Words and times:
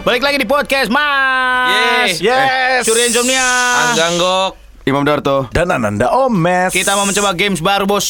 Balik 0.00 0.24
lagi 0.24 0.40
di 0.40 0.48
podcast 0.48 0.88
Mas. 0.88 2.16
Yes. 2.18 2.24
Yes. 2.24 2.82
Curi 2.88 3.04
Insomnia. 3.06 3.44
Angganggok. 3.92 4.56
Imam 4.88 5.04
Darto. 5.04 5.46
Dan 5.52 5.68
Ananda 5.68 6.08
Omes. 6.16 6.72
Kita 6.72 6.96
mau 6.96 7.04
mencoba 7.04 7.36
games 7.36 7.60
baru, 7.60 7.84
Bos. 7.84 8.06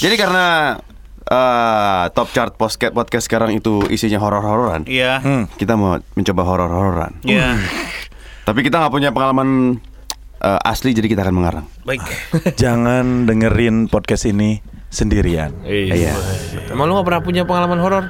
Jadi 0.00 0.16
karena 0.16 0.76
eh, 1.22 2.04
top 2.12 2.32
chart 2.32 2.56
podcast 2.56 2.92
podcast 2.92 3.24
sekarang 3.28 3.52
itu 3.52 3.84
isinya 3.88 4.16
horor-hororan, 4.16 4.88
Iya. 4.88 5.20
kita 5.54 5.76
mau 5.76 6.00
mencoba 6.16 6.42
horor-hororan. 6.42 7.20
Iya. 7.22 7.60
Tapi 8.42 8.62
kita 8.62 8.80
nggak 8.80 8.92
punya 8.94 9.10
pengalaman 9.12 9.76
eh, 10.40 10.60
asli, 10.64 10.96
jadi 10.96 11.06
kita 11.06 11.20
akan 11.20 11.36
mengarang. 11.36 11.66
Baik. 11.84 12.00
Jangan 12.62 13.28
dengerin 13.28 13.92
podcast 13.92 14.24
ini 14.24 14.64
sendirian. 14.88 15.52
Iya. 15.68 16.16
Emang 16.72 16.88
lu 16.88 16.96
gak 16.96 17.06
pernah 17.06 17.20
punya 17.20 17.42
pengalaman 17.44 17.76
horor? 17.76 18.04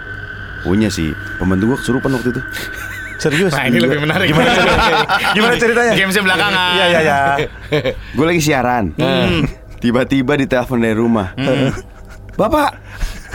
Punya 0.62 0.86
sih. 0.88 1.11
Pembantu 1.38 1.74
gua 1.74 1.79
kesurupan 1.83 2.11
waktu 2.15 2.30
itu. 2.30 2.43
Serius? 3.16 3.52
Nah, 3.52 3.65
ini 3.66 3.79
lebih 3.80 3.98
menarik. 4.02 4.29
Gimana 4.29 4.51
ceritanya? 4.59 5.05
Gimana 5.33 5.55
ceritanya? 5.57 5.93
Gamesnya 5.97 6.23
belakangan. 6.24 6.73
Iya 6.77 6.84
iya 6.87 7.01
iya. 7.01 7.19
Gue 8.16 8.27
lagi 8.29 8.41
siaran. 8.41 8.93
Tiba-tiba 9.80 10.37
ditelepon 10.37 10.79
dari 10.80 10.97
rumah. 10.97 11.33
Bapak, 12.37 12.69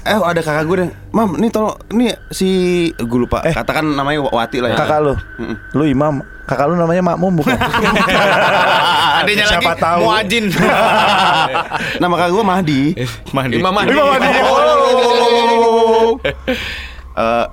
eh 0.06 0.14
ada 0.14 0.42
kakak 0.46 0.64
gue 0.70 0.78
deh. 0.86 0.90
Mam, 1.10 1.34
nih 1.42 1.50
tolong, 1.50 1.74
nih 1.90 2.14
si 2.30 2.50
gue 2.94 3.20
lupa. 3.20 3.42
Eh. 3.42 3.54
Katakan 3.54 3.82
namanya 3.98 4.22
Wati 4.30 4.62
lah 4.62 4.70
ya. 4.74 4.78
Kakak 4.78 5.00
lu. 5.02 5.14
Lu 5.74 5.84
imam. 5.90 6.22
Kakak 6.46 6.70
lu 6.70 6.76
namanya 6.78 7.02
Makmum 7.02 7.42
bukan? 7.42 7.58
Adanya 9.22 9.46
lagi 9.50 9.58
Siapa 9.58 9.74
tahu. 9.78 10.02
Muajin. 10.06 10.46
Nama 11.98 12.14
kakak 12.14 12.32
gue 12.34 12.44
Mahdi. 12.46 12.82
Mahdi. 13.34 13.56
Imam 13.58 13.74
Mahdi. 13.74 13.90
Imam 13.90 14.06
Mahdi. 14.06 14.30
Eh, 17.12 17.46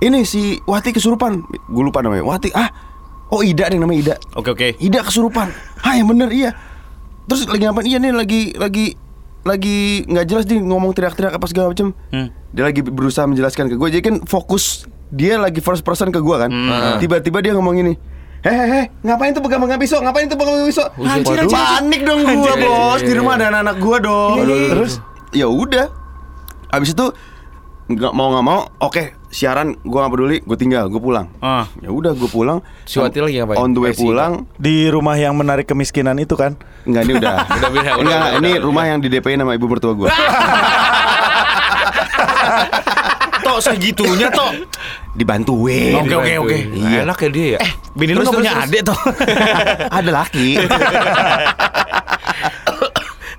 ini 0.00 0.26
si 0.28 0.60
Wati 0.64 0.92
kesurupan. 0.92 1.46
Gue 1.48 1.82
lupa 1.84 2.04
namanya. 2.04 2.24
Wati, 2.26 2.52
ah, 2.52 2.68
oh 3.32 3.40
Ida 3.40 3.70
deh 3.72 3.78
namanya 3.80 3.98
Ida. 4.00 4.14
Oke, 4.36 4.52
oke. 4.52 4.68
Ida 4.80 5.00
kesurupan. 5.02 5.48
Ah 5.80 5.96
yang 5.96 6.10
bener 6.10 6.28
iya. 6.32 6.52
Terus 7.26 7.48
lagi 7.48 7.64
ngapain? 7.66 7.86
Iya 7.86 7.98
nih 7.98 8.12
lagi 8.14 8.40
lagi 8.54 8.86
lagi 9.46 10.02
nggak 10.10 10.26
jelas 10.26 10.44
dia 10.44 10.58
ngomong 10.58 10.90
teriak-teriak 10.92 11.34
apa 11.34 11.46
segala 11.48 11.72
macam. 11.72 11.94
Hmm. 12.10 12.28
Dia 12.50 12.62
lagi 12.66 12.80
berusaha 12.82 13.24
menjelaskan 13.26 13.70
ke 13.72 13.74
gue. 13.78 13.88
Jadi 13.98 14.02
kan 14.02 14.16
fokus 14.26 14.86
dia 15.10 15.38
lagi 15.38 15.62
first 15.62 15.86
person 15.86 16.10
ke 16.10 16.18
gue 16.18 16.36
kan. 16.36 16.50
Tiba-tiba 16.98 17.38
dia 17.42 17.52
ngomong 17.54 17.78
ini. 17.78 17.94
Hehehe, 18.46 18.94
ngapain 19.02 19.34
tuh 19.34 19.42
pegang-pegang 19.42 19.80
pisau? 19.80 19.98
Ngapain 19.98 20.30
tuh 20.30 20.38
pegang 20.38 20.62
pisau? 20.62 20.86
Anjir, 21.02 21.34
waduh. 21.34 21.50
panik 21.50 22.00
dong 22.06 22.22
gua, 22.22 22.54
Bos. 22.54 23.00
Di 23.02 23.12
rumah 23.18 23.34
ada 23.34 23.50
anak-anak 23.50 23.76
gua 23.82 23.96
dong. 23.98 24.36
Terus 24.46 25.02
ya 25.34 25.50
udah. 25.50 25.90
Habis 26.70 26.94
itu 26.94 27.10
nggak 27.90 28.12
mau 28.14 28.30
nggak 28.34 28.46
mau, 28.46 28.70
oke, 28.82 29.15
siaran 29.36 29.76
gua 29.84 30.08
nggak 30.08 30.12
peduli, 30.16 30.36
gue 30.40 30.56
tinggal, 30.56 30.88
gue 30.88 30.96
pulang. 30.96 31.28
Ah. 31.44 31.68
Ya 31.84 31.92
udah, 31.92 32.16
gue 32.16 32.24
pulang. 32.24 32.64
Si 32.88 32.96
Wati 32.96 33.20
lagi 33.20 33.36
ngapain? 33.36 33.60
On 33.60 33.68
the 33.68 33.80
way 33.84 33.92
Eh, 33.92 33.98
pulang, 34.00 34.48
Di 34.56 34.88
rumah 34.88 35.12
yang 35.20 35.36
menarik 35.36 35.68
kemiskinan 35.68 36.16
itu 36.16 36.40
kan? 36.40 36.56
Enggak 36.88 37.04
ini 37.04 37.12
udah. 37.20 37.44
Udah 37.60 37.68
beda, 37.68 37.90
udah, 38.00 38.00
Enggak, 38.00 38.16
udah, 38.16 38.40
ini 38.40 38.50
udah, 38.56 38.64
rumah 38.64 38.84
yang 38.88 39.04
di 39.04 39.12
DP 39.12 39.36
nama 39.36 39.52
ibu 39.52 39.68
mertua 39.68 39.92
gua. 39.92 40.08
Tok 43.44 43.60
segitunya, 43.60 44.32
Tok. 44.32 44.72
Dibantuin. 45.12 46.00
Oke, 46.00 46.16
oke, 46.16 46.32
oke. 46.40 46.56
Iya. 46.72 47.04
Enak 47.04 47.20
ya 47.20 47.28
dia 47.28 47.46
ya? 47.54 47.58
Bini 47.92 48.12
lu 48.16 48.24
gak 48.24 48.40
punya 48.40 48.52
adik, 48.64 48.88
Tok. 48.88 49.00
Ada 50.00 50.10
laki. 50.10 50.48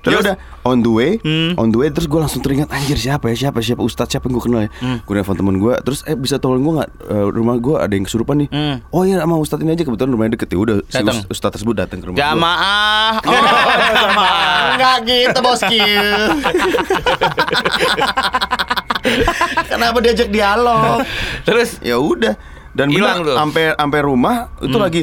Ya 0.08 0.18
udah 0.18 0.36
on 0.64 0.80
the 0.80 0.90
way, 0.90 1.16
on 1.54 1.68
the 1.68 1.78
way 1.78 1.88
terus 1.88 2.04
gue 2.04 2.16
langsung 2.16 2.40
teringat 2.40 2.68
anjir 2.68 2.96
siapa 2.96 3.32
ya 3.32 3.48
siapa 3.48 3.60
siapa 3.60 3.80
ustadz 3.80 4.12
siapa 4.12 4.28
yang 4.28 4.36
gue 4.36 4.44
kenal 4.44 4.60
ya. 4.64 4.70
Gue 5.00 5.14
nelfon 5.14 5.34
temen 5.34 5.56
gue, 5.56 5.74
terus 5.80 6.04
eh 6.04 6.12
bisa 6.12 6.36
tolong 6.36 6.60
gue 6.60 6.74
nggak 6.76 6.90
Eh, 7.08 7.26
rumah 7.32 7.56
gue 7.56 7.72
ada 7.72 7.88
yang 7.88 8.04
kesurupan 8.04 8.44
nih. 8.44 8.48
Hmm. 8.52 8.76
Oh 8.92 9.00
iya 9.00 9.24
sama 9.24 9.40
ustadz 9.40 9.64
ini 9.64 9.72
aja 9.72 9.80
kebetulan 9.80 10.12
rumahnya 10.12 10.36
deket 10.36 10.52
ya 10.52 10.58
udah 10.60 10.76
si 10.84 11.00
ustadz 11.30 11.56
tersebut 11.56 11.74
datang 11.74 12.04
ke 12.04 12.12
rumah. 12.12 12.18
Jamaah. 12.20 13.12
Oh, 13.28 13.32
jamaah. 13.94 14.64
Enggak 14.76 14.96
gitu 15.08 15.38
bosku. 15.40 15.78
Kenapa 19.68 19.98
diajak 20.04 20.28
dialog? 20.28 21.00
Terus 21.48 21.80
ya 21.80 21.96
udah 21.96 22.36
dan 22.76 22.92
Hilang 22.92 23.24
sampai 23.24 23.74
sampai 23.74 24.00
rumah 24.04 24.52
itu 24.60 24.78
lagi 24.78 25.02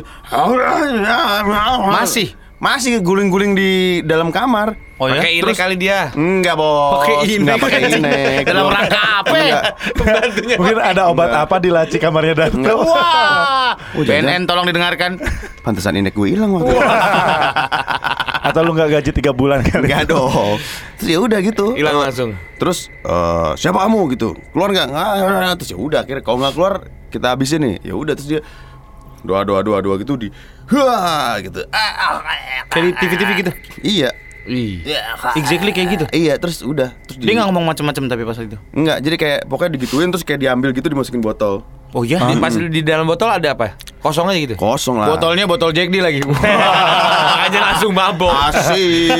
Masih? 1.91 2.37
Masih 2.57 2.97
guling-guling 2.99 3.51
di 3.51 3.71
dalam 4.01 4.29
kamar 4.29 4.79
Oh 4.95 5.05
ya? 5.05 5.19
pakai 5.19 5.31
inek 5.37 5.55
kali 5.55 5.75
dia. 5.75 6.07
enggak 6.11 6.55
bos 6.55 7.03
Pakai 7.03 7.15
inek. 7.25 7.35
enggak 7.37 7.57
pakai 7.59 7.79
inek 7.91 8.43
Dalam 8.47 8.65
rangka 8.69 9.01
apa 9.19 9.35
ya? 9.35 9.43
Enggak. 9.43 9.63
Pembantunya. 9.93 10.55
Mungkin 10.55 10.77
ada 10.79 11.01
obat 11.05 11.29
apa 11.35 11.55
di 11.57 11.67
laci 11.67 11.97
kamarnya 11.97 12.33
Darto? 12.37 12.75
Wah. 12.81 13.75
Oh. 13.91 14.03
BNN 14.03 14.43
tolong 14.43 14.63
didengarkan. 14.63 15.19
pantesan 15.61 15.95
inek 15.95 16.11
gue 16.11 16.31
hilang 16.31 16.47
waktu. 16.49 16.71
Atau 18.47 18.61
lu 18.61 18.71
nggak 18.71 18.87
gaji 18.93 19.11
tiga 19.11 19.31
bulan 19.31 19.59
kali? 19.59 19.89
enggak 19.89 20.07
dong 20.07 20.55
terus 20.95 21.09
ya 21.09 21.19
udah 21.19 21.39
gitu 21.41 21.75
Hilang 21.75 21.97
langsung. 21.97 22.39
terus 22.55 22.87
eh, 23.01 23.51
siapa 23.57 23.81
kamu 23.81 24.15
gitu 24.15 24.31
keluar 24.53 24.69
nggak 24.69 24.87
nggak 24.87 25.53
terus 25.57 25.69
ya 25.71 25.77
udah 25.77 25.99
akhirnya 25.99 26.23
kalau 26.23 26.37
nggak 26.39 26.53
keluar 26.53 26.73
kita 27.09 27.27
habisin 27.29 27.59
nih 27.59 27.75
ya 27.83 27.93
udah 27.93 28.13
terus 28.15 28.29
dia 28.29 28.41
doa 29.25 29.41
doa 29.43 29.61
doa 29.61 29.79
doa 29.81 29.95
gitu 29.97 30.13
di 30.15 30.29
Wah 30.71 31.37
gitu 31.41 31.61
Kayak 32.69 32.85
di 32.85 32.91
TV-TV 32.97 33.29
gitu. 33.41 33.51
iya 33.81 34.09
Ih. 34.45 34.85
Exactly 35.33 35.73
kayak 35.73 35.87
gitu. 35.97 36.05
iya 36.13 36.37
terus 36.37 36.61
udah 36.61 36.93
terus 37.09 37.17
Dia 37.17 37.33
nggak 37.33 37.49
ngomong 37.49 37.65
macam-macam 37.65 38.03
tapi 38.05 38.21
pas 38.29 38.37
itu. 38.37 38.57
Enggak, 38.77 38.97
jadi 39.01 39.15
kayak 39.17 39.39
pokoknya 39.49 39.71
digituin 39.73 40.13
terus 40.13 40.21
kayak 40.21 40.37
diambil 40.37 40.69
gitu 40.69 40.85
dimasukin 40.85 41.17
botol. 41.17 41.65
Oh 41.97 42.05
iya. 42.05 42.21
Di, 42.21 42.37
pas 42.37 42.53
di 42.53 42.81
dalam 42.85 43.09
botol 43.09 43.33
ada 43.33 43.57
apa? 43.57 43.73
Kosong 44.05 44.29
aja 44.29 44.37
gitu. 44.37 44.53
Kosong 44.53 45.01
lah. 45.01 45.17
Botolnya 45.17 45.49
botol 45.49 45.73
Jack 45.73 45.89
D 45.89 45.97
lagi. 45.97 46.21
Makanya 46.29 47.59
langsung 47.73 47.89
mabok. 47.97 48.29
Asik. 48.53 49.17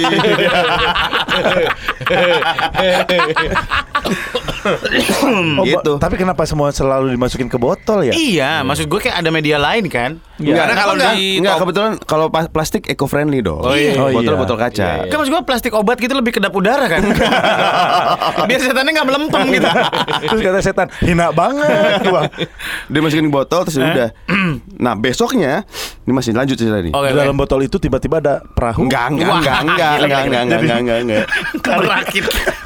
Oh, 4.65 5.63
gitu. 5.65 6.01
Tapi 6.01 6.15
kenapa 6.17 6.43
semua 6.49 6.73
selalu 6.73 7.13
dimasukin 7.13 7.47
ke 7.47 7.57
botol 7.57 8.01
ya? 8.05 8.13
iya, 8.15 8.51
maksud 8.65 8.89
gue 8.89 8.99
kayak 8.99 9.21
ada 9.21 9.29
media 9.29 9.61
lain 9.61 9.85
kan. 9.87 10.17
Enggak, 10.35 10.67
Karena 10.67 10.73
kalau 10.75 10.93
enggak, 10.99 11.13
di 11.15 11.25
enggak 11.39 11.55
kebetulan 11.63 11.91
kalau 12.03 12.25
plastik 12.27 12.83
eco 12.91 13.05
friendly 13.07 13.39
dong. 13.39 13.63
Oh 13.63 13.71
iya. 13.77 13.95
Oh 13.95 14.11
iya. 14.11 14.17
Botol 14.19 14.35
botol 14.35 14.57
kaca. 14.59 15.07
Kan 15.07 15.15
maksud 15.15 15.31
gue 15.31 15.43
plastik 15.47 15.71
obat 15.77 15.97
gitu 16.01 16.11
lebih 16.11 16.35
kedap 16.35 16.51
udara 16.51 16.85
kan. 16.91 17.01
Biar 18.49 18.59
setannya 18.59 18.91
nggak 18.91 19.07
melempem 19.07 19.41
gitu. 19.55 19.69
Terus 20.27 20.39
kata 20.43 20.59
setan, 20.59 20.87
hina 21.05 21.31
banget 21.31 22.03
gua. 22.09 22.27
Dia 22.91 22.99
masukin 22.99 23.31
botol 23.31 23.63
terus 23.69 23.79
ya 23.79 23.85
udah. 23.85 24.09
nah, 24.83 24.93
besoknya 24.97 25.63
ini 26.03 26.11
masih 26.11 26.35
lanjut 26.35 26.59
cerita 26.59 26.83
ini. 26.83 26.91
Di 26.91 27.13
dalam 27.15 27.37
botol 27.37 27.63
itu 27.63 27.79
tiba-tiba 27.79 28.19
ada 28.19 28.41
perahu. 28.43 28.85
Enggak, 28.89 29.15
enggak, 29.15 29.29
enggak, 29.31 29.59
enggak, 29.63 29.93
enggak, 30.03 30.21
enggak, 30.25 30.43
enggak, 30.43 30.79
enggak, 30.81 30.99
enggak, 31.05 32.64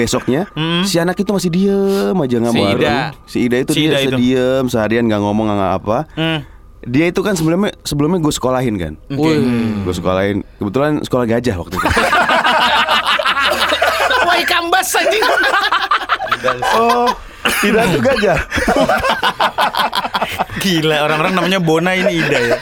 enggak. 0.00 0.08
Besoknya 0.08 0.42
si 0.88 0.96
anak 0.96 1.16
itu 1.20 1.30
masih 1.30 1.50
diem 1.52 2.16
aja 2.16 2.36
nggak 2.40 2.52
Si 2.52 2.60
Ida. 2.64 2.96
Si 3.28 3.38
Ida 3.44 3.56
itu 3.60 3.72
Si 3.76 3.80
dia 3.84 4.00
Ida 4.00 4.00
itu. 4.08 4.16
diem 4.16 4.64
seharian 4.66 5.04
nggak 5.04 5.20
ngomong 5.20 5.46
nggak 5.52 5.74
apa. 5.84 5.98
Hmm. 6.16 6.40
Dia 6.80 7.12
itu 7.12 7.20
kan 7.20 7.36
sebelumnya 7.36 7.76
sebelumnya 7.84 8.18
gue 8.18 8.32
sekolahin 8.32 8.80
kan. 8.80 8.92
Gue 9.12 9.92
sekolahin 9.92 10.40
kebetulan 10.56 11.04
sekolah 11.04 11.28
gajah 11.28 11.56
waktu 11.60 11.76
itu. 11.76 11.88
Wah, 14.24 14.36
kambas 14.48 14.88
anjing. 14.96 15.24
Oh, 16.72 17.08
tidak 17.60 17.84
tuh 17.92 18.00
gajah. 18.00 18.38
Gila, 20.60 20.96
orang-orang 21.04 21.32
namanya 21.36 21.60
Bona 21.60 21.92
ini 21.92 22.20
Ida 22.20 22.38
ya. 22.38 22.56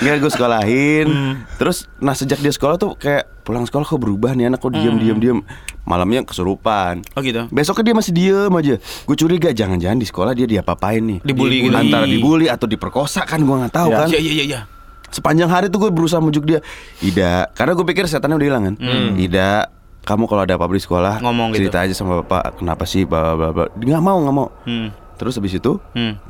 Nggak 0.00 0.14
gue 0.24 0.30
sekolahin. 0.32 1.08
Terus 1.56 1.84
nah 1.98 2.16
sejak 2.16 2.40
dia 2.40 2.52
sekolah 2.52 2.80
tuh 2.80 2.96
kayak 2.96 3.44
pulang 3.44 3.64
sekolah 3.64 3.84
kok 3.84 4.00
berubah 4.00 4.32
nih 4.32 4.48
anak 4.48 4.60
kok 4.60 4.72
diem 4.72 4.96
diem 4.96 5.18
diem. 5.20 5.38
Malamnya 5.88 6.20
kesurupan. 6.20 7.00
Oh 7.16 7.24
gitu. 7.24 7.48
Besoknya 7.48 7.82
dia 7.82 7.96
masih 7.96 8.12
diem 8.12 8.52
aja. 8.52 8.74
Gue 8.78 9.16
curiga 9.16 9.48
jangan-jangan 9.48 9.96
di 9.96 10.04
sekolah 10.04 10.32
dia 10.32 10.44
diapa-apain 10.44 11.00
nih. 11.00 11.18
Dibully 11.22 11.64
gitu. 11.64 11.72
Antara 11.72 12.04
dibully 12.04 12.46
atau 12.46 12.68
diperkosa 12.68 13.24
kan 13.24 13.40
gue 13.40 13.56
nggak 13.56 13.72
tahu 13.72 13.88
Ya. 13.88 13.98
kan. 13.98 14.08
Iya 14.08 14.20
iya 14.20 14.32
iya 14.34 14.44
iya. 14.46 14.60
Sepanjang 15.08 15.48
hari 15.48 15.66
tuh 15.66 15.80
gue 15.80 15.88
berusaha 15.88 16.20
mujuk 16.20 16.44
dia 16.44 16.60
Ida 17.00 17.48
Karena 17.56 17.72
gue 17.72 17.80
pikir 17.82 18.04
setannya 18.04 18.36
udah 18.36 18.44
hilang 18.46 18.62
kan 18.62 18.74
Ida 19.16 19.72
Kamu 20.04 20.28
kalau 20.28 20.44
ada 20.44 20.52
apa-apa 20.52 20.76
di 20.76 20.84
sekolah 20.84 21.24
Ngomong 21.24 21.56
gitu. 21.56 21.64
Cerita 21.64 21.80
aja 21.80 21.96
sama 21.96 22.20
bapak 22.20 22.60
Kenapa 22.60 22.84
sih 22.84 23.08
bla 23.08 23.32
bla 23.32 23.48
bla 23.48 23.72
Dia 23.72 23.96
nggak 23.96 24.04
mau 24.04 24.20
nggak 24.20 24.36
mau 24.36 24.52
Hmm. 24.68 24.92
Terus 25.16 25.40
habis 25.40 25.56
itu 25.56 25.80
Hmm. 25.96 26.20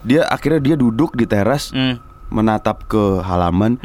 Dia 0.00 0.24
akhirnya 0.24 0.64
dia 0.64 0.76
duduk 0.76 1.12
di 1.12 1.28
teras 1.28 1.68
Hmm. 1.68 2.00
Menatap 2.32 2.88
ke 2.88 3.20
halaman 3.20 3.76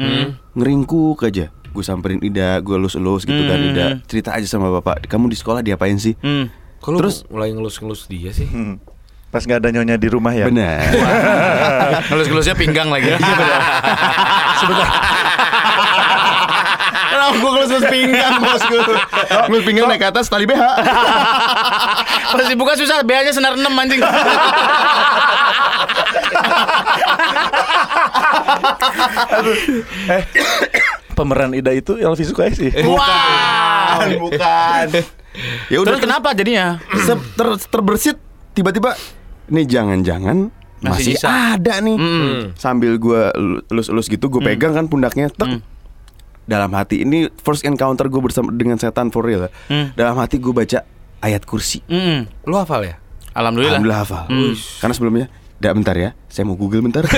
Ngeringkuk 0.52 1.20
aja 1.22 1.52
Gue 1.72 1.82
samperin 1.82 2.20
Ida 2.20 2.60
Gue 2.60 2.76
elus-elus 2.76 3.24
gitu 3.24 3.42
kan 3.42 3.58
Ida 3.58 3.86
Cerita 4.04 4.32
aja 4.32 4.44
sama 4.44 4.68
bapak 4.70 5.04
Kamu 5.06 5.26
di 5.26 5.34
sekolah 5.34 5.60
diapain 5.60 5.96
sih 5.96 6.14
Hmm. 6.20 6.52
Kalau 6.78 6.98
Terus- 6.98 7.22
mulai 7.26 7.50
ngelus-ngelus 7.50 8.06
dia 8.06 8.30
sih. 8.30 8.44
Hmm. 8.44 8.82
Pas 9.30 9.40
nggak 9.40 9.58
ada 9.58 9.70
nyonya 9.70 9.96
di 9.96 10.06
rumah 10.06 10.30
ya. 10.30 10.44
Benar 10.44 10.82
Ngelus-ngelusnya 12.10 12.52
pinggang 12.52 12.90
lagi. 12.90 13.06
Iya 13.08 13.16
benar. 13.16 13.60
Sebentar. 14.58 14.88
Kenapa 17.08 17.34
gue 17.34 17.50
ngelus-ngelus 17.50 17.86
pinggang 17.88 18.34
bos 18.38 18.62
gue? 18.62 18.80
Ngelus 19.46 19.62
pinggang 19.62 19.86
naik 19.86 20.00
ke 20.00 20.08
atas 20.10 20.26
tali 20.26 20.42
BH 20.42 20.58
Pas 22.28 22.44
dibuka 22.44 22.74
susah, 22.74 23.00
BH-nya 23.00 23.32
senar 23.32 23.54
6 23.54 23.62
anjing. 23.62 24.02
Eh, 30.08 30.22
pemeran 31.22 31.54
Ida 31.54 31.70
itu 31.70 31.94
Elvi 31.94 32.24
Sukaisi. 32.26 32.68
Wow. 32.82 34.18
bukan. 34.18 34.86
Ya 35.70 35.78
udah 35.78 35.94
Terus 35.94 36.02
kenapa 36.02 36.34
jadinya? 36.34 36.82
ter- 37.38 37.62
terbersit 37.70 38.18
tiba-tiba 38.52 38.92
nih 39.46 39.64
jangan-jangan 39.64 40.50
Masih 40.82 41.14
masih, 41.14 41.14
bisa. 41.14 41.28
ada 41.54 41.78
nih. 41.78 41.96
Sambil 42.54 42.98
gua 42.98 43.30
elus-elus 43.70 44.10
gitu, 44.10 44.26
gue 44.26 44.42
pegang 44.42 44.74
kan 44.74 44.90
pundaknya, 44.90 45.30
tek. 45.30 45.62
Dalam 46.42 46.74
hati 46.74 47.06
ini 47.06 47.30
first 47.38 47.62
encounter 47.62 48.10
gue 48.10 48.18
bersama 48.18 48.50
dengan 48.50 48.74
setan 48.74 49.08
for 49.08 49.22
real. 49.22 49.46
ya. 49.46 49.50
Dalam 49.94 50.18
hati 50.18 50.42
gue 50.42 50.50
baca 50.50 50.82
ayat 51.22 51.46
kursi. 51.46 51.86
Hmm. 51.86 52.26
Lu 52.42 52.58
hafal 52.58 52.82
ya? 52.82 52.98
Alhamdulillah. 53.30 53.78
Alhamdulillah 53.78 54.00
hafal. 54.02 54.24
Karena 54.82 54.92
sebelumnya, 54.92 55.26
Dak 55.56 55.78
bentar 55.78 55.94
ya, 55.94 56.10
saya 56.26 56.42
mau 56.42 56.58
google 56.58 56.82
bentar. 56.82 57.06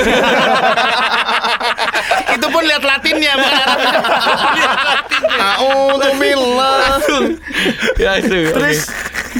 Itu 2.45 2.53
pun 2.53 2.63
lihat 2.63 2.83
Latinnya 2.83 3.33
bukan 3.35 3.55
Arabnya. 3.57 3.99
Ya 7.97 8.21
itu. 8.21 8.37
terus 8.51 8.79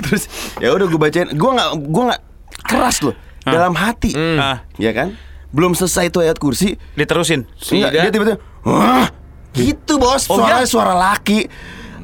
terus 0.01 0.23
ya 0.57 0.73
udah 0.73 0.87
gue 0.87 0.97
bacain 0.97 1.29
gue 1.29 1.51
nggak 1.51 1.69
gue 1.77 2.03
nggak 2.09 2.21
keras 2.65 2.97
loh 3.01 3.15
dalam 3.45 3.75
hati 3.75 4.17
Ah. 4.17 4.65
ya 4.75 4.91
kan 4.91 5.13
belum 5.51 5.73
selesai 5.73 6.09
itu 6.09 6.19
ayat 6.19 6.35
kursi 6.37 6.75
Diterusin. 6.95 7.47
Enggak, 7.71 7.91
dia 7.93 8.11
tiba-tiba 8.11 8.37
wah 8.65 9.07
gitu 9.53 9.99
bos 9.99 10.27
Oh, 10.27 10.41
suara 10.41 10.65
ya? 10.65 10.67
suara 10.67 10.95
laki 10.97 11.47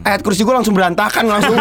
ayat 0.00 0.20
kursi 0.20 0.44
gue 0.44 0.52
langsung 0.52 0.72
berantakan 0.72 1.24
langsung 1.26 1.56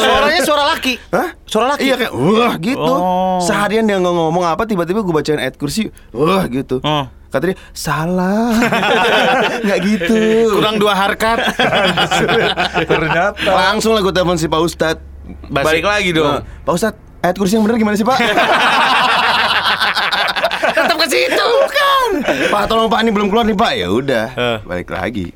Suaranya 0.00 0.42
suara 0.42 0.64
laki. 0.68 0.94
Hah? 1.10 1.28
Suara 1.42 1.66
laki. 1.74 1.82
Iya 1.82 1.94
kayak 1.96 2.12
wah 2.12 2.54
gitu. 2.56 2.78
Oh. 2.92 3.40
Seharian 3.40 3.82
dia 3.82 3.96
nggak 3.96 4.12
ngomong 4.12 4.44
apa 4.44 4.62
tiba-tiba 4.62 5.00
gue 5.00 5.10
bacain 5.10 5.38
ayat 5.38 5.56
kursi 5.56 5.88
wah 6.10 6.44
gitu. 6.46 6.78
Oh. 6.82 7.08
Kata 7.30 7.46
dia 7.46 7.54
salah. 7.70 8.50
nggak 9.64 9.78
gitu. 9.86 10.18
Kurang 10.58 10.82
dua 10.82 10.98
harkat. 10.98 11.38
Ternyata. 12.90 13.46
Langsung 13.46 13.94
lah 13.94 14.02
gue 14.02 14.10
telepon 14.10 14.34
si 14.34 14.50
Pak 14.50 14.60
Ustad. 14.60 14.98
Balik 15.46 15.86
lagi 15.86 16.10
dong. 16.10 16.42
Pak 16.42 16.72
Ustad, 16.74 16.98
ayat 17.22 17.38
kursi 17.38 17.54
yang 17.54 17.62
benar 17.62 17.78
gimana 17.78 17.94
sih 17.94 18.02
Pak? 18.02 18.18
Tetap 20.74 20.98
ke 20.98 21.06
situ. 21.06 21.38
Bukan. 21.38 22.26
Pak 22.50 22.66
tolong 22.66 22.90
Pak 22.90 22.98
ini 23.06 23.14
belum 23.14 23.30
keluar 23.30 23.46
nih 23.46 23.54
Pak. 23.54 23.72
Ya 23.78 23.88
udah, 23.94 24.26
balik 24.66 24.90
lagi. 24.90 25.30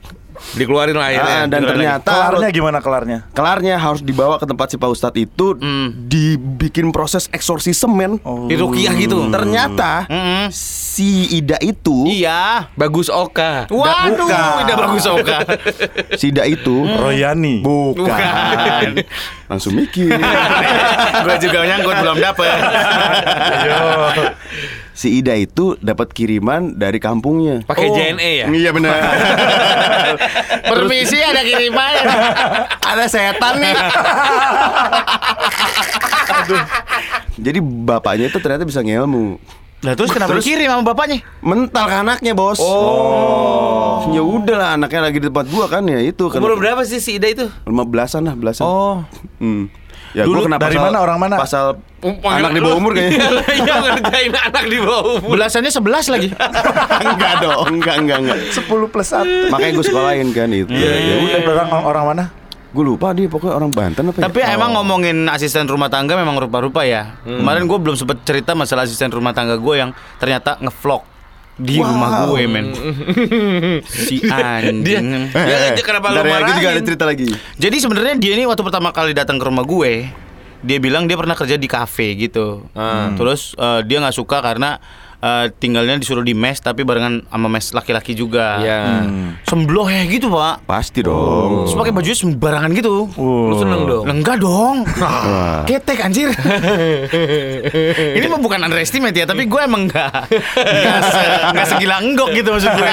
Dikeluarin 0.52 0.94
lah 0.94 1.08
akhirnya. 1.08 1.36
Ah, 1.36 1.46
dan 1.46 1.60
ternyata 1.64 2.10
Kelarnya 2.10 2.48
gimana 2.50 2.78
kelarnya? 2.78 3.18
kelarnya 3.30 3.74
harus 3.74 4.00
dibawa 4.00 4.36
ke 4.36 4.44
tempat 4.44 4.66
si 4.68 4.76
Pak 4.76 4.86
Ustadz 4.86 5.18
itu 5.18 5.56
dibikin 6.04 6.90
proses 6.90 7.26
eksorsisem 7.28 7.88
men. 7.88 8.12
Oh. 8.22 8.44
Di 8.44 8.54
Rukiah 8.54 8.92
gitu. 8.94 9.26
Ternyata 9.26 10.06
si 10.50 11.26
Ida 11.32 11.58
itu, 11.58 12.06
Iya. 12.06 12.68
Bagus 12.72 13.08
Oka. 13.08 13.66
Waduh, 13.66 14.14
Bukan. 14.20 14.52
udah 14.62 14.76
bagus 14.78 15.04
Oka. 15.04 15.38
si 16.20 16.28
Ida 16.28 16.44
itu 16.44 16.86
Royani. 16.86 17.58
bukan. 17.58 19.00
Langsung 19.50 19.74
mikir. 19.74 20.12
Gue 21.24 21.36
juga 21.38 21.58
nyangkut 21.64 21.96
belum 21.96 22.16
dapet. 22.18 22.58
Si 24.94 25.18
Ida 25.18 25.34
itu 25.34 25.74
dapat 25.78 26.08
kiriman 26.08 26.72
dari 26.72 26.96
kampungnya. 26.96 27.66
Pakai 27.66 27.86
Oh. 27.86 27.94
JNE 27.94 28.30
ya? 28.40 28.46
Iya 28.46 28.70
benar. 28.70 28.94
Permisi 30.70 31.18
ada 31.18 31.42
kiriman. 31.42 31.94
Ada 32.80 33.04
setan 33.04 33.58
nih. 33.58 33.74
Jadi 37.36 37.58
bapaknya 37.58 38.30
itu 38.30 38.38
ternyata 38.38 38.62
bisa 38.62 38.80
ngelmu. 38.80 39.36
Lah 39.82 39.92
terus 39.92 40.08
kenapa 40.08 40.32
Terus- 40.32 40.46
kirim 40.46 40.64
sama 40.64 40.82
bapaknya? 40.86 41.20
Mental 41.42 41.84
ke 41.84 41.96
anaknya 41.98 42.32
bos. 42.32 42.56
Oh. 42.56 43.63
Ya 44.14 44.22
udahlah 44.22 44.68
anaknya 44.74 45.00
lagi 45.02 45.18
di 45.18 45.26
tempat 45.26 45.46
gua 45.46 45.66
kan 45.66 45.82
ya 45.84 45.98
itu 45.98 46.24
kan. 46.30 46.38
Umur 46.38 46.54
berapa 46.56 46.82
sih 46.82 46.98
si 46.98 47.18
Ida 47.18 47.26
itu? 47.26 47.46
Lima 47.66 47.82
belasan 47.82 48.24
lah 48.24 48.34
belasan. 48.34 48.62
Oh. 48.62 49.02
Hmm. 49.38 49.66
Ya 50.14 50.22
Dulu 50.24 50.40
gua 50.40 50.46
kena 50.46 50.56
dari 50.56 50.78
pasal- 50.78 50.86
mana, 50.86 50.98
orang 51.00 51.18
mana? 51.18 51.36
Pasal 51.36 51.64
anak 52.04 52.50
di 52.50 52.60
bawah 52.62 52.76
umur 52.78 52.92
kayaknya. 52.96 53.26
Iya 53.50 53.74
ngerjain 53.82 54.32
anak 54.32 54.64
di 54.64 54.78
bawah 54.78 55.02
umur. 55.18 55.30
Belasannya 55.34 55.70
11 55.70 56.14
lagi. 56.14 56.28
enggak 57.10 57.32
dong, 57.42 57.66
enggak 57.72 57.96
enggak 57.98 58.18
enggak. 58.22 58.38
10 58.54 58.92
plus 58.92 59.08
1. 59.10 59.50
Makanya 59.50 59.72
gue 59.74 59.84
sekolahin 59.84 60.28
kan 60.30 60.48
itu. 60.48 60.70
Ya, 60.70 60.92
ya 60.92 61.14
udah. 61.18 61.40
Orang 61.66 61.84
orang 61.84 62.04
mana? 62.06 62.24
Gue 62.70 62.82
lupa 62.82 63.14
dia 63.14 63.30
pokoknya 63.30 63.54
orang 63.54 63.70
Banten 63.70 64.02
apa 64.10 64.18
ya? 64.18 64.22
Tapi 64.26 64.40
emang 64.44 64.74
ngomongin 64.74 65.30
asisten 65.30 65.62
rumah 65.64 65.86
tangga 65.86 66.14
memang 66.14 66.34
rupa-rupa 66.36 66.82
ya. 66.82 67.18
Kemarin 67.22 67.66
gue 67.66 67.78
belum 67.78 67.94
sempet 67.94 68.22
cerita 68.22 68.54
masalah 68.54 68.82
asisten 68.82 69.10
rumah 69.10 69.30
tangga 69.30 69.54
gue 69.54 69.74
yang 69.76 69.90
ternyata 70.18 70.58
ngevlog 70.58 71.02
di 71.54 71.78
Wow. 71.78 71.86
rumah 71.86 72.10
gue 72.26 72.42
men. 72.44 72.66
si 73.86 74.18
anjing. 74.24 74.82
Dia, 74.82 75.00
dia, 75.30 75.58
dia 75.74 75.84
kenapa 75.84 76.10
lu 76.10 76.20
Bentar 76.20 76.40
ya, 76.40 76.46
gue 76.46 76.54
juga 76.58 76.70
ada 76.74 76.82
cerita 76.82 77.04
lagi. 77.06 77.28
Jadi 77.54 77.76
sebenarnya 77.78 78.14
dia 78.18 78.32
ini 78.34 78.44
waktu 78.44 78.62
pertama 78.62 78.90
kali 78.90 79.14
datang 79.14 79.38
ke 79.38 79.44
rumah 79.46 79.62
gue, 79.62 80.10
dia 80.60 80.78
bilang 80.78 81.06
dia 81.06 81.14
pernah 81.14 81.38
kerja 81.38 81.54
di 81.54 81.68
kafe 81.68 82.18
gitu. 82.18 82.66
Terus 83.14 83.54
eh, 83.54 83.80
dia 83.86 84.02
nggak 84.02 84.16
suka 84.16 84.42
karena 84.42 84.82
eh, 85.24 85.46
tinggalnya 85.56 85.96
disuruh 85.96 86.20
di 86.20 86.36
mes 86.36 86.60
tapi 86.60 86.84
barengan 86.84 87.24
sama 87.24 87.48
mes 87.48 87.72
laki-laki 87.72 88.12
juga. 88.12 88.60
Iya. 88.60 89.08
Sembloh 89.48 89.88
ya 89.88 90.04
gitu 90.04 90.28
pak. 90.28 90.68
Pasti 90.68 91.00
dong. 91.00 91.64
Terus 91.64 91.76
pakai 91.80 91.92
baju 91.96 92.10
sembarangan 92.12 92.70
gitu. 92.76 93.08
Lu 93.16 93.54
seneng 93.56 93.88
dong? 93.88 94.04
Enggak 94.04 94.36
dong. 94.44 94.84
Wah. 95.00 95.64
Ketek 95.64 96.04
anjir. 96.04 96.28
Ini 98.20 98.26
mah 98.28 98.40
bukan 98.40 98.60
underestimate 98.60 99.16
ya, 99.16 99.24
tapi 99.24 99.48
gue 99.48 99.60
emang 99.64 99.88
enggak 99.88 100.12
enggak, 100.54 101.00
se, 101.08 101.22
enggak 101.50 101.66
segila 101.70 101.96
enggok 102.02 102.28
gitu 102.36 102.48
maksud 102.52 102.72
gue. 102.76 102.92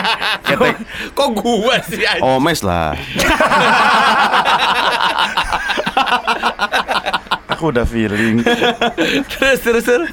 Kok, 0.55 0.59
kok 1.17 1.29
gua 1.35 1.75
sih 1.83 2.05
anjing? 2.05 2.23
Omes 2.23 2.61
lah. 2.63 2.95
Aku 7.51 7.69
udah 7.69 7.85
feeling. 7.85 8.41
terus 9.29 9.59
terus 9.61 9.83
terus. 9.85 10.09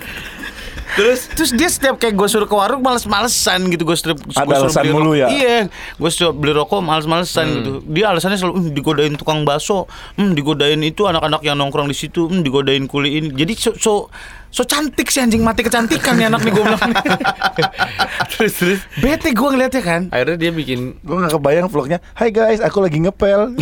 Terus 0.98 1.30
Terus 1.30 1.50
dia 1.54 1.68
setiap 1.68 1.94
kayak 1.96 2.10
gue 2.12 2.26
suruh 2.26 2.44
ke 2.44 2.52
warung 2.52 2.82
males-malesan 2.82 3.70
gitu 3.70 3.86
gue 3.86 3.94
suruh 3.94 4.18
Ada 4.18 4.42
gua 4.42 4.54
suruh 4.58 4.66
alasan 4.66 4.82
beli 4.82 4.90
mulu 4.90 5.04
rokok. 5.08 5.14
ya? 5.16 5.26
Iya, 5.30 5.58
gue 5.94 6.10
suruh 6.10 6.34
beli 6.34 6.52
rokok 6.52 6.80
males-malesan 6.82 7.46
gitu. 7.56 7.70
Dia 7.86 8.10
alasannya 8.10 8.34
selalu 8.34 8.54
"Hmm, 8.58 8.70
digodain 8.72 9.14
tukang 9.14 9.46
bakso, 9.46 9.86
hmm, 10.18 10.34
digodain 10.34 10.82
itu 10.82 11.06
anak-anak 11.06 11.40
yang 11.40 11.54
nongkrong 11.54 11.86
di 11.86 11.94
situ, 11.94 12.26
hmm, 12.26 12.42
digodain 12.42 12.84
kuli 12.84 13.14
ini. 13.16 13.30
Jadi 13.30 13.52
so 13.54 13.70
so, 13.72 14.10
so 14.48 14.62
cantik 14.64 15.06
sih 15.06 15.22
anjing 15.22 15.40
mati 15.40 15.62
kecantikan 15.62 16.18
nih 16.18 16.26
anak 16.26 16.42
nih 16.42 16.50
gue 16.50 16.64
bilang. 16.66 16.82
terus 18.34 18.52
terus. 18.52 18.80
Bete 18.98 19.30
gue 19.30 19.48
ngeliatnya 19.48 19.80
kan. 19.80 20.02
Akhirnya 20.10 20.36
dia 20.36 20.50
bikin 20.50 20.98
Gue 20.98 21.14
gak 21.16 21.30
kebayang 21.32 21.70
vlognya. 21.70 22.02
Hai 22.12 22.28
guys, 22.28 22.58
aku 22.58 22.82
lagi 22.82 22.98
ngepel. 22.98 23.54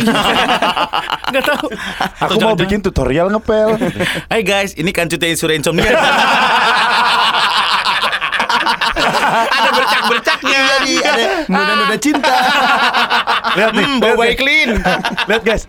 Gak 1.27 1.43
tahu. 1.43 1.67
Aku 2.23 2.39
mau 2.39 2.55
bikin 2.55 2.79
tutorial 2.79 3.27
ngepel. 3.27 3.75
Hai 4.31 4.41
guys, 4.41 4.71
ini 4.73 4.89
kan 4.89 5.11
cuti 5.11 5.27
insura 5.27 5.51
insomnia. 5.51 5.91
Ada 9.25 9.69
bercak-bercaknya. 9.73 10.59
Jadi 10.67 10.93
ada 11.01 11.23
muda-muda 11.49 11.97
cinta. 11.97 12.35
Lihat 13.57 13.71
nih. 13.73 13.85
Hmm, 13.87 13.97
bau 13.97 14.07
lihat, 14.07 14.17
baik 14.17 14.29
guys. 14.29 14.41
clean. 14.41 14.69
Lihat 15.27 15.43
guys. 15.43 15.63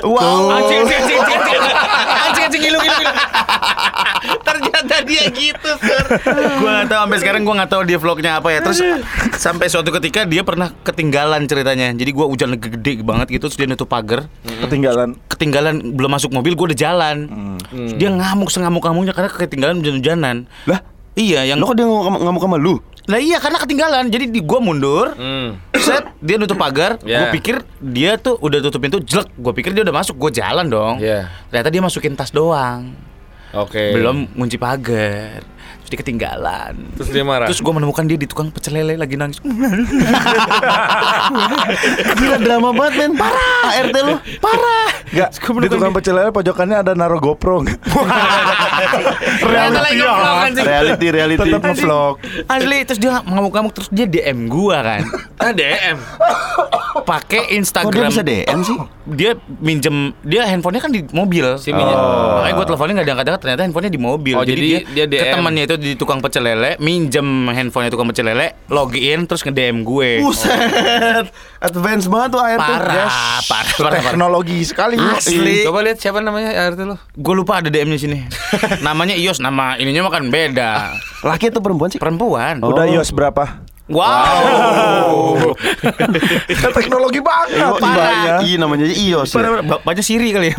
Wow. 0.00 0.48
Anjing, 0.56 0.88
anjing, 0.88 1.18
anjing, 1.20 1.20
anjing, 1.20 1.76
anjing, 2.24 2.44
anjing, 2.48 2.62
ngilu, 2.64 2.78
ngilu, 2.80 2.96
ngilu. 2.96 3.12
Ternyata 4.22 4.94
dia 5.04 5.22
gitu, 5.28 5.70
Sur. 5.82 6.06
Gue 6.32 6.70
gak 6.70 6.88
tahu 6.88 7.00
sampai 7.04 7.18
sekarang 7.20 7.40
gue 7.44 7.54
gak 7.60 7.70
tahu 7.70 7.82
dia 7.84 7.98
vlognya 8.00 8.30
apa 8.40 8.48
ya. 8.54 8.64
Terus 8.64 8.80
sampai 9.36 9.66
suatu 9.68 9.92
ketika 10.00 10.24
dia 10.24 10.42
pernah 10.46 10.72
ketinggalan 10.86 11.44
ceritanya. 11.44 11.92
Jadi 11.92 12.10
gue 12.14 12.26
hujan 12.26 12.56
gede 12.56 13.04
banget 13.04 13.36
gitu, 13.36 13.50
terus 13.50 13.58
dia 13.58 13.68
nutup 13.68 13.90
pagar. 13.90 14.30
Ketinggalan. 14.44 15.18
Ketinggalan 15.28 15.92
belum 15.92 16.10
masuk 16.16 16.30
mobil, 16.32 16.56
gue 16.56 16.66
udah 16.72 16.78
jalan. 16.78 17.16
Terus 17.68 17.92
Dia 17.98 18.08
ngamuk 18.08 18.48
sengamuk-ngamuknya 18.48 19.12
karena 19.12 19.30
ketinggalan 19.30 19.76
hujan-hujanan. 19.82 20.36
Lah, 20.70 20.80
Iya, 21.12 21.44
yang 21.44 21.60
lo 21.60 21.68
kok 21.68 21.76
dia 21.76 21.84
ngomong 21.84 22.24
ngamuk 22.24 22.42
sama 22.42 22.56
lu? 22.56 22.80
Lah 23.10 23.18
iya 23.18 23.42
karena 23.42 23.58
ketinggalan. 23.58 24.08
Jadi 24.08 24.30
di 24.30 24.40
gua 24.40 24.62
mundur. 24.62 25.12
Hmm. 25.18 25.58
Set, 25.74 26.06
dia 26.22 26.38
nutup 26.38 26.56
pagar. 26.56 27.02
Ya. 27.02 27.26
Gue 27.26 27.42
pikir 27.42 27.56
dia 27.82 28.14
tuh 28.14 28.38
udah 28.38 28.62
tutup 28.62 28.78
pintu, 28.78 29.02
jelek. 29.02 29.28
Gue 29.34 29.52
pikir 29.52 29.74
dia 29.74 29.82
udah 29.82 29.92
masuk, 29.92 30.14
gue 30.14 30.38
jalan 30.38 30.70
dong. 30.70 31.02
Ya. 31.02 31.26
Ternyata 31.50 31.68
dia 31.74 31.82
masukin 31.82 32.14
tas 32.14 32.30
doang. 32.30 32.94
Oke. 33.52 33.92
Belum 33.92 34.30
ngunci 34.38 34.56
pagar. 34.56 35.42
Terus 35.82 35.90
dia 35.92 35.98
ketinggalan. 36.00 36.72
Terus 36.98 37.10
dia 37.10 37.24
marah. 37.26 37.46
Terus 37.50 37.60
gue 37.60 37.72
menemukan 37.72 38.04
dia 38.06 38.18
di 38.18 38.26
tukang 38.26 38.48
pecel 38.52 38.78
lele 38.78 38.94
lagi 38.96 39.14
nangis. 39.18 39.38
Gila 42.18 42.38
drama 42.40 42.70
banget 42.74 42.94
men 43.04 43.12
Parah 43.16 43.68
ART 43.78 43.96
lu 44.04 44.14
Parah 44.40 44.90
Enggak, 45.12 45.30
di 45.36 45.68
tukang 45.68 45.92
pecel 45.92 46.14
lele 46.16 46.30
pojokannya 46.32 46.76
ada 46.80 46.92
naruh 46.96 47.20
GoPro 47.20 47.60
nggak? 47.68 47.78
Lagi 49.82 49.98
ngevlog 49.98 50.36
kan 50.40 50.50
sih. 50.56 50.64
Reality 50.64 51.06
reality 51.12 51.40
Tetap 51.44 51.62
ngevlog. 51.68 52.14
Asli 52.48 52.78
terus 52.88 53.00
dia 53.02 53.20
ngamuk-ngamuk 53.20 53.72
terus 53.76 53.88
dia 53.92 54.06
DM 54.08 54.48
gua 54.48 54.80
kan. 54.80 55.02
Ah 55.36 55.52
DM. 55.52 56.00
Pakai 57.02 57.44
Kok 57.44 57.50
dia 57.50 57.58
Instagram. 57.60 58.08
bisa 58.08 58.22
DM 58.24 58.58
sih? 58.64 58.78
dia 59.02 59.34
minjem 59.58 60.14
dia 60.22 60.46
handphonenya 60.46 60.82
kan 60.82 60.92
di 60.94 61.02
mobil. 61.10 61.58
SIM-nya. 61.58 61.82
Oh. 61.90 62.38
Makanya 62.38 62.54
gue 62.54 62.66
teleponin 62.70 62.92
gak 63.02 63.08
diangkat-angkat 63.10 63.40
ternyata 63.42 63.62
handphonenya 63.66 63.92
di 63.92 64.00
mobil. 64.02 64.36
Oh, 64.38 64.46
jadi 64.46 64.86
dia 64.86 65.04
ke 65.04 65.10
DM. 65.10 65.34
Temannya 65.52 65.68
itu 65.68 65.76
di 65.76 65.92
tukang 65.94 66.24
pecel 66.24 66.48
lele, 66.48 66.80
minjem 66.80 67.20
handphonenya 67.44 67.92
tukang 67.92 68.08
pecel 68.08 68.24
lele, 68.24 68.56
login 68.66 69.28
terus 69.28 69.44
nge-DM 69.44 69.84
gue. 69.84 70.24
Buset 70.24 71.28
Advance 71.60 72.08
banget 72.08 72.28
tuh 72.32 72.40
ART 72.40 72.56
Parah, 72.56 72.94
Yes. 72.96 73.12
parah, 73.44 73.68
parah, 73.68 73.72
parah. 73.76 74.00
Teknologi 74.08 74.58
sekali. 74.64 74.96
Asli. 74.96 75.60
Coba 75.60 75.84
lihat 75.84 76.00
siapa 76.00 76.24
namanya 76.24 76.56
RT 76.72 76.80
lo. 76.82 76.96
Gue 77.12 77.34
lupa 77.36 77.60
ada 77.60 77.68
DM-nya 77.68 78.00
sini. 78.00 78.18
Namanya 78.86 79.12
Ios, 79.12 79.38
nama 79.38 79.76
ininya 79.76 80.08
mah 80.08 80.12
kan 80.14 80.24
beda. 80.26 80.96
Laki 81.20 81.52
atau 81.52 81.60
perempuan 81.60 81.92
sih? 81.92 82.00
Perempuan. 82.00 82.64
Udah 82.64 82.82
Oh. 82.82 82.90
iOS 82.90 83.12
berapa? 83.12 83.60
Wow. 83.92 85.52
Teknologi 86.74 87.20
banget. 87.20 87.46
Mbaknya. 87.52 88.02
iya, 88.02 88.32
iya 88.42 88.56
namanya 88.56 88.84
Ios 88.86 89.28
ya. 89.30 89.60
Bapaknya 89.60 90.00
Siri 90.00 90.30
kali 90.30 90.48
ya. 90.48 90.54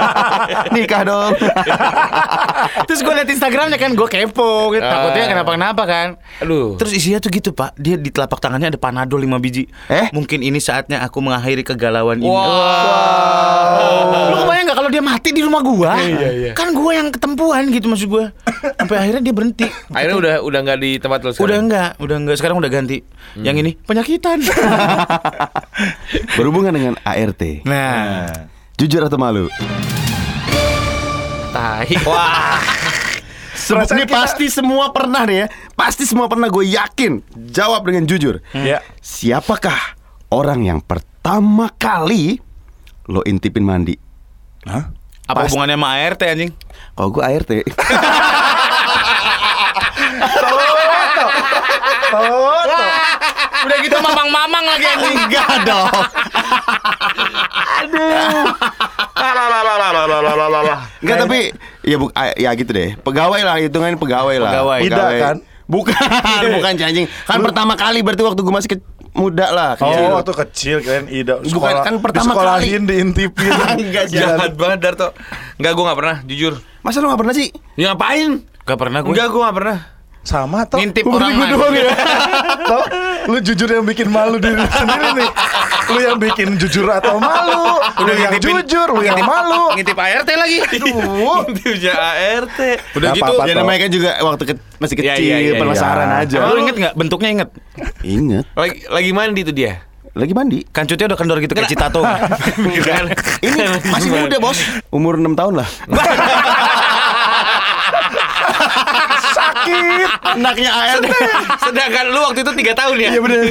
Nikah 0.74 1.00
dong 1.02 1.30
Terus 2.86 3.00
gue 3.00 3.12
liat 3.12 3.26
Instagramnya 3.26 3.76
kan 3.76 3.90
gue 3.92 4.06
kepo 4.06 4.70
gitu. 4.70 4.82
Takutnya 4.82 5.22
Ah. 5.22 5.28
kenapa-kenapa 5.30 5.82
kan 5.84 6.06
Aduh. 6.40 6.74
Terus 6.76 6.90
isinya 6.92 7.18
tuh 7.18 7.28
gitu 7.30 7.50
pak 7.50 7.72
Dia 7.76 7.94
di 7.94 8.08
telapak 8.08 8.38
tangannya 8.38 8.68
ada 8.68 8.76
panadol 8.76 9.18
5 9.18 9.38
biji 9.38 9.62
Eh? 9.86 10.08
Mungkin 10.10 10.40
ini 10.40 10.56
saatnya 10.56 11.00
aku 11.00 11.20
mengakhiri 11.20 11.62
kegalauan 11.62 12.18
ini 12.18 12.26
Wow. 12.28 14.30
Lu 14.30 14.34
kebayang 14.38 14.46
gak 14.46 14.53
kalau 14.84 14.92
dia 14.92 15.00
mati 15.00 15.32
di 15.32 15.40
rumah 15.40 15.64
gua 15.64 15.96
Iya, 15.96 16.28
iya. 16.28 16.52
Kan 16.52 16.76
gua 16.76 16.92
yang 16.92 17.08
ketempuan 17.08 17.72
gitu 17.72 17.88
maksud 17.88 18.12
gua. 18.12 18.36
Sampai 18.76 19.00
akhirnya 19.00 19.24
dia 19.24 19.32
berhenti. 19.32 19.64
Akhirnya 19.88 20.16
udah 20.20 20.34
udah 20.44 20.60
nggak 20.60 20.78
di 20.78 20.90
tempat 21.00 21.24
lo 21.24 21.32
Udah 21.32 21.36
sekarang. 21.40 21.64
enggak 21.64 21.90
Udah 21.96 22.16
enggak 22.20 22.36
Sekarang 22.36 22.56
udah 22.60 22.68
ganti. 22.68 23.00
Yang 23.40 23.56
ini 23.64 23.70
penyakitan. 23.80 24.44
Berhubungan 26.36 26.76
dengan 26.76 26.94
ART 27.00 27.64
Nah. 27.64 28.28
Jujur 28.76 29.00
atau 29.00 29.16
malu? 29.16 29.48
Tai. 31.48 31.88
Wah. 32.10 32.60
Ini 33.64 34.04
pasti 34.04 34.52
semua 34.52 34.92
pernah 34.92 35.24
nih 35.24 35.36
ya. 35.40 35.46
Pasti 35.72 36.04
semua 36.04 36.28
pernah 36.28 36.52
gue 36.52 36.68
yakin. 36.68 37.24
Jawab 37.48 37.88
dengan 37.88 38.04
jujur. 38.04 38.44
Ya. 38.52 38.84
Siapakah 39.00 39.96
orang 40.28 40.68
yang 40.68 40.84
pertama 40.84 41.72
kali 41.80 42.36
Lo 43.04 43.20
intipin 43.24 43.64
mandi? 43.64 44.03
Hah? 44.64 44.84
Apa 45.24 45.44
Pasti. 45.44 45.56
hubungannya 45.56 45.76
sama 45.80 45.88
ART 45.96 46.20
anjing? 46.20 46.52
Kalau 46.94 47.08
gue 47.10 47.22
ART 47.24 47.50
Udah 53.64 53.78
gitu 53.80 53.96
mamang-mamang 53.96 54.64
lagi 54.68 54.86
anjing 54.86 55.16
Enggak 55.24 55.64
dong 55.64 56.04
Enggak 61.00 61.16
tapi 61.24 61.38
ya 61.84 61.96
bu, 62.00 62.06
ya 62.14 62.50
gitu 62.56 62.70
deh. 62.72 62.90
Pegawai 63.00 63.40
lah 63.44 63.56
hitungannya 63.60 63.98
pegawai 64.00 64.36
lah. 64.40 64.50
Pegawai. 64.52 64.78
Ida 64.84 65.04
kan? 65.20 65.36
Bukan, 65.64 65.96
bukan 66.60 66.76
anjing. 66.76 67.08
Kan 67.24 67.40
pertama 67.40 67.72
kali 67.72 68.04
berarti 68.04 68.20
waktu 68.20 68.36
gue 68.44 68.52
masih 68.52 68.68
ke, 68.68 68.84
muda 69.14 69.46
lah. 69.54 69.70
Oh, 69.78 69.86
kecil. 69.86 70.10
waktu 70.10 70.32
kecil 70.44 70.76
kalian 70.82 71.06
ida 71.08 71.34
Bukan, 71.38 71.50
sekolah, 71.50 71.82
kan 71.86 71.94
pertama 72.02 72.32
disekolahin, 72.34 72.82
diintipin. 72.84 73.52
Enggak 73.80 74.04
sih. 74.10 74.18
Jahat 74.18 74.58
banget 74.58 74.78
Darto. 74.82 75.08
Enggak, 75.56 75.72
gue 75.72 75.84
nggak 75.86 75.98
pernah, 76.02 76.16
jujur. 76.26 76.54
Masa 76.84 77.00
lu 77.00 77.08
gak 77.08 77.20
pernah 77.22 77.34
sih? 77.34 77.48
Ya 77.80 77.94
ngapain? 77.94 78.44
Gak 78.68 78.76
pernah 78.76 79.00
gue 79.00 79.12
Enggak, 79.16 79.26
gue 79.32 79.40
nggak 79.40 79.56
pernah. 79.56 79.78
Sama 80.24 80.64
toh. 80.64 80.80
Ngintip 80.80 81.04
Bukan 81.04 81.20
orang 81.20 81.32
gue 81.36 81.46
doang 81.52 81.74
ya. 81.76 81.92
Toh, 82.72 82.84
lu 83.28 83.38
jujur 83.44 83.68
yang 83.68 83.84
bikin 83.84 84.08
malu 84.08 84.40
diri 84.40 84.56
sendiri 84.72 85.20
nih. 85.20 85.28
Lu 85.84 85.98
yang 85.98 86.16
bikin 86.16 86.48
jujur 86.56 86.86
atau 86.86 87.16
malu. 87.16 87.76
Lu 88.00 88.10
yang 88.10 88.32
ngintipin- 88.32 88.62
jujur, 88.62 88.88
lu 88.90 89.02
yang 89.02 89.20
malu. 89.20 89.74
Ngintip 89.74 89.94
ART 89.94 90.28
lagi 90.28 90.56
Aduh. 90.60 91.44
Itu 91.52 91.90
ART. 91.90 92.58
Udah 92.94 93.08
Nggak 93.10 93.14
gitu 93.14 93.24
apa-apa, 93.24 93.42
Ya 93.42 93.52
toh. 93.52 93.60
namanya 93.60 93.78
kan 93.78 93.90
juga 93.90 94.10
waktu 94.20 94.42
ke- 94.46 94.62
masih 94.76 94.94
Ya, 94.96 95.02
kecil, 95.14 95.24
iya, 95.24 95.36
iya, 95.40 95.52
penasaran 95.56 96.08
iya. 96.08 96.22
aja. 96.24 96.36
Lu 96.44 96.56
inget 96.58 96.76
gak? 96.78 96.92
Bentuknya 96.94 97.28
inget? 97.30 97.48
Ingat. 98.00 98.44
Lagi 98.52 98.76
lagi 98.86 99.10
mandi 99.12 99.40
tuh 99.42 99.54
dia. 99.54 99.72
Lagi 100.14 100.30
mandi. 100.30 100.62
Kancutnya 100.64 101.10
udah 101.10 101.18
kendor 101.18 101.38
gitu 101.42 101.52
kayak 101.52 101.66
Citato? 101.66 101.98
Ini 103.42 103.56
masih 103.82 104.10
muda, 104.10 104.36
Bos. 104.38 104.58
Umur 104.88 105.18
6 105.18 105.34
tahun 105.34 105.54
lah. 105.58 105.68
Sakit. 109.64 110.08
Anaknya 110.36 110.70
ART. 110.70 111.04
Sedangkan 111.60 112.04
lu 112.12 112.20
waktu 112.20 112.40
itu 112.44 112.52
3 112.52 112.80
tahun 112.80 112.96
ya? 113.00 113.08
Iya 113.16 113.20
bener. 113.20 113.42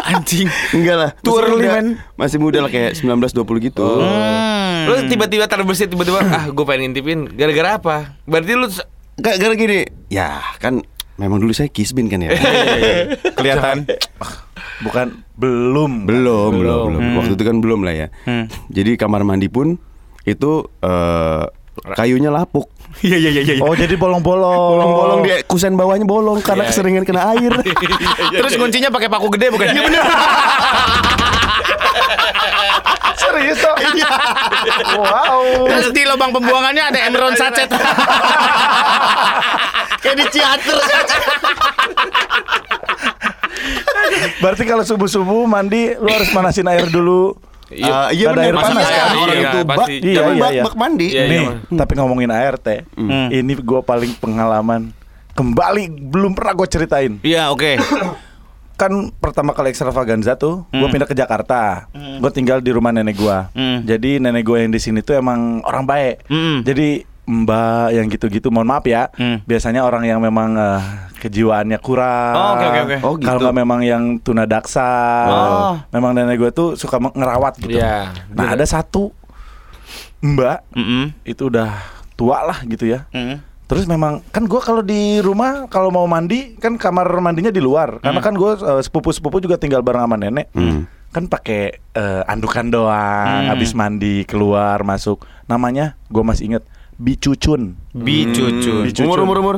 Anjing 0.00 0.48
Enggak 0.72 0.96
lah. 0.96 1.10
Muda. 1.20 1.68
man. 1.70 1.86
Masih 2.16 2.38
muda 2.40 2.58
lah 2.60 2.70
kayak 2.72 2.96
19 2.96 3.36
20 3.36 3.68
gitu. 3.68 3.88
Lu 4.88 4.94
tiba-tiba 5.06 5.44
terbersit 5.46 5.92
tiba-tiba 5.92 6.24
ah 6.24 6.44
gue 6.48 6.64
pengen 6.64 6.90
ngintipin 6.90 7.28
gara-gara 7.36 7.76
apa? 7.76 7.96
Berarti 8.24 8.52
lu 8.56 8.66
Gak 9.20 9.36
gara 9.36 9.52
gini. 9.52 9.84
Ya, 10.08 10.40
kan 10.56 10.80
memang 11.20 11.44
dulu 11.44 11.52
saya 11.52 11.68
kisbin 11.68 12.08
kan 12.08 12.24
ya. 12.24 12.32
Kelihatan 13.36 13.84
Bukan 14.80 15.20
belum. 15.36 16.08
belum, 16.08 16.50
belum, 16.56 16.86
belum. 16.96 17.04
Waktu 17.20 17.36
itu 17.36 17.44
kan 17.44 17.60
belum 17.60 17.84
lah 17.84 17.92
ya. 17.92 18.06
Jadi 18.72 18.96
kamar 18.96 19.20
mandi 19.28 19.52
pun 19.52 19.76
itu 20.24 20.64
eh, 20.80 21.44
kayunya 21.92 22.32
lapuk. 22.32 22.72
Iya 23.00 23.16
iya 23.16 23.30
iya 23.32 23.42
iya 23.42 23.54
Oh, 23.64 23.72
jadi 23.72 23.96
bolong-bolong. 23.96 24.76
Bolong-bolong 24.76 25.20
dia 25.24 25.40
kusen 25.48 25.72
bawahnya 25.72 26.04
bolong 26.04 26.44
karena 26.44 26.68
keseringan 26.68 27.08
kena 27.08 27.32
air. 27.32 27.48
Terus 28.44 28.54
kuncinya 28.60 28.92
pakai 28.92 29.08
paku 29.08 29.32
gede 29.32 29.48
bukan? 29.48 29.72
Iya 29.72 29.82
bener 29.88 30.02
Serius 33.20 33.60
toh? 33.60 33.76
wow. 35.00 35.40
Terus 35.68 35.88
di 35.96 36.02
lubang 36.04 36.32
pembuangannya 36.32 36.92
ada 36.92 36.98
Enron 37.08 37.32
sachet 37.36 37.68
Kayak 40.00 40.16
di 40.16 40.26
teater. 40.32 40.76
Berarti 44.40 44.64
kalau 44.64 44.84
subuh-subuh 44.84 45.44
mandi 45.44 45.92
lu 45.96 46.08
harus 46.08 46.32
manasin 46.32 46.68
air 46.68 46.88
dulu. 46.88 47.36
Iya 47.70 48.10
Ada 48.10 48.30
benar 48.34 48.44
air 48.44 48.54
pasti 48.54 48.72
panas 48.74 48.86
kan? 48.86 48.98
orang 48.98 49.14
Iya, 49.14 49.50
itu 49.50 49.58
bak, 49.62 49.76
pasti. 49.78 49.94
Iya, 50.02 50.10
iya, 50.10 50.42
bak, 50.42 50.50
iya. 50.50 50.62
bak 50.66 50.76
mandi. 50.76 51.06
Iya, 51.10 51.22
Nih, 51.26 51.44
iya. 51.46 51.76
tapi 51.78 51.92
ngomongin 51.94 52.30
ART, 52.30 52.66
ini 53.30 53.52
gue 53.54 53.80
paling 53.82 54.12
pengalaman 54.18 54.90
kembali 55.34 55.84
belum 56.10 56.32
pernah 56.34 56.52
gue 56.58 56.68
ceritain. 56.68 57.12
Iya 57.22 57.48
oke 57.54 57.78
Kan 58.80 59.12
pertama 59.20 59.52
kali 59.52 59.76
extravaganza 59.76 60.40
tuh, 60.40 60.64
gue 60.72 60.88
pindah 60.88 61.04
ke 61.04 61.12
Jakarta. 61.12 61.92
Gue 61.92 62.30
tinggal 62.32 62.64
di 62.64 62.72
rumah 62.72 62.88
nenek 62.88 63.12
gue. 63.12 63.38
Hmm. 63.52 63.84
Jadi 63.84 64.16
nenek 64.16 64.40
gue 64.40 64.56
yang 64.56 64.72
di 64.72 64.80
sini 64.80 65.04
tuh 65.04 65.20
emang 65.20 65.60
orang 65.68 65.84
baik. 65.84 66.24
Hmm. 66.32 66.64
Jadi 66.64 67.04
mbak 67.30 67.94
yang 67.94 68.10
gitu-gitu, 68.10 68.50
mohon 68.50 68.66
maaf 68.66 68.82
ya. 68.90 69.06
Hmm. 69.14 69.38
Biasanya 69.46 69.86
orang 69.86 70.02
yang 70.02 70.18
memang 70.18 70.58
eh, 70.58 70.82
kejiwaannya 71.22 71.78
kurang. 71.78 72.34
Oh, 72.34 72.50
oke, 72.58 72.66
oke, 72.66 72.80
oke. 72.82 72.96
Oh, 73.06 73.12
gitu. 73.14 73.26
Kalau 73.30 73.38
nggak 73.46 73.56
memang 73.62 73.80
yang 73.86 74.18
tunadaksa. 74.18 74.90
Oh. 75.30 75.74
Memang 75.94 76.18
nenek 76.18 76.42
gue 76.42 76.50
tuh 76.50 76.68
suka 76.74 76.98
ngerawat 76.98 77.62
gitu. 77.62 77.78
Iya. 77.78 78.10
Nah 78.34 78.58
ada 78.58 78.66
satu 78.66 79.14
mbak 80.20 80.68
Mm-mm. 80.76 81.16
itu 81.24 81.48
udah 81.48 81.80
tua 82.18 82.44
lah 82.44 82.60
gitu 82.66 82.90
ya. 82.90 83.08
Mm. 83.14 83.40
Terus 83.70 83.86
memang 83.86 84.18
kan 84.34 84.50
gue 84.50 84.58
kalau 84.58 84.82
di 84.82 85.22
rumah 85.22 85.70
kalau 85.70 85.94
mau 85.94 86.02
mandi 86.10 86.58
kan 86.58 86.74
kamar 86.74 87.06
mandinya 87.22 87.54
di 87.54 87.62
luar 87.62 88.02
karena 88.02 88.18
kan 88.18 88.34
gue 88.34 88.82
sepupu 88.82 89.14
sepupu 89.14 89.38
juga 89.38 89.54
tinggal 89.62 89.78
bareng 89.86 90.02
sama 90.02 90.18
nenek. 90.18 90.50
Hmm. 90.50 90.90
Kan 91.14 91.30
pakai 91.30 91.78
eh, 91.78 92.22
andukan 92.26 92.66
doang, 92.66 93.46
habis 93.46 93.70
mandi 93.78 94.26
keluar 94.26 94.82
masuk. 94.82 95.22
Namanya 95.46 95.94
gue 96.10 96.22
masih 96.26 96.50
inget 96.50 96.64
Bicucun. 97.00 97.80
Bicucun 97.96 98.84
Bicucun. 98.84 99.08
Umur 99.08 99.18
umur 99.24 99.36
umur. 99.40 99.56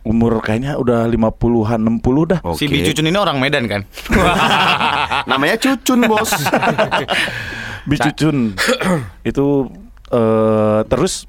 Umur 0.00 0.32
kayaknya 0.40 0.78
udah 0.80 1.04
50-an 1.10 1.80
60 2.00 2.30
dah. 2.30 2.40
Oke. 2.46 2.62
Si 2.62 2.64
Bicucun 2.70 3.10
ini 3.10 3.18
orang 3.18 3.36
Medan 3.42 3.66
kan? 3.66 3.82
Namanya 5.30 5.58
Cucun, 5.60 6.06
Bos. 6.06 6.30
Bicucun. 7.90 8.54
itu 9.26 9.46
eh 10.10 10.80
terus 10.90 11.24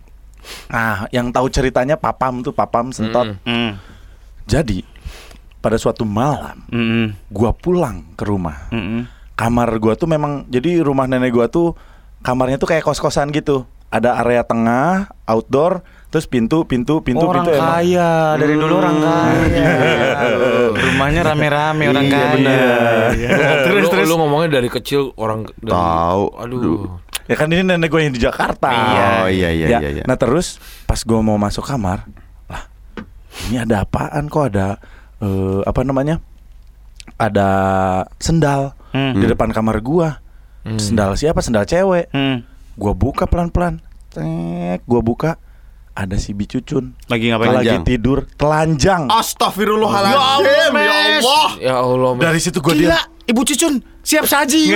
nah 0.74 1.06
yang 1.14 1.30
tahu 1.30 1.48
ceritanya 1.54 1.98
Papam 1.98 2.46
tuh 2.46 2.54
Papam 2.54 2.94
sentot. 2.94 3.34
Mm. 3.44 3.76
Jadi 4.46 4.86
pada 5.62 5.78
suatu 5.78 6.02
malam 6.02 6.66
Mm-mm. 6.70 7.14
gua 7.30 7.54
pulang 7.54 8.14
ke 8.18 8.24
rumah. 8.26 8.70
Mm-mm. 8.74 9.06
Kamar 9.38 9.70
gua 9.78 9.94
tuh 9.98 10.10
memang 10.10 10.46
jadi 10.50 10.82
rumah 10.82 11.06
nenek 11.06 11.34
gua 11.34 11.46
tuh 11.50 11.78
kamarnya 12.22 12.58
tuh 12.62 12.70
kayak 12.70 12.86
kos-kosan 12.86 13.30
gitu. 13.34 13.66
Ada 13.92 14.18
area 14.18 14.42
tengah, 14.42 15.12
outdoor, 15.26 15.84
Terus 16.08 16.28
pintu, 16.28 16.68
pintu, 16.68 17.00
pintu, 17.00 17.24
orang 17.24 17.48
pintu 17.48 17.56
emang- 17.56 17.72
kaya 17.72 18.12
dari 18.36 18.60
dulu 18.60 18.74
orang 18.76 19.00
kaya. 19.00 19.64
Rumahnya 20.84 21.22
rame-rame 21.24 21.84
orang 21.88 22.04
Iya, 22.04 22.12
kaya. 22.14 22.32
bener. 22.36 23.10
terus 23.64 23.86
terus 23.88 24.06
lu 24.12 24.20
ngomongnya 24.20 24.60
dari 24.60 24.68
kecil 24.68 25.16
orang 25.16 25.48
dari- 25.56 25.72
Tahu. 25.72 26.24
Aduh. 26.36 27.00
Ya 27.32 27.40
kan 27.40 27.48
ini 27.48 27.64
nenek 27.64 27.88
gue 27.88 28.02
yang 28.02 28.12
di 28.12 28.20
Jakarta. 28.20 28.68
Oh, 29.24 29.32
iya, 29.32 29.56
iya, 29.56 29.68
Ya, 29.70 29.80
iya, 29.80 29.90
iya. 29.94 30.04
Nah 30.04 30.20
terus 30.20 30.60
pas 30.84 31.00
gue 31.00 31.16
mau 31.18 31.40
masuk 31.40 31.64
kamar, 31.64 32.04
lah 32.46 32.68
ini 33.48 33.64
ada 33.64 33.88
apaan 33.88 34.28
kok 34.28 34.52
ada 34.52 34.84
eh, 35.18 35.64
apa 35.64 35.80
namanya? 35.82 36.20
Ada 37.16 37.50
sendal 38.18 38.76
Hmm. 38.92 39.16
di 39.16 39.24
depan 39.24 39.48
kamar 39.50 39.80
gua. 39.80 40.20
Sendal 40.76 41.16
siapa? 41.16 41.40
Sendal 41.40 41.64
cewek. 41.64 42.12
Hmm. 42.12 42.44
Gua 42.76 42.94
buka 42.94 43.28
pelan-pelan. 43.28 43.80
Tek, 44.12 44.84
gua 44.84 45.00
buka 45.00 45.40
ada 45.92 46.16
si 46.16 46.32
Bicucun. 46.32 46.96
Lagi 47.08 47.30
ngapain? 47.30 47.52
Lagi 47.54 47.78
tidur 47.86 48.24
telanjang. 48.36 49.08
Astagfirullahaladzim 49.08 50.74
Ya 50.76 50.96
Allah 51.20 51.48
Ya 51.60 51.76
Allah. 51.78 52.12
Mas. 52.16 52.24
Dari 52.24 52.40
situ 52.40 52.60
gua 52.60 52.74
Gila, 52.74 52.88
dia 52.88 53.00
Ibu 53.28 53.42
Cucun, 53.46 53.74
siap 54.02 54.26
saji. 54.26 54.72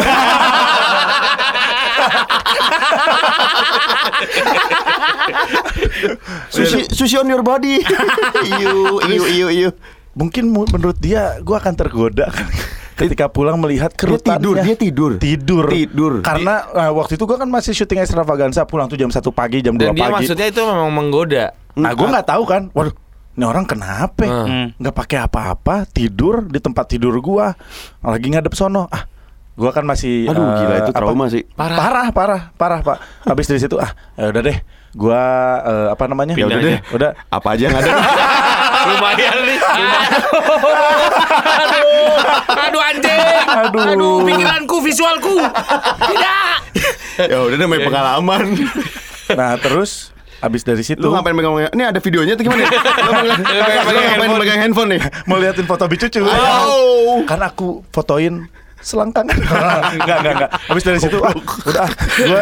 Sushi, 6.49 6.87
sushi 6.89 7.15
on 7.17 7.27
your 7.27 7.43
body 7.43 7.81
Iyu, 8.49 8.99
iyu, 9.03 9.23
iyu, 9.27 9.47
iyu 9.51 9.69
mungkin 10.15 10.47
mu- 10.47 10.67
menurut 10.71 10.95
dia 10.97 11.39
gua 11.43 11.59
akan 11.59 11.73
tergoda 11.75 12.31
kan 12.31 12.47
ketika 12.95 13.27
pulang 13.27 13.55
melihat 13.57 13.89
Dia 13.89 13.99
kerutannya. 13.99 14.39
tidur, 14.39 14.55
dia 14.57 14.75
tidur. 14.75 15.11
Tidur. 15.17 15.65
Tidur. 15.67 16.13
karena 16.21 16.63
eh, 16.73 16.89
waktu 16.89 17.13
itu 17.13 17.23
gua 17.23 17.37
kan 17.37 17.47
masih 17.47 17.71
syuting 17.71 17.99
extravaganza 17.99 18.63
pulang 18.63 18.87
tuh 18.87 18.95
jam 18.95 19.07
1 19.07 19.19
pagi 19.29 19.59
jam 19.59 19.73
2 19.73 19.79
Dan 19.81 19.91
dia 19.91 20.01
pagi. 20.01 20.13
maksudnya 20.15 20.47
itu 20.47 20.61
memang 20.61 20.89
menggoda. 20.89 21.51
nah 21.73 21.91
gua 21.91 22.07
nggak 22.09 22.27
tahu 22.27 22.43
kan. 22.45 22.71
Waduh 22.71 22.95
ini 23.35 23.43
orang 23.43 23.65
kenapa? 23.65 24.23
Hmm. 24.23 24.71
nggak 24.73 24.95
pakai 24.95 25.17
apa-apa 25.21 25.83
tidur 25.85 26.41
di 26.41 26.57
tempat 26.57 26.87
tidur 26.87 27.11
gua. 27.19 27.51
Lagi 27.99 28.31
ngadep 28.31 28.51
sono. 28.51 28.87
Ah 28.87 29.03
gua 29.53 29.71
kan 29.71 29.83
masih 29.83 30.23
Aduh, 30.25 30.39
eh, 30.41 30.51
gila, 30.57 30.75
itu 30.77 30.91
apa- 30.91 30.97
trauma 30.97 31.25
sih. 31.27 31.43
parah. 31.49 31.75
Parah 31.77 32.07
parah 32.09 32.41
parah 32.55 32.79
pak. 32.81 32.97
Habis 33.23 33.45
dari 33.45 33.59
situ 33.59 33.75
ah 33.75 33.87
ya 34.15 34.27
udah 34.27 34.41
deh. 34.41 34.57
Gua 34.91 35.19
eh, 35.61 35.87
apa 35.91 36.03
namanya? 36.07 36.33
Ya 36.33 36.47
udah 36.47 36.59
deh. 36.59 36.79
udah. 36.89 37.11
Apa 37.27 37.47
aja 37.51 37.63
yang 37.65 37.75
ada 37.75 37.91
Lumayan 38.87 39.37
nih. 39.43 39.59
aduh, 41.55 42.15
aduh 42.59 42.81
anjing. 42.83 43.19
Aduh. 43.45 43.83
aduh 43.87 44.15
pikiranku, 44.23 44.77
visualku. 44.81 45.35
Tidak. 46.01 46.55
Ya 47.25 47.37
udah 47.41 47.57
namanya 47.57 47.81
pengalaman 47.83 48.43
nah 49.31 49.57
terus 49.57 50.13
habis 50.37 50.61
dari 50.61 50.83
situ 50.83 50.99
Lu 50.99 51.09
ngapain 51.09 51.33
megang 51.33 51.57
Ini 51.65 51.83
ada 51.87 51.97
videonya 51.97 52.35
tuh 52.35 52.45
gimana? 52.45 52.61
Lu 52.61 53.09
ngapain- 53.09 53.41
lu 53.87 53.99
ngapain 54.03 54.31
megang 54.35 54.59
handphone 54.61 54.89
nih? 54.93 55.01
mau 55.25 55.39
liatin 55.39 55.65
foto 55.65 55.87
bicucu 55.87 56.21
Oh. 56.21 57.23
kan 57.23 57.39
aku 57.39 57.81
fotoin 57.89 58.45
selangkangan 58.77 59.33
enggak 59.97 60.17
enggak 60.19 60.33
enggak 60.35 60.49
habis 60.69 60.83
dari 60.83 60.99
situ 60.99 61.17
ah 61.17 61.33
udah 61.33 61.81
ah, 61.81 61.91
gue 62.19 62.41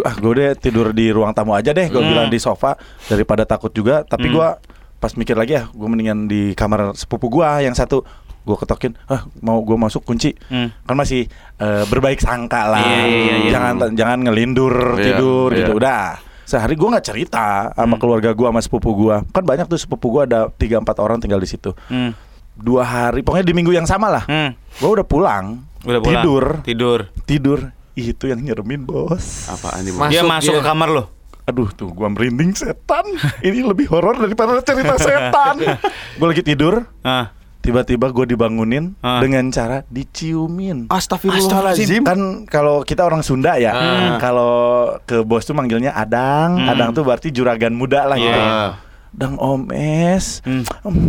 ah 0.00 0.14
gue 0.16 0.32
deh 0.32 0.50
tidur 0.56 0.88
di 0.88 1.12
ruang 1.12 1.36
tamu 1.36 1.52
aja 1.52 1.68
deh 1.68 1.84
gue 1.84 2.00
bilang 2.00 2.32
di 2.32 2.40
sofa 2.40 2.80
daripada 3.04 3.44
takut 3.44 3.68
juga 3.68 4.00
tapi 4.00 4.32
gua 4.32 4.56
pas 5.02 5.12
mikir 5.12 5.34
lagi 5.34 5.52
ya 5.52 5.66
gue 5.66 5.84
mendingan 5.84 6.24
di 6.24 6.54
kamar 6.54 6.94
sepupu 6.94 7.26
gua 7.28 7.58
yang 7.58 7.74
satu 7.74 8.06
gue 8.40 8.56
ketokin 8.56 8.94
ah 9.04 9.22
mau 9.38 9.58
gue 9.60 9.74
masuk 9.76 10.02
kunci 10.02 10.38
Hmm. 10.46 10.70
kan 10.80 10.94
masih 10.94 11.26
eh, 11.56 11.82
berbaik 11.84 12.18
sangka 12.18 12.66
lah 12.68 12.78
Iya, 12.80 13.02
iya, 13.04 13.34
iya. 13.36 13.50
jangan 13.50 13.74
jangan 13.92 14.18
ngelindur 14.20 14.74
Iya, 14.94 15.02
tidur 15.04 15.48
iya. 15.48 15.58
gitu 15.58 15.72
udah 15.74 16.02
sehari 16.44 16.72
gue 16.72 16.86
nggak 16.86 17.02
cerita 17.04 17.46
sama 17.72 17.96
keluarga 17.96 18.30
gua 18.30 18.50
sama 18.50 18.60
sepupu 18.60 18.90
gua 18.96 19.26
kan 19.26 19.42
banyak 19.42 19.66
tuh 19.66 19.76
sepupu 19.76 20.06
gua 20.08 20.22
ada 20.22 20.46
tiga 20.52 20.78
empat 20.78 20.96
orang 20.96 21.18
tinggal 21.18 21.36
di 21.36 21.46
situ 21.46 21.74
Hmm. 21.86 22.14
dua 22.52 22.82
hari 22.82 23.20
pokoknya 23.20 23.42
di 23.44 23.54
minggu 23.54 23.72
yang 23.72 23.84
sama 23.84 24.06
lah 24.08 24.22
Hmm. 24.24 24.54
gue 24.72 24.90
udah 24.92 25.04
pulang 25.04 25.66
Udah 25.82 25.98
pulang. 25.98 26.22
tidur 26.22 26.44
Tidur. 26.62 26.98
tidur 27.24 27.58
itu 27.92 28.24
yang 28.24 28.38
nyeremin 28.38 28.82
bos 28.82 29.46
Apaan 29.48 29.82
nih? 29.82 29.92
Mas- 29.92 30.08
Dia 30.08 30.22
Masuk 30.22 30.32
masuk 30.32 30.52
dia. 30.52 30.58
ke 30.58 30.64
kamar 30.64 30.88
lo. 30.88 31.04
Aduh 31.42 31.68
tuh 31.68 31.90
gua 31.90 32.06
merinding 32.06 32.54
setan. 32.54 33.02
Ini 33.40 33.66
lebih 33.66 33.90
horor 33.90 34.14
daripada 34.16 34.62
cerita 34.62 34.94
setan. 34.94 35.58
Gue 36.18 36.26
lagi 36.28 36.42
tidur. 36.42 36.86
Ah. 37.02 37.34
tiba-tiba 37.62 38.10
gue 38.10 38.26
dibangunin 38.26 38.98
Ah. 38.98 39.22
dengan 39.22 39.46
cara 39.48 39.86
diciumin. 39.86 40.90
Astagfirullahaladzim. 40.90 42.02
Kan 42.02 42.20
kalau 42.44 42.82
kita 42.82 43.06
orang 43.06 43.22
Sunda 43.22 43.54
ya 43.54 43.70
Ah. 43.70 44.18
kalau 44.18 44.54
ke 45.02 45.22
bos 45.22 45.46
tuh 45.46 45.54
manggilnya 45.54 45.94
adang. 45.94 46.58
Adang 46.58 46.90
tuh 46.90 47.06
berarti 47.06 47.30
juragan 47.30 47.70
muda 47.70 48.02
lah 48.04 48.18
gitu. 48.18 48.34
Iya. 48.34 48.82
dang 49.12 49.38
omes. 49.38 50.42
Hmm. 50.42 50.66
Em, 50.82 51.06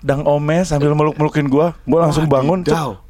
dang 0.00 0.24
omes 0.24 0.72
sambil 0.72 0.96
meluk-melukin 0.96 1.52
gua. 1.52 1.76
Gua 1.84 2.08
langsung 2.08 2.24
bangun. 2.26 2.64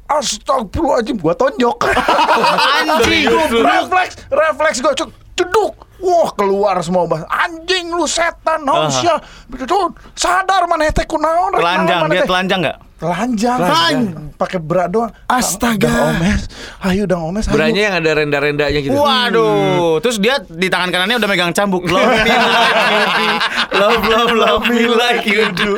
Astagfirullahaladzim 0.05 1.15
Gua 1.15 1.31
tonjok. 1.31 1.79
Anjing. 2.83 3.31
Refleks 3.55 4.13
Refleks 4.27 4.77
gua 4.83 4.91
cuk. 4.93 5.09
Ceduk 5.35 5.84
Wah 6.03 6.29
keluar 6.35 6.75
semua 6.83 7.07
bah 7.07 7.23
Anjing 7.27 7.91
lu 7.93 8.03
setan 8.05 8.67
Aha. 8.67 8.91
sia 8.91 9.15
Betul 9.47 9.95
Sadar 10.11 10.67
mana 10.67 10.91
teh 10.91 11.07
kunaon 11.07 11.55
Telanjang, 11.55 12.01
dia 12.11 12.23
telanjang 12.27 12.59
nggak? 12.61 12.77
Telanjang 12.95 13.57
Telanjang. 13.59 14.25
Pakai 14.35 14.59
berat 14.59 14.91
doang 14.91 15.11
Astaga. 15.31 15.87
Dang 15.87 16.19
omes 16.19 16.41
Ayo 16.83 17.03
dang 17.07 17.23
omes 17.23 17.47
ayo. 17.47 17.55
Beranya 17.55 17.81
yang 17.87 17.95
ada 17.97 18.11
renda-rendanya 18.13 18.79
gitu. 18.83 18.93
Waduh, 18.93 19.97
terus 20.03 20.19
dia 20.21 20.37
di 20.43 20.67
tangan 20.69 20.93
kanannya 20.93 21.17
udah 21.17 21.29
megang 21.31 21.55
cambuk. 21.55 21.87
Love 21.89 22.13
me 22.13 22.29
like 22.29 22.75
you 22.91 23.03
do. 23.15 23.29
Love 23.75 24.03
love 24.05 24.33
love 24.35 24.63
me 24.69 24.83
like 24.85 25.25
you 25.25 25.43
do. 25.55 25.71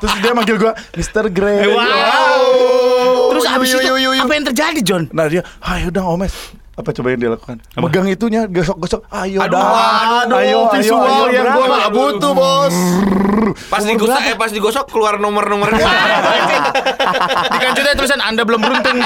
Terus 0.00 0.14
dia 0.24 0.32
manggil 0.32 0.56
gua 0.56 0.72
Mr. 0.96 1.28
Grey 1.28 1.68
Wow. 1.68 3.36
Terus 3.36 3.44
Yu, 3.44 3.54
abis 3.58 3.68
itu 3.76 3.92
apa 4.16 4.32
yang 4.32 4.46
terjadi, 4.48 4.80
John? 4.80 5.02
Nah 5.12 5.26
dia 5.28 5.42
Ayo 5.60 5.92
dang 5.92 6.08
omes 6.08 6.32
apa 6.80 6.90
coba 6.90 7.08
yang 7.12 7.20
dia 7.20 7.30
lakukan? 7.30 7.56
Megang 7.76 8.06
itunya, 8.08 8.42
gosok-gosok. 8.44 9.00
Ayo 9.12 9.38
Aduh. 9.44 9.60
Aduh, 9.60 10.38
ayo, 10.40 10.58
visual 10.72 11.00
ayo, 11.00 11.24
yang 11.30 11.46
berapa? 11.46 11.60
gua 11.60 11.76
gak 11.76 11.90
butuh, 11.92 12.32
Bos. 12.32 12.76
Pas 13.66 13.82
digosok 13.82 14.22
eh 14.24 14.36
pas 14.36 14.48
digosok 14.48 14.84
keluar 14.88 15.16
nomor-nomornya. 15.16 15.80
Di 17.52 17.58
kancutnya 17.58 17.94
tulisan 17.96 18.20
Anda 18.20 18.42
belum 18.44 18.60
beruntung. 18.60 18.98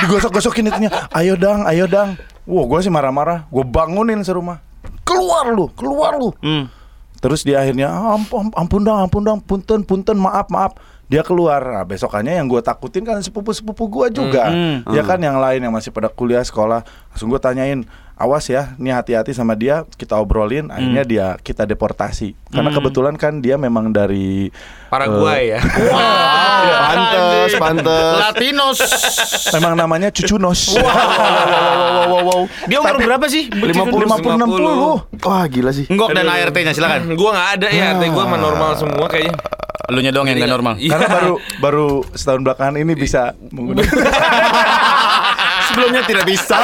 digosok-gosokin 0.00 0.70
itunya. 0.70 0.90
Ayo 1.12 1.34
dang, 1.34 1.66
ayo 1.66 1.84
dang. 1.86 2.16
Wah, 2.48 2.64
gue 2.64 2.78
sih 2.80 2.92
marah-marah. 2.92 3.44
Gue 3.52 3.64
bangunin 3.64 4.24
serumah. 4.24 4.64
Keluar 5.04 5.52
lu, 5.52 5.68
keluar 5.76 6.16
lu. 6.16 6.32
Hmm. 6.40 6.68
Terus 7.18 7.42
dia 7.42 7.58
akhirnya 7.58 7.90
"Ah, 7.90 8.14
ampun, 8.14 8.54
ampun 8.54 8.80
dang, 8.86 8.98
ampun 9.04 9.22
dang, 9.26 9.38
punten, 9.42 9.82
punten, 9.82 10.16
maaf, 10.16 10.46
maaf. 10.48 10.72
Dia 11.08 11.24
keluar. 11.24 11.64
Nah, 11.64 11.84
besokannya 11.84 12.36
yang 12.36 12.46
gue 12.46 12.60
takutin 12.60 13.00
kan 13.00 13.16
sepupu-sepupu 13.18 13.88
gue 13.88 14.06
juga. 14.14 14.52
Hmm, 14.52 14.84
Ya 14.92 15.00
kan 15.02 15.16
yang 15.18 15.40
lain 15.40 15.64
yang 15.64 15.72
masih 15.72 15.88
pada 15.88 16.06
kuliah 16.06 16.44
sekolah. 16.44 16.84
Langsung 17.10 17.28
gue 17.28 17.40
tanyain, 17.40 17.80
awas 18.18 18.50
ya, 18.50 18.74
nih 18.76 18.92
hati-hati 18.92 19.30
sama 19.30 19.54
dia. 19.54 19.86
Kita 19.94 20.18
obrolin. 20.18 20.68
Akhirnya 20.74 21.06
dia 21.06 21.26
kita 21.38 21.64
deportasi. 21.64 22.34
Karena 22.50 22.74
kebetulan 22.74 23.14
kan 23.14 23.38
dia 23.38 23.54
memang 23.54 23.94
dari 23.94 24.50
Paraguay 24.90 25.54
ya. 25.54 25.60
Pantes, 26.66 27.52
pantes. 27.62 28.14
Latinos. 28.18 28.78
memang 29.54 29.74
namanya 29.78 30.08
Cucunos. 30.10 30.74
Wow, 30.74 30.82
wow, 30.82 32.06
wow, 32.10 32.22
wow. 32.26 32.42
Dia 32.66 32.82
umur 32.82 32.98
berapa 32.98 33.26
sih? 33.30 33.46
50 33.52 33.70
50 33.70 35.22
60. 35.22 35.22
Wah, 35.24 35.44
gila 35.46 35.70
sih. 35.70 35.86
Enggok 35.86 36.10
dan 36.16 36.26
ART-nya 36.26 36.74
silakan. 36.74 37.12
gua 37.20 37.30
nggak 37.36 37.48
ada 37.60 37.68
ya, 37.70 37.84
artinya 37.94 38.12
gua 38.12 38.24
mah 38.26 38.40
normal 38.40 38.70
semua 38.74 39.06
kayaknya. 39.06 39.36
Lu 39.88 40.04
nya 40.04 40.12
doang 40.12 40.28
yang 40.28 40.36
enggak 40.36 40.52
normal. 40.52 40.74
Iya. 40.76 40.90
Karena 40.92 41.08
baru 41.08 41.34
baru 41.64 41.88
setahun 42.12 42.44
belakangan 42.44 42.76
ini 42.76 42.92
bisa 42.92 43.32
menggunakan 43.48 43.88
Sebelumnya 45.78 46.02
tidak 46.02 46.26
bisa. 46.26 46.58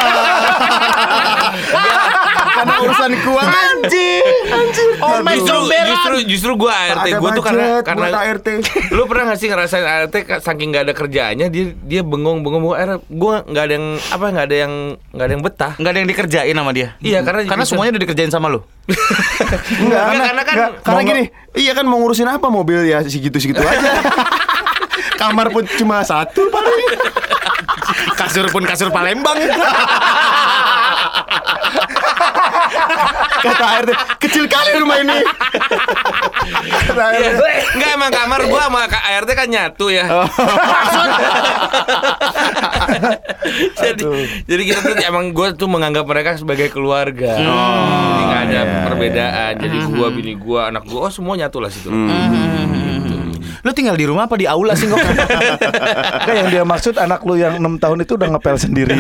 Karena 2.55 2.75
urusan 2.81 3.11
keuangan. 3.15 3.55
Anjing, 3.77 4.25
anjing. 4.49 4.91
Oh, 4.99 5.19
justru, 5.23 5.59
justru 5.69 6.15
justru 6.27 6.53
gua 6.57 6.73
ART 6.73 7.05
Ada 7.05 7.19
gua 7.19 7.31
tuh 7.31 7.45
karena 7.45 7.67
karena 7.81 8.07
ART. 8.25 8.47
lu 8.91 9.03
pernah 9.07 9.23
gak 9.29 9.39
sih 9.39 9.49
ngerasain 9.49 9.85
ART 9.85 10.15
saking 10.41 10.71
nggak 10.71 10.85
ada 10.87 10.95
kerjaannya 10.95 11.47
dia 11.47 11.65
dia 11.77 12.01
bengong 12.01 12.41
bengong 12.41 12.63
bengong 12.63 12.75
akhirnya 12.75 12.99
gua 13.09 13.43
nggak 13.45 13.65
ada 13.65 13.75
yang 13.75 13.87
apa 14.09 14.25
nggak 14.29 14.47
ada 14.47 14.57
yang 14.57 14.73
nggak 15.13 15.27
ada 15.27 15.33
yang 15.33 15.45
betah 15.45 15.73
Enggak 15.77 15.91
ada 15.91 15.99
yang 16.01 16.09
dikerjain 16.09 16.55
sama 16.57 16.71
dia. 16.73 16.89
Iya, 16.99 17.19
karena 17.21 17.41
karena 17.45 17.63
bisa- 17.63 17.71
semuanya 17.71 17.91
udah 17.93 18.03
dikerjain 18.03 18.33
sama 18.33 18.47
lu. 18.49 18.61
Enggak, 19.83 20.03
Enggak, 20.03 20.25
karena 20.25 20.43
kan- 20.43 20.57
karena 20.81 20.95
mau 20.97 21.03
gini, 21.05 21.23
iya 21.55 21.73
kan 21.73 21.85
mau 21.85 21.99
ngurusin 22.01 22.27
apa 22.27 22.47
mobil 22.49 22.83
ya 22.85 22.99
segitu-segitu 23.01 23.61
aja. 23.61 23.93
Kamar 25.15 25.47
pun 25.49 25.63
cuma 25.71 26.03
satu 26.03 26.51
paling. 26.51 26.91
Kasur 28.13 28.47
pun 28.53 28.63
kasur 28.69 28.93
Palembang. 28.93 29.39
Kata 33.45 33.65
ART, 33.81 33.91
kecil 34.21 34.49
kali 34.49 34.81
rumah 34.81 35.05
ini. 35.05 35.21
Iya. 36.95 37.31
Enggak 37.77 37.91
emang 37.93 38.11
kamar 38.13 38.41
gua 38.49 38.63
sama 38.69 38.89
Kak 38.89 39.05
ART 39.05 39.29
kan 39.37 39.49
nyatu 39.49 39.93
ya. 39.93 40.05
jadi 43.85 44.01
jadi 44.49 44.63
kita 44.65 44.81
tuh 44.81 44.95
emang 45.05 45.37
gua 45.37 45.53
tuh 45.53 45.69
menganggap 45.69 46.09
mereka 46.09 46.41
sebagai 46.41 46.73
keluarga. 46.73 47.37
jadi 47.37 48.23
nggak 48.25 48.43
ada 48.49 48.61
perbedaan. 48.89 49.53
Jadi 49.61 49.79
gua 49.93 50.09
bini 50.09 50.33
gua 50.37 50.73
anak 50.73 50.89
gua 50.89 51.09
oh 51.09 51.13
semua 51.13 51.37
nyatu 51.37 51.61
lah 51.61 51.69
situ. 51.69 51.93
Lu 53.65 53.73
tinggal 53.73 53.97
di 53.97 54.05
rumah 54.05 54.25
apa 54.25 54.37
di 54.37 54.45
aula 54.45 54.73
sih 54.73 54.85
kok? 54.85 55.01
Enggak 55.01 56.37
yang 56.39 56.49
dia 56.49 56.63
maksud 56.63 56.95
anak 56.95 57.25
lu 57.25 57.35
yang 57.35 57.57
6 57.57 57.81
tahun 57.81 57.99
itu 57.99 58.13
udah 58.15 58.29
ngepel 58.31 58.57
sendiri. 58.57 58.93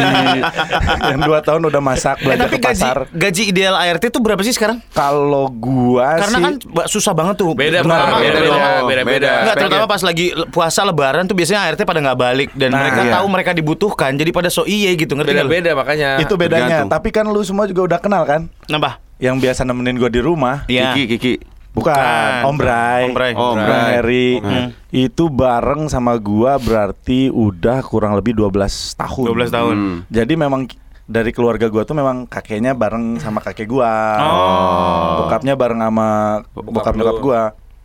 yang 1.10 1.20
2 1.20 1.28
tahun 1.42 1.62
udah 1.64 1.80
masak 1.80 2.16
eh, 2.18 2.32
tapi 2.32 2.56
ke 2.56 2.64
gaji 2.64 2.80
pasar. 2.80 2.98
gaji 3.06 3.42
ideal 3.46 3.74
ART 3.74 4.00
itu 4.02 4.18
berapa 4.18 4.40
sih 4.40 4.50
sekarang? 4.50 4.80
Kalau 4.90 5.46
gua 5.50 6.16
Karena 6.18 6.32
sih 6.32 6.42
kan 6.42 6.54
ba- 6.66 6.88
susah 6.88 7.12
banget 7.12 7.36
tuh. 7.36 7.52
Beda 7.52 7.84
beda 7.84 7.92
beda 8.16 8.40
beda 8.82 9.02
beda. 9.02 9.02
Beda. 9.04 9.30
Enggak, 9.38 9.56
terutama 9.58 9.84
pas 9.84 10.00
lagi 10.00 10.26
puasa 10.48 10.80
lebaran 10.82 11.24
tuh 11.24 11.34
biasanya 11.34 11.60
ART 11.62 11.80
pada 11.80 12.00
nggak 12.00 12.18
balik 12.18 12.48
dan 12.52 12.70
Nah, 12.70 12.80
mereka 12.80 13.00
iya. 13.02 13.12
tahu 13.14 13.26
mereka 13.28 13.50
dibutuhkan 13.52 14.10
jadi 14.14 14.30
pada 14.30 14.48
so 14.48 14.64
iye 14.64 14.90
gitu 14.94 15.12
ngerti 15.12 15.30
Beda 15.30 15.44
beda 15.44 15.70
makanya. 15.74 16.10
itu 16.18 16.34
bedanya. 16.34 16.64
tergantung. 16.80 16.90
Tapi 16.90 17.08
kan 17.10 17.24
lu 17.26 17.40
semua 17.40 17.64
juga 17.64 17.84
udah 17.86 17.98
kenal 17.98 18.24
kan? 18.24 18.48
Nambah. 18.66 18.96
Yang 19.14 19.36
biasa 19.40 19.60
nemenin 19.62 19.94
gua 19.94 20.08
di 20.08 20.18
rumah. 20.18 20.64
Iya. 20.66 20.90
Kiki, 20.90 21.04
Kiki. 21.14 21.34
Bukan, 21.74 21.90
Bukan. 21.90 22.42
Om 22.46 22.56
Bray. 22.56 23.02
Om 23.02 23.14
Bray. 23.18 23.32
Om 23.34 23.56
Bray. 23.58 23.90
Heri. 23.98 24.28
Hmm. 24.38 24.68
Itu 24.94 25.26
bareng 25.26 25.90
sama 25.90 26.14
gua 26.22 26.54
berarti 26.62 27.34
udah 27.34 27.82
kurang 27.82 28.14
lebih 28.14 28.38
12 28.38 28.94
tahun. 28.94 29.26
12 29.26 29.50
tahun. 29.50 29.74
Hmm. 29.74 29.98
Jadi 30.06 30.32
memang 30.38 30.70
dari 31.04 31.34
keluarga 31.34 31.66
gua 31.66 31.82
tuh 31.82 31.98
memang 31.98 32.30
kakeknya 32.30 32.78
bareng 32.78 33.18
sama 33.18 33.42
kakek 33.42 33.66
gua. 33.66 33.92
Oh. 34.22 35.26
Bokapnya 35.26 35.58
bareng 35.58 35.82
sama 35.82 36.08
bokap 36.54 36.94
nyokap 36.94 37.18
gua. 37.18 37.42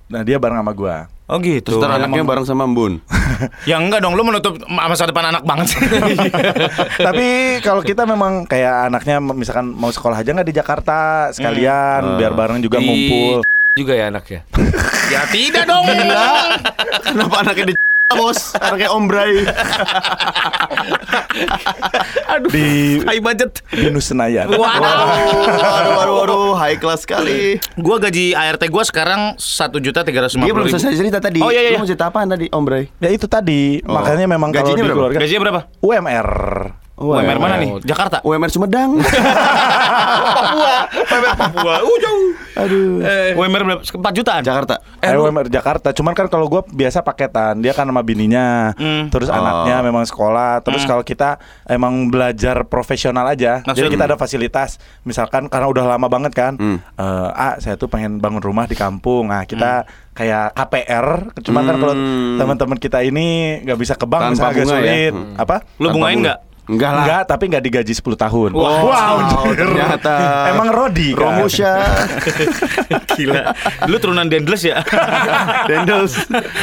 Nah, 0.10 0.22
dia 0.22 0.38
bareng 0.38 0.62
sama 0.62 0.74
gua. 0.78 1.10
Oh 1.30 1.38
gitu. 1.38 1.78
Terus 1.78 1.86
anaknya 1.86 2.26
bareng 2.26 2.46
sama 2.46 2.66
Mbun. 2.66 2.98
Ya 3.70 3.80
enggak 3.80 4.04
dong, 4.04 4.20
lu 4.20 4.26
menutup 4.28 4.60
masa 4.68 5.08
depan 5.08 5.32
anak 5.32 5.48
banget 5.48 5.72
sih. 5.72 5.80
Tapi 7.08 7.60
kalau 7.64 7.80
kita 7.80 8.04
memang 8.04 8.44
kayak 8.44 8.92
anaknya 8.92 9.24
misalkan 9.24 9.72
mau 9.72 9.88
sekolah 9.94 10.20
aja 10.20 10.36
nggak 10.36 10.50
di 10.50 10.56
Jakarta 10.60 11.30
sekalian 11.32 12.20
biar 12.20 12.36
bareng 12.36 12.60
juga 12.60 12.84
Di- 12.84 12.90
ngumpul. 12.90 13.40
Juga 13.80 13.96
ya 13.96 14.12
anaknya. 14.12 14.44
ya 15.14 15.22
tidak 15.28 15.64
dong. 15.64 15.88
Gila. 15.88 16.28
Kenapa 17.02 17.36
anaknya 17.40 17.66
di 17.72 17.76
bos? 18.20 18.52
Anaknya 18.58 18.90
Om 18.90 19.04
Bray. 19.06 19.34
Aduh. 22.30 22.50
Di 22.50 22.68
High 23.06 23.22
budget. 23.22 23.62
Binus 23.70 24.10
Senayan. 24.10 24.50
Waduh. 24.50 24.60
Waduh, 24.60 25.92
waduh, 25.94 26.16
waduh, 26.16 26.52
high 26.56 26.78
class 26.78 27.06
sekali. 27.06 27.58
Gua 27.76 27.98
gaji 27.98 28.34
ART 28.34 28.62
gua 28.68 28.84
sekarang 28.84 29.36
satu 29.36 29.78
juta 29.78 30.02
tiga 30.02 30.26
ratus 30.26 30.38
Dia 30.38 30.54
belum 30.54 30.68
selesai 30.68 30.96
cerita 30.96 31.20
tadi. 31.20 31.40
Oh 31.40 31.50
iya 31.50 31.62
iya. 31.64 31.72
Lu 31.74 31.82
mau 31.82 31.90
cerita 31.90 32.10
apaan 32.10 32.30
tadi, 32.30 32.50
Om 32.50 32.64
Bray? 32.64 32.90
Ya 33.00 33.10
itu 33.10 33.26
tadi, 33.26 33.82
Oh. 33.86 33.94
makanya 33.96 34.26
memang 34.26 34.50
kalau 34.50 34.74
Gajinya 34.74 34.84
berapa? 34.86 35.14
Gajinya 35.16 35.42
berapa? 35.42 35.62
UMR. 35.80 36.30
UMR 37.00 37.38
mana 37.38 37.56
nih? 37.58 37.70
Jakarta. 37.82 38.20
UMR 38.22 38.48
Sumedang. 38.48 39.00
UMR 41.10 41.34
Papua. 41.34 41.76
Uh, 41.80 41.98
jauh. 41.98 42.30
Aduh. 42.58 43.00
UMR 43.36 43.62
berapa? 43.64 43.82
4 43.82 43.96
jutaan. 44.14 44.42
Jakarta. 44.42 44.84
Eh, 45.00 45.14
UMR 45.14 45.48
Jakarta. 45.48 45.90
Cuman 45.92 46.12
kan 46.12 46.28
kalau 46.28 46.48
gue 46.48 46.62
biasa 46.70 47.00
paketan, 47.00 47.60
dia 47.60 47.72
kan 47.72 47.88
sama 47.88 48.02
bininya, 48.02 48.76
Hmm. 48.76 49.08
terus 49.10 49.28
Oh. 49.28 49.36
anaknya 49.36 49.80
memang 49.82 50.04
sekolah, 50.04 50.60
terus 50.60 50.84
kalau 50.84 51.02
kita 51.02 51.40
emang 51.66 52.10
belajar 52.10 52.66
profesional 52.66 53.24
aja, 53.26 53.62
Maksud- 53.62 53.78
jadi 53.78 53.88
kita 53.90 54.04
ada 54.06 54.18
fasilitas. 54.18 54.76
Misalkan 55.02 55.48
karena 55.48 55.68
udah 55.68 55.86
lama 55.88 56.08
banget 56.08 56.34
kan, 56.34 56.54
Hmm. 56.54 56.78
eh, 56.78 57.30
ah 57.32 57.56
saya 57.58 57.76
tuh 57.76 57.88
pengen 57.88 58.20
bangun 58.20 58.42
rumah 58.42 58.66
di 58.66 58.76
kampung, 58.76 59.30
nah 59.30 59.44
kita 59.44 59.88
kayak 60.12 60.52
KPR, 60.52 61.08
cuman 61.40 61.64
kan 61.64 61.76
kalau 61.80 61.96
Hmm. 61.96 62.36
teman-teman 62.36 62.76
kita 62.76 63.00
ini 63.00 63.28
nggak 63.64 63.80
bisa 63.80 63.96
ke 63.96 64.04
bank, 64.04 64.22
Tanpa 64.26 64.34
misalnya 64.36 64.52
agak 64.52 64.60
ya? 64.60 64.70
sulit, 64.70 65.14
Hmm. 65.14 65.36
apa? 65.38 65.56
Lu 65.80 65.88
Tanpa 65.88 65.96
bungain 65.96 66.12
bunga. 66.14 66.26
nggak? 66.28 66.40
Enggak 66.70 66.92
lah. 66.92 67.02
Enggak, 67.02 67.22
tapi 67.26 67.44
nggak 67.48 67.64
digaji 67.64 67.92
10 67.92 68.14
tahun. 68.16 68.50
Wow, 68.54 69.16
ternyata. 69.50 70.16
Emang 70.48 70.70
Rodi 70.70 71.12
kan? 71.12 71.42
Romusha. 71.42 71.74
Gila. 73.12 73.42
Lu 73.86 73.98
turunan 73.98 74.24
Dendles 74.24 74.62
ya? 74.62 74.86
Dendels. 75.70 76.14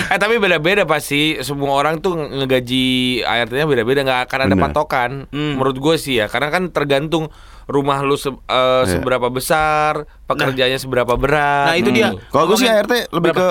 eh 0.07 0.17
tapi 0.17 0.39
beda-beda 0.39 0.85
pasti 0.85 1.43
semua 1.43 1.75
orang 1.75 1.99
tuh 1.99 2.15
ngegaji 2.15 2.87
ART-nya 3.21 3.67
beda-beda 3.67 4.01
nggak 4.01 4.21
akan 4.25 4.39
ada 4.45 4.55
patokan 4.57 5.11
menurut 5.29 5.77
gue 5.77 5.97
sih 5.97 6.17
ya 6.17 6.27
karena 6.27 6.49
kan 6.49 6.71
tergantung 6.71 7.27
rumah 7.67 7.99
lu 8.01 8.15
se- 8.15 8.31
eh, 8.31 8.85
seberapa 8.87 9.27
besar 9.27 10.07
pekerjaannya 10.25 10.79
seberapa 10.79 11.13
berat 11.15 11.67
Nah, 11.67 11.77
itu 11.77 11.91
dia. 11.91 12.15
Kalau 12.31 12.47
gue 12.47 12.57
sih 12.57 12.69
ART 12.69 13.11
lebih 13.11 13.33
ke 13.33 13.49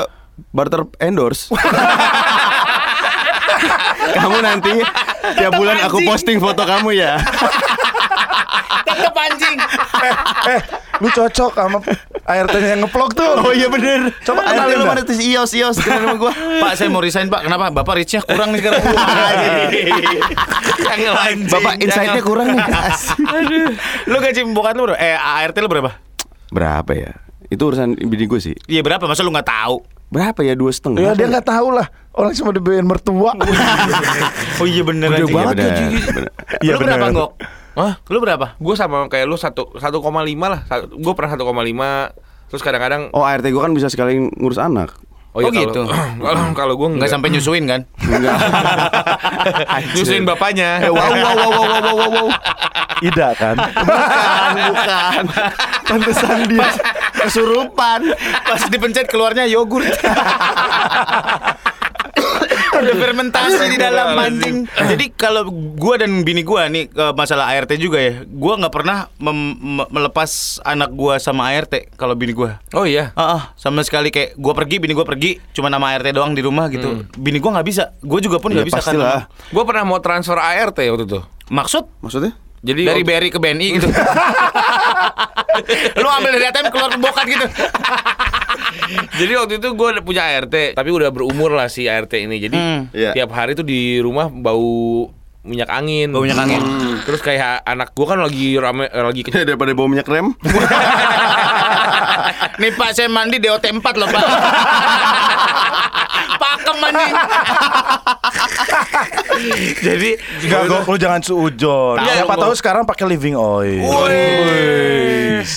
barter 0.49 0.87
endorse. 0.97 1.51
kamu 4.15 4.37
nanti 4.39 4.73
tiap 5.35 5.51
bulan 5.53 5.77
aku 5.81 5.97
posting 6.03 6.37
foto 6.37 6.63
kamu 6.63 6.95
ya. 6.95 7.19
Tetep 8.85 9.13
anjing. 9.13 9.55
eh, 10.45 10.59
lu 10.97 11.09
cocok 11.09 11.51
sama 11.51 11.79
ART-nya 12.23 12.67
yang 12.71 12.81
ngeplok 12.81 13.11
tuh. 13.13 13.31
Oh 13.37 13.51
iya 13.51 13.67
bener 13.67 14.09
Coba 14.21 14.45
kenalin 14.45 14.75
lu 14.75 14.83
dah. 14.83 14.89
mana 14.89 15.01
tuh 15.03 15.13
si 15.13 15.29
Ios 15.29 15.51
Ios 15.53 15.77
kenal 15.77 16.01
sama 16.01 16.15
gua. 16.15 16.31
Pak, 16.63 16.71
saya 16.73 16.89
mau 16.89 17.01
resign, 17.01 17.27
Pak. 17.27 17.45
Kenapa? 17.45 17.69
Bapak 17.71 17.93
reach-nya 17.95 18.21
kurang 18.21 18.49
nih 18.49 18.59
sekarang. 18.61 18.81
Yang 20.95 21.15
anjing. 21.15 21.51
Bapak 21.51 21.73
insight-nya 21.77 22.23
kurang 22.23 22.47
nih. 22.53 22.65
Aduh. 23.35 23.69
Lu 24.05 24.17
gaji 24.17 24.39
pembokat 24.41 24.73
lu 24.73 24.83
berapa? 24.85 24.97
Eh, 24.97 25.15
ART 25.15 25.55
lu 25.55 25.69
berapa? 25.69 25.91
Berapa 26.49 26.91
ya? 26.93 27.11
Itu 27.45 27.69
urusan 27.69 27.97
bini 27.99 28.25
gue 28.25 28.39
sih. 28.39 28.55
Iya 28.65 28.81
berapa? 28.81 29.05
Masa 29.05 29.21
lu 29.21 29.29
nggak 29.29 29.45
tahu? 29.45 29.83
Berapa 30.07 30.39
ya 30.41 30.53
dua 30.53 30.69
setengah? 30.69 31.01
Ya 31.01 31.11
dia 31.13 31.27
nggak 31.27 31.45
tahu 31.45 31.73
lah. 31.73 31.89
Orang 32.15 32.31
cuma 32.33 32.49
dibayarin 32.49 32.85
mertua. 32.85 33.35
Oh 34.55 34.63
iya 34.63 34.81
bener 34.81 35.11
anjing. 35.11 35.35
banget 35.35 35.55
Iya, 35.57 35.67
bener. 35.67 35.91
Bener. 35.99 36.23
Iya, 36.57 36.71
Lu 36.71 36.79
berapa, 36.79 37.05
bener. 37.05 37.17
Gok? 37.17 37.31
Hah? 37.75 37.93
Lu 38.07 38.17
berapa? 38.17 38.45
gue 38.55 38.75
sama 38.77 38.97
kayak 39.05 39.25
lu 39.25 39.35
satu 39.35 39.75
satu 39.75 39.99
koma 39.99 40.23
lima 40.23 40.47
lah 40.47 40.61
gue 40.87 41.13
pernah 41.13 41.27
satu 41.29 41.43
koma 41.43 41.59
lima 41.59 42.07
terus 42.47 42.63
kadang-kadang 42.63 43.11
Oh 43.11 43.19
ART 43.19 43.43
gue 43.43 43.59
kan 43.59 43.67
bisa 43.69 43.87
sekali 43.87 44.15
ngurus 44.31 44.55
anak. 44.57 44.95
oh, 45.35 45.43
iya 45.43 45.43
Oh, 45.43 45.51
gitu. 45.51 45.81
kalau 45.83 46.55
kalau 46.59 46.73
gue 46.73 46.87
Nggak 46.95 47.11
sampai 47.11 47.27
nyusuin 47.29 47.67
kan? 47.67 47.83
Enggak. 47.99 48.37
nyusuin 49.99 50.23
bapaknya 50.23 50.79
Eh, 50.79 50.87
wow, 50.87 51.03
wow, 51.03 51.35
wow, 51.35 51.49
wow, 51.51 51.65
wow, 51.67 51.95
wow, 51.99 52.09
wow. 52.15 52.27
Ida 53.03 53.35
kan. 53.35 53.59
Bukan, 53.59 54.51
bukan. 54.71 55.23
Pantesan 55.91 56.47
dia 56.47 56.71
kesurupan. 57.17 58.15
Pas 58.41 58.61
dipencet 58.71 59.11
keluarnya 59.11 59.43
yogurt. 59.43 59.91
Ada 62.85 62.93
fermentasi 62.95 63.63
di 63.67 63.77
dalam 63.77 64.13
anjing. 64.13 64.55
Jadi 64.69 65.05
kalau 65.11 65.47
gua 65.73 65.97
dan 65.97 66.21
bini 66.21 66.41
gua 66.41 66.65
nih 66.65 66.87
ke 66.87 67.05
masalah 67.11 67.49
ART 67.49 67.73
juga 67.75 67.97
ya. 67.97 68.21
Gua 68.23 68.55
nggak 68.55 68.69
pernah 68.71 69.09
mem- 69.17 69.57
me- 69.57 69.89
melepas 69.89 70.29
anak 70.61 70.91
gua 70.91 71.17
sama 71.17 71.49
ART 71.49 71.89
kalau 71.93 72.13
bini 72.13 72.31
gua. 72.31 72.61
oh 72.71 72.83
iya 72.83 73.09
Ah, 73.13 73.33
ah, 73.33 73.43
sama 73.55 73.81
sekali 73.81 74.07
kayak 74.07 74.35
gua 74.35 74.53
pergi, 74.53 74.77
bini 74.77 74.93
gua 74.93 75.03
pergi, 75.03 75.41
cuma 75.51 75.67
nama 75.67 75.89
ART 75.89 76.05
doang 76.09 76.31
di 76.31 76.39
rumah 76.39 76.69
gitu. 76.69 77.03
Bini 77.11 77.37
gua 77.37 77.57
nggak 77.57 77.67
bisa, 77.67 77.83
gua 77.99 78.19
juga 78.19 78.37
pun 78.37 78.51
Ya 78.51 78.61
nggak 78.61 78.69
bisa 78.69 78.79
pastilah. 78.79 79.25
gue 79.27 79.63
pernah 79.63 79.83
mau 79.83 79.97
transfer 79.97 80.35
ART 80.35 80.77
waktu 80.77 81.03
itu 81.03 81.19
Maksud 81.47 81.89
Maksudnya? 81.99 82.33
Jadi 82.65 82.81
dari 82.83 82.99
waktu- 82.99 83.09
BRI 83.15 83.29
ke 83.29 83.39
BNI 83.39 83.67
gitu. 83.75 83.87
Lu 85.95 86.09
ambil 86.09 86.31
dari 86.33 86.45
ATM 86.45 86.67
keluar 86.67 86.91
bokat 86.97 87.25
gitu. 87.27 87.45
Jadi 89.15 89.31
waktu 89.33 89.53
itu 89.55 89.67
gue 89.69 89.89
punya 90.01 90.23
ART, 90.29 90.51
tapi 90.73 90.89
udah 90.89 91.07
berumur 91.07 91.49
lah 91.49 91.67
si 91.67 91.85
ART 91.85 92.11
ini. 92.13 92.37
Jadi 92.37 92.55
Hmm, 92.55 92.81
iya. 92.91 93.11
tiap 93.11 93.31
hari 93.31 93.51
tuh 93.53 93.63
di 93.63 93.97
rumah 93.97 94.27
bau 94.27 95.07
minyak 95.41 95.69
angin. 95.69 96.09
Bau 96.09 96.21
minyak 96.21 96.39
angin. 96.39 96.61
Terus 97.01 97.19
kayak 97.19 97.63
anak 97.63 97.91
gue 97.91 98.05
kan 98.05 98.17
lagi 98.17 98.55
rame 98.55 98.85
eh, 98.85 98.99
lagi 99.01 99.21
ke- 99.21 99.31
Daripada 99.47 99.71
bawa 99.71 99.87
minyak 99.89 100.05
rem. 100.05 100.35
Nih 102.57 102.71
Pak 102.73 102.89
saya 102.91 103.07
mandi 103.07 103.37
DOT 103.37 103.63
4 103.63 103.79
loh 103.95 104.07
Pak 104.07 104.23
Anjing 106.67 107.13
Jadi 109.77 110.09
Enggak, 110.41 110.61
lu 110.83 110.95
jangan 110.95 111.21
suujon. 111.21 111.95
Tahu, 111.97 112.07
Siapa 112.07 112.35
tahu 112.35 112.53
sekarang 112.55 112.83
pakai 112.83 113.05
living 113.05 113.35
oil. 113.35 113.83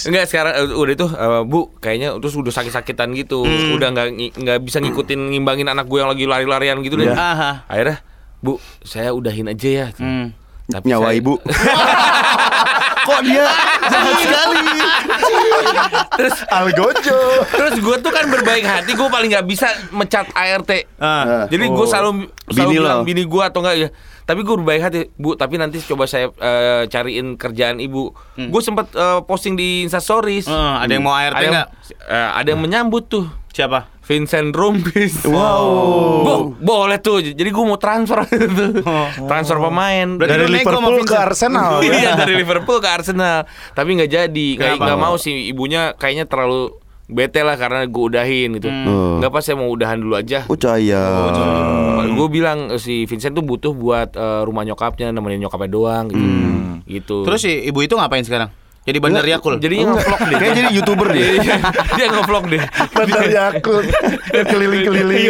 Enggak 0.04 0.24
sekarang 0.26 0.52
eh, 0.54 0.66
udah 0.68 0.92
itu 0.92 1.06
eh, 1.08 1.42
Bu 1.44 1.72
kayaknya 1.78 2.18
terus 2.18 2.34
udah 2.34 2.52
sakit-sakitan 2.52 3.14
gitu. 3.14 3.44
Udah 3.46 3.88
nggak 3.88 4.08
ngi- 4.12 4.34
nggak 4.36 4.58
bisa 4.60 4.78
ngikutin 4.78 5.32
ngimbangin 5.32 5.66
anak 5.66 5.86
gue 5.86 5.98
yang 5.98 6.10
lagi 6.10 6.24
lari-larian 6.26 6.76
gitu 6.82 6.98
deh. 6.98 7.08
Aha. 7.08 7.64
Akhirnya 7.64 8.02
Bu, 8.38 8.58
saya 8.82 9.10
udahin 9.10 9.48
aja 9.48 9.68
ya. 9.68 9.86
Hmm. 9.96 10.34
Tapi 10.68 10.84
Nyawa 10.84 11.10
saya- 11.10 11.18
ibu. 11.18 11.34
Kok 13.08 13.20
dia 13.24 13.44
jahat 13.84 14.14
sekali? 14.20 14.60
Algojo. 16.50 17.18
Terus 17.48 17.74
gue 17.78 17.96
tuh 17.98 18.10
kan 18.10 18.24
berbaik 18.26 18.64
hati, 18.64 18.92
gue 18.92 19.08
paling 19.08 19.30
nggak 19.30 19.46
bisa 19.46 19.64
mecat 19.90 20.28
ART. 20.30 20.70
Ah. 20.98 21.46
Jadi 21.46 21.64
gue 21.66 21.78
Oh. 21.78 21.88
selalu 21.88 22.10
selalu 22.46 22.58
Bini 22.66 22.74
bilang 22.74 22.98
lo. 22.98 23.04
bini 23.04 23.22
gue 23.24 23.42
atau 23.42 23.60
enggak 23.60 23.76
ya. 23.78 23.88
Tapi 24.22 24.40
gue 24.42 24.54
berbaik 24.54 24.82
hati, 24.82 24.98
Bu. 25.14 25.32
Tapi 25.32 25.56
nanti 25.56 25.80
coba 25.80 26.04
saya 26.04 26.28
eh, 26.30 26.84
cariin 26.86 27.34
kerjaan 27.34 27.80
ibu. 27.80 28.12
Gue 28.36 28.60
sempat 28.60 28.92
eh, 28.92 29.20
posting 29.22 29.54
di 29.54 29.82
Insta 29.82 29.98
Stories. 29.98 30.44
Eh, 30.44 30.52
ada 30.76 30.90
yang 30.90 31.00
mau 31.00 31.14
ART 31.14 31.32
ada 31.32 31.40
yang, 31.40 31.54
nggak? 31.54 31.68
eh, 32.04 32.28
ada 32.34 32.48
yang 32.48 32.60
menyambut 32.60 33.08
tuh. 33.08 33.24
Siapa? 33.58 33.90
Vincent 34.06 34.54
Rumpis. 34.54 35.26
Wow. 35.26 35.66
Bo, 36.22 36.34
boleh 36.62 37.02
tuh. 37.02 37.18
Jadi 37.18 37.50
gue 37.50 37.64
mau 37.66 37.74
transfer 37.74 38.22
gitu. 38.30 38.86
Transfer 39.30 39.58
pemain. 39.58 40.14
Berarti 40.14 40.30
Dari 40.30 40.46
Liverpool 40.46 41.02
ke. 41.02 41.18
Arsenal. 41.18 41.70
ya. 41.82 41.90
Iya 41.90 42.10
dari 42.14 42.38
Liverpool 42.38 42.78
ke 42.78 42.86
Arsenal. 42.86 43.50
Tapi 43.74 43.98
nggak 43.98 44.10
jadi. 44.14 44.48
Kayak 44.54 44.78
nggak 44.78 44.98
mau 45.02 45.18
sih 45.18 45.50
ibunya 45.50 45.90
kayaknya 45.98 46.30
terlalu 46.30 46.78
bete 47.10 47.42
lah 47.42 47.58
karena 47.58 47.82
gue 47.82 48.04
udahin 48.14 48.62
gitu. 48.62 48.70
Hmm. 48.70 49.18
Nggak 49.18 49.30
pas 49.34 49.42
saya 49.42 49.58
mau 49.58 49.74
udahan 49.74 49.98
dulu 49.98 50.14
aja. 50.14 50.46
Oh 50.46 50.54
caya. 50.54 51.02
Gue 52.14 52.28
bilang 52.30 52.70
eh, 52.70 52.78
si 52.78 53.10
Vincent 53.10 53.34
tuh 53.34 53.42
butuh 53.42 53.74
buat 53.74 54.14
eh, 54.14 54.42
rumah 54.46 54.62
nyokapnya 54.70 55.10
nemenin 55.10 55.42
nyokapnya 55.50 55.66
doang 55.66 56.06
gitu. 56.14 56.26
Gitu. 56.86 57.16
Terus 57.26 57.40
si 57.42 57.66
ibu 57.66 57.82
itu 57.82 57.98
ngapain 57.98 58.22
sekarang? 58.22 58.54
Jadi 58.88 58.98
bandar 59.04 59.24
Yakul. 59.28 59.60
jadi 59.60 59.84
nge-vlog 59.84 60.20
deh. 60.24 60.36
Kayak 60.40 60.52
jadi 60.56 60.68
youtuber 60.72 61.08
dia. 61.12 61.26
Iya, 61.36 61.56
dia 61.92 62.06
nge-vlog 62.08 62.44
deh. 62.48 62.62
Bener 62.96 63.24
Yakult 63.28 63.86
keliling-keliling. 64.32 65.20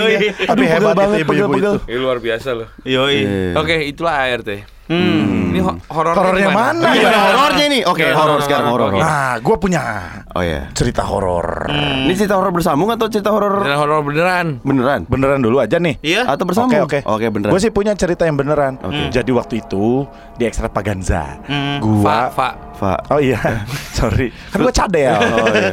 Tapi 0.47 0.47
Aduh, 0.47 0.62
hebat 0.62 0.94
pegel 0.94 0.94
banget, 0.94 1.18
pegel-pegel. 1.27 1.75
luar 1.99 2.18
biasa 2.23 2.49
loh. 2.55 2.68
Yoi. 2.87 3.18
Iya. 3.27 3.59
Oke, 3.59 3.77
itulah 3.83 4.14
ART. 4.14 4.78
Hmm. 4.88 5.53
Ini 5.53 5.61
ho- 5.61 5.77
horor 5.87 6.12
Horornya 6.12 6.48
mana? 6.48 6.88
Ini 6.90 7.01
ya? 7.03 7.12
horornya 7.37 7.64
ini? 7.66 7.79
Oke, 7.83 8.03
Oke, 8.03 8.05
horor 8.11 8.24
horor, 8.35 8.40
sekarang 8.40 8.68
horor. 8.68 8.90
Nah, 8.94 9.37
gue 9.37 9.57
punya 9.57 9.83
Oh 10.31 10.40
ya. 10.40 10.64
cerita 10.72 11.05
horor. 11.05 11.68
Ini 11.68 12.12
cerita 12.12 12.35
horor 12.35 12.48
bersambung 12.51 12.88
atau 12.88 13.05
cerita 13.07 13.29
horor 13.29 13.61
Beneran 13.61 13.79
horor 13.79 14.01
beneran. 14.01 14.46
beneran? 14.61 15.01
Beneran 15.05 15.38
dulu 15.38 15.61
aja 15.61 15.77
nih. 15.77 16.01
Iya. 16.01 16.24
Atau 16.27 16.44
bersambung? 16.44 16.72
Oke 16.79 16.98
oke. 16.98 16.98
Oke, 17.07 17.27
beneran. 17.29 17.53
Gue 17.53 17.61
sih 17.61 17.68
punya 17.68 17.92
cerita 17.92 18.24
yang 18.24 18.35
beneran. 18.35 18.81
Oke. 18.81 19.09
Jadi 19.11 19.29
waktu 19.31 19.61
itu 19.61 20.09
di 20.35 20.44
Extravaganza, 20.44 21.37
Hmm. 21.44 21.79
gua 21.79 22.29
Fa, 22.31 22.31
fa. 22.31 22.48
Pak. 22.79 23.11
Oh 23.11 23.18
iya, 23.18 23.37
sorry. 23.98 24.31
Kan 24.48 24.62
gue 24.62 24.70
cadel. 24.70 25.11
Oh 25.12 25.51
iya. 25.51 25.70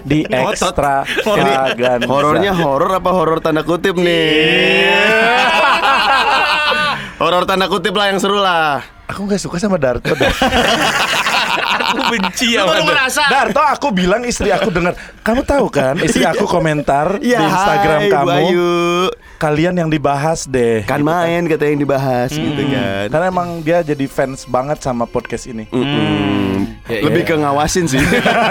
Di 0.00 0.24
Extravaganza. 0.42 2.02
Horornya 2.02 2.52
horor 2.52 2.90
apa 2.90 3.10
horor 3.12 3.38
tanda 3.38 3.62
kutip 3.62 3.94
nih? 3.94 4.34
horor 7.16 7.44
tanda 7.44 7.66
kutip 7.66 7.92
lah 7.92 8.06
yang 8.08 8.18
seru 8.18 8.36
lah. 8.36 8.82
Aku 9.06 9.24
gak 9.24 9.38
suka 9.38 9.56
sama 9.56 9.76
Darto. 9.76 10.10
Dar- 10.12 10.34
Aku 11.86 12.02
benci 12.10 12.52
Lu 12.52 12.58
sama 12.58 12.68
baru 12.68 12.82
dia. 12.82 12.88
merasa. 12.88 13.22
Darto 13.26 13.62
aku 13.62 13.88
bilang 13.90 14.22
istri 14.24 14.50
aku 14.50 14.68
dengar. 14.68 14.92
Kamu 15.22 15.40
tahu 15.42 15.66
kan 15.68 15.94
istri 15.98 16.24
aku 16.24 16.44
komentar 16.44 17.16
di 17.22 17.30
Iya, 17.30 17.46
Instagram 17.46 18.00
hai, 18.00 18.10
kamu. 18.10 18.28
Ayu. 18.32 18.70
Kalian 19.36 19.74
yang 19.76 19.86
dibahas 19.86 20.44
deh. 20.44 20.82
Kan 20.82 21.00
main 21.00 21.44
kata 21.44 21.68
yang 21.68 21.78
dibahas 21.78 22.32
gitu 22.32 22.62
kan. 22.66 23.06
Karena 23.06 23.26
emang 23.28 23.48
dia 23.60 23.80
jadi 23.80 24.04
fans 24.04 24.44
banget 24.44 24.80
sama 24.80 25.04
podcast 25.04 25.46
ini. 25.46 25.68
Mm-mm. 25.68 26.80
Ya, 26.88 27.02
Lebih 27.02 27.22
ya. 27.22 27.28
ke 27.28 27.34
ngawasin 27.36 27.84
sih. 27.86 28.00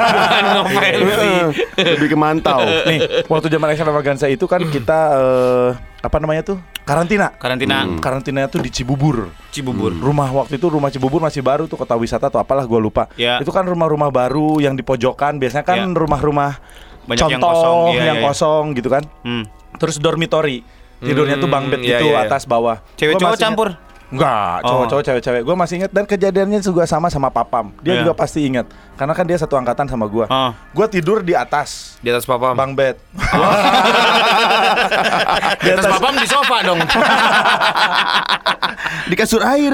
Ngefans 0.45 1.11
sih. 1.11 1.37
Lebih 1.75 2.07
ke 2.07 2.17
mantau. 2.17 2.61
Nih, 2.85 2.99
waktu 3.25 3.47
zaman 3.49 3.67
Extravaganza 3.69 4.27
itu 4.27 4.45
kan 4.45 4.61
kita 4.63 4.99
eh, 5.15 5.69
apa 6.05 6.17
namanya 6.21 6.41
tuh? 6.45 6.57
Karantina. 6.85 7.33
Karantina 7.33 7.97
Karantina 7.97 8.45
itu 8.45 8.61
di 8.61 8.69
Cibubur. 8.69 9.33
Cibubur. 9.49 9.89
Rumah 9.89 10.29
waktu 10.31 10.61
itu 10.61 10.69
rumah 10.69 10.93
Cibubur 10.93 11.17
masih 11.17 11.41
baru 11.41 11.65
tuh 11.65 11.75
kota 11.75 11.97
wisata 11.97 12.29
atau 12.29 12.37
apalah 12.37 12.61
gue 12.63 12.77
lupa. 12.77 13.09
Ya. 13.17 13.41
Itu 13.41 13.49
kan 13.49 13.65
rumah-rumah 13.65 14.13
baru 14.13 14.61
yang 14.61 14.77
di 14.77 14.85
pojokan. 14.85 15.41
Biasanya 15.41 15.65
kan 15.65 15.81
Ya. 15.81 15.89
rumah-rumah 15.89 16.61
yang 17.09 17.17
contoh 17.17 17.49
kosong. 17.49 17.79
Iya, 17.89 18.03
yang 18.05 18.17
iya, 18.17 18.21
iya. 18.21 18.27
kosong 18.29 18.63
gitu 18.77 18.89
kan. 18.93 19.03
Hmm. 19.25 19.43
Terus 19.81 19.97
dormitory. 19.97 20.61
Tidurnya 21.01 21.35
tuh 21.37 21.51
bang 21.51 21.67
bed 21.67 21.81
Hmm, 21.83 21.89
gitu 21.91 22.07
iya, 22.07 22.23
iya. 22.23 22.25
atas 22.25 22.47
bawah. 22.47 22.79
Cewek 22.95 23.19
cowok 23.19 23.37
campur? 23.37 23.67
Enggak, 24.05 24.61
Oh. 24.61 24.85
cowok-cowok 24.85 25.01
cewek-cewek. 25.03 25.41
Gue 25.41 25.55
masih 25.55 25.73
ingat 25.77 25.89
dan 25.89 26.03
kejadiannya 26.03 26.59
juga 26.59 26.83
sama 26.83 27.07
sama 27.07 27.27
Papam. 27.27 27.69
Dia 27.79 27.93
Iya. 27.93 27.99
juga 28.01 28.11
pasti 28.13 28.43
ingat. 28.43 28.65
Karena 28.93 29.11
kan 29.11 29.23
dia 29.23 29.35
satu 29.35 29.53
angkatan 29.53 29.85
sama 29.85 30.05
gue. 30.05 30.23
Oh. 30.25 30.49
Gue 30.71 30.85
tidur 30.87 31.19
di 31.19 31.31
atas 31.31 31.95
Di 31.99 32.07
atas 32.09 32.23
papa. 32.23 32.53
bang 32.53 32.71
bed. 32.71 32.95
Di 35.57 35.67
atas 35.71 35.85
papam 35.89 36.13
di 36.15 36.25
sofa 36.25 36.55
dong. 36.61 36.77
Di 39.05 39.13
kasur 39.15 39.41
air. 39.41 39.73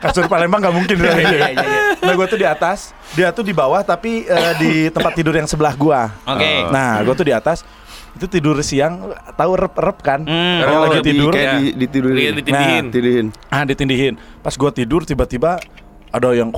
Kasur 0.00 0.24
Palembang 0.26 0.60
nggak 0.60 0.74
mungkin. 0.74 0.96
iya, 0.98 1.46
iya. 1.52 1.80
Nah 2.00 2.12
gue 2.14 2.26
tuh 2.26 2.36
di 2.36 2.44
atas, 2.44 2.90
dia 3.12 3.30
tuh 3.30 3.42
di 3.42 3.52
bawah 3.52 3.80
tapi 3.82 4.24
eh, 4.24 4.52
di 4.56 4.70
tempat 4.88 5.12
tidur 5.12 5.32
yang 5.32 5.46
sebelah 5.46 5.72
gua. 5.74 6.08
Oke. 6.26 6.66
Nah 6.68 7.00
gue 7.02 7.14
tuh 7.14 7.22
di 7.22 7.30
atas 7.30 7.62
itu 8.12 8.26
tidur 8.28 8.56
siang 8.60 9.08
tahu 9.32 9.52
rep-rep 9.54 9.98
kan 9.98 10.20
Hmm. 10.22 10.60
Oh, 10.64 10.84
lagi 10.86 11.00
di- 11.00 11.06
tidur 11.10 11.32
kayak 11.32 11.42
ya. 11.42 11.54
di, 11.54 11.66
ditidurin. 11.76 12.18
Iya, 12.18 12.30
ditindihin. 12.34 12.82
Nah, 12.82 12.90
tidurin. 12.90 13.26
ah 13.48 13.62
ditindihin 13.62 14.14
pas 14.38 14.54
gua 14.54 14.70
tidur 14.70 15.00
tiba-tiba 15.02 15.56
ada 16.08 16.28
yang 16.30 16.52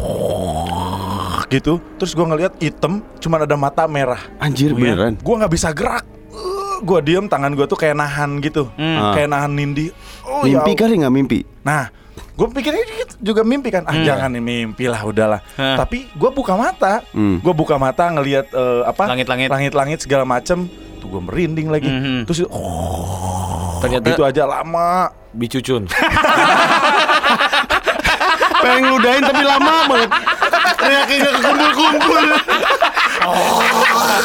gitu 1.46 1.78
terus 1.94 2.12
gua 2.12 2.26
ngeliat 2.26 2.58
hitam 2.58 3.02
cuman 3.16 3.44
ada 3.44 3.54
mata 3.54 3.86
merah 3.86 4.18
Anjir 4.36 4.72
beneran. 4.72 5.14
gua 5.18 5.34
nggak 5.40 5.52
bisa 5.52 5.70
gerak 5.70 6.02
Eh, 6.26 6.76
gua 6.82 6.98
diem 6.98 7.24
tangan 7.24 7.52
gua 7.52 7.62
tuh 7.64 7.76
kayak 7.76 7.94
nahan 7.94 8.40
gitu 8.40 8.66
Hmm. 8.74 9.14
kayak 9.14 9.30
nahan 9.30 9.52
nindi 9.52 9.94
oh, 10.22 10.42
ya 10.42 10.58
Mimpi 10.58 10.72
Allah. 10.72 10.80
kali 10.80 10.94
nggak 10.98 11.14
mimpi? 11.14 11.38
Nah, 11.62 11.88
gue 12.34 12.46
pikirnya 12.50 12.84
juga 13.18 13.40
mimpi 13.40 13.70
kan. 13.70 13.82
Ah, 13.84 13.94
jangan 13.96 14.28
nih 14.28 14.42
mimpi 14.42 14.84
lah, 14.84 15.00
udahlah. 15.00 15.40
Hah. 15.54 15.78
Tapi 15.78 16.10
gue 16.10 16.30
buka 16.30 16.52
mata, 16.54 17.00
Hmm. 17.08 17.38
gue 17.38 17.52
buka 17.52 17.76
mata 17.76 18.04
ngelihat 18.06 18.50
eh, 18.50 18.82
apa? 18.84 19.06
Langit-langit. 19.06 19.48
langit-langit 19.48 19.98
segala 20.00 20.24
macem. 20.24 20.68
Tuh 21.04 21.12
gue 21.12 21.20
merinding 21.20 21.68
lagi. 21.68 21.84
Mhm. 21.84 22.24
Terus 22.24 22.48
oh, 22.48 23.76
Ternyata 23.84 24.08
gitu 24.08 24.24
aja 24.24 24.48
lama. 24.48 25.12
bicucun. 25.36 25.84
Pengen 28.64 28.88
ngeludahin 28.88 29.20
tapi 29.20 29.44
lama 29.44 29.84
banget. 29.84 30.10
Reaksinya 30.80 31.30
kekumpul-kumpul. 31.36 32.24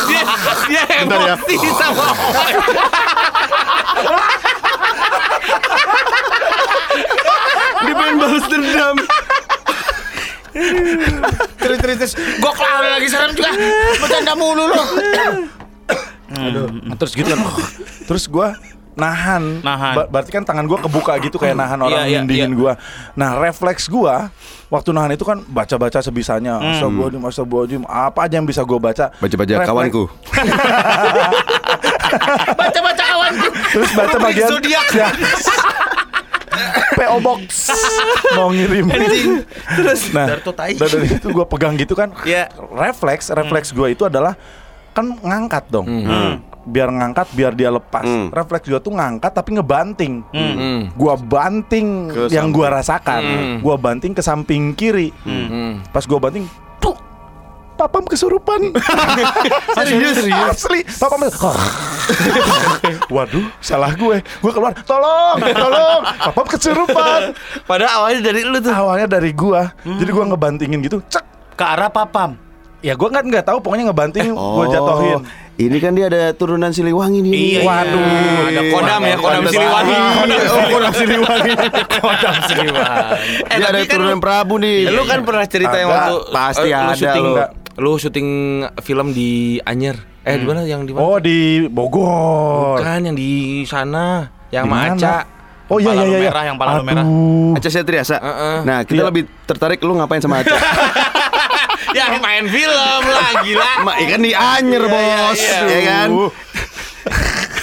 dia 0.08 0.24
dia 0.72 0.84
Bentar 1.04 1.20
ya. 1.20 1.36
emosi 1.36 1.70
sama 1.76 2.04
orang. 2.16 2.48
Dia 7.80 7.94
pengen 7.96 8.16
balas 8.16 8.46
dendam. 8.48 8.96
Terus 11.60 11.78
terus 11.80 11.98
terus. 11.98 12.14
Gua 12.40 12.52
kelar 12.56 12.84
lagi 12.96 13.08
serem 13.12 13.32
juga. 13.36 13.52
Bercanda 14.00 14.34
mulu 14.40 14.64
lu. 16.32 16.64
Terus 16.96 17.12
gitu 17.14 17.28
kan. 17.28 17.40
terus 18.10 18.26
gue 18.26 18.48
nahan. 18.94 19.64
Nahan. 19.64 19.94
Ba- 19.96 20.10
berarti 20.12 20.30
kan 20.30 20.44
tangan 20.44 20.68
gue 20.68 20.78
kebuka 20.78 21.16
gitu 21.24 21.40
kayak 21.40 21.56
nahan 21.56 21.80
orang 21.80 22.04
Iya, 22.04 22.06
iya, 22.06 22.20
nindingin 22.20 22.52
iya. 22.52 22.60
gue. 22.60 22.74
Nah 23.16 23.40
refleks 23.40 23.88
gue 23.88 24.16
waktu 24.68 24.90
nahan 24.92 25.16
itu 25.16 25.24
kan 25.24 25.40
baca-baca 25.48 26.04
sebisanya. 26.04 26.60
Hmm. 26.60 26.76
Astagfirullahaladzim, 26.76 27.24
astagfirullahaladzim. 27.24 27.84
Apa 27.88 28.28
aja 28.28 28.36
yang 28.38 28.46
bisa 28.46 28.62
gue 28.62 28.78
baca. 28.78 29.10
Baca-baca 29.16 29.50
Refleks- 29.50 29.68
kawanku. 29.68 30.04
Baca-baca 32.60 33.04
kawanku. 33.06 33.48
Terus 33.72 33.90
baca 33.96 34.18
bagian 34.20 34.50
zodiak. 34.50 34.88
Ya. 34.92 35.10
PO 37.00 37.18
Box 37.24 37.72
mau 38.36 38.52
ngirim. 38.52 38.92
Terus 39.80 40.12
nah, 40.12 40.28
dari 40.28 41.08
itu 41.08 41.28
gue 41.32 41.46
pegang 41.48 41.80
gitu 41.80 41.96
kan. 41.96 42.12
Iya. 42.28 42.52
Refleks, 42.76 43.32
refleks 43.32 43.72
gue 43.72 43.96
itu 43.96 44.04
adalah 44.04 44.36
kan 44.94 45.16
ngangkat 45.22 45.70
dong. 45.70 45.88
Biar 46.70 46.92
ngangkat, 46.92 47.28
biar 47.34 47.52
dia 47.58 47.74
lepas. 47.74 48.06
Hmm. 48.06 48.30
Refleks 48.30 48.70
gue 48.70 48.78
tuh 48.78 48.94
ngangkat 48.94 49.32
tapi 49.34 49.58
ngebanting. 49.58 50.22
Hmm. 50.30 50.92
Gua 50.94 51.18
banting 51.18 52.14
Ke 52.14 52.22
yang 52.30 52.52
samping. 52.52 52.58
gua 52.60 52.68
rasakan. 52.78 53.22
Hmm. 53.24 53.58
Gua 53.64 53.76
banting 53.80 54.12
ke 54.14 54.22
samping 54.22 54.78
kiri. 54.78 55.10
Hmm. 55.26 55.82
Pas 55.90 56.06
gua 56.06 56.20
banting, 56.22 56.46
tuh 56.78 56.94
Papam 57.80 58.04
kesurupan. 58.04 58.76
serius, 59.88 60.28
Asli. 60.52 60.84
Papam 61.00 61.24
Waduh, 63.16 63.48
salah 63.64 63.96
gue. 63.96 64.20
Gue 64.20 64.52
keluar, 64.52 64.76
tolong, 64.84 65.40
tolong. 65.40 66.02
Papam 66.04 66.44
kesurupan. 66.44 67.32
Padahal 67.64 68.04
awalnya 68.04 68.36
dari 68.36 68.44
lu 68.44 68.60
tuh. 68.60 68.76
Awalnya 68.76 69.08
dari 69.08 69.32
gua. 69.32 69.72
Jadi 69.88 70.12
gua 70.12 70.28
ngebantingin 70.28 70.84
gitu. 70.84 71.00
Cek. 71.08 71.24
Ke 71.56 71.64
arah 71.64 71.88
papam. 71.88 72.49
Ya 72.80 72.96
gua 72.96 73.10
kan 73.10 73.24
nggak 73.24 73.44
tahu 73.44 73.60
pokoknya 73.60 73.88
ngebanting 73.88 74.32
gua 74.32 74.66
jatohin. 74.66 75.20
Oh, 75.20 75.24
Ini 75.60 75.76
kan 75.78 75.92
dia 75.92 76.08
ada 76.08 76.32
turunan 76.32 76.72
Siliwangi 76.72 77.20
nih. 77.20 77.32
Iya, 77.36 77.62
Waduh. 77.62 78.00
iya. 78.00 78.48
Ada 78.48 78.62
kodam 78.72 79.02
ya, 79.04 79.16
kodam 79.18 79.20
Kodam 79.20 79.52
Siliwangi. 79.52 79.92
Kodam, 79.92 80.40
oh, 80.40 80.66
kodam 80.72 80.94
Siliwangi. 80.96 81.52
Kodam 82.00 82.36
Siliwangi. 82.48 83.12
Eh, 83.52 83.58
Dia 83.60 83.68
ada 83.68 83.78
kan 83.78 83.92
turunan 83.92 84.16
lu- 84.16 84.24
Prabu 84.24 84.56
nih. 84.56 84.78
Lu 84.88 85.04
kan 85.04 85.20
pernah 85.22 85.46
cerita 85.46 85.76
yang 85.76 85.92
waktu 85.92 86.16
pasti 86.32 86.64
eh, 86.64 86.72
lu 86.72 86.80
ada 86.80 86.96
syuting, 86.96 87.26
lu. 87.26 87.36
Lu 87.78 87.92
syuting 87.94 88.28
film 88.80 89.08
di 89.12 89.30
Anyer. 89.62 90.00
Eh, 90.24 90.36
di 90.38 90.46
mana 90.48 90.64
yang 90.64 90.88
di 90.88 90.96
mana? 90.96 91.04
Oh 91.04 91.20
di 91.20 91.68
Bogor. 91.68 92.80
Bukan 92.80 93.00
yang 93.04 93.18
di 93.18 93.32
sana, 93.64 94.32
yang 94.50 94.64
Di 94.64 94.72
sama 94.72 94.80
mana? 94.80 94.96
Aca. 94.96 95.16
Oh 95.70 95.78
iya 95.78 95.92
iya 95.92 96.02
lu 96.02 96.10
iya. 96.10 96.20
merah, 96.26 96.44
yang 96.48 96.56
pala 96.56 96.80
lu 96.80 96.84
merah. 96.84 97.04
Aca 97.54 97.68
Septriasa. 97.68 98.16
Heeh. 98.16 98.58
Nah, 98.64 98.80
kita 98.82 99.04
Iya. 99.04 99.08
lebih 99.12 99.24
tertarik 99.44 99.84
lu 99.84 99.94
ngapain 99.94 100.18
sama 100.18 100.40
Aca? 100.40 100.56
yang 101.96 102.22
main 102.22 102.46
film 102.50 103.02
lah, 103.08 103.32
gila. 103.42 103.72
Ma, 103.86 103.92
ya 103.98 104.08
kan 104.16 104.22
di 104.22 104.32
Anyer, 104.36 104.84
Bos. 104.86 105.40
iya. 105.40 105.60
Ya 105.66 105.82
kan? 105.86 106.10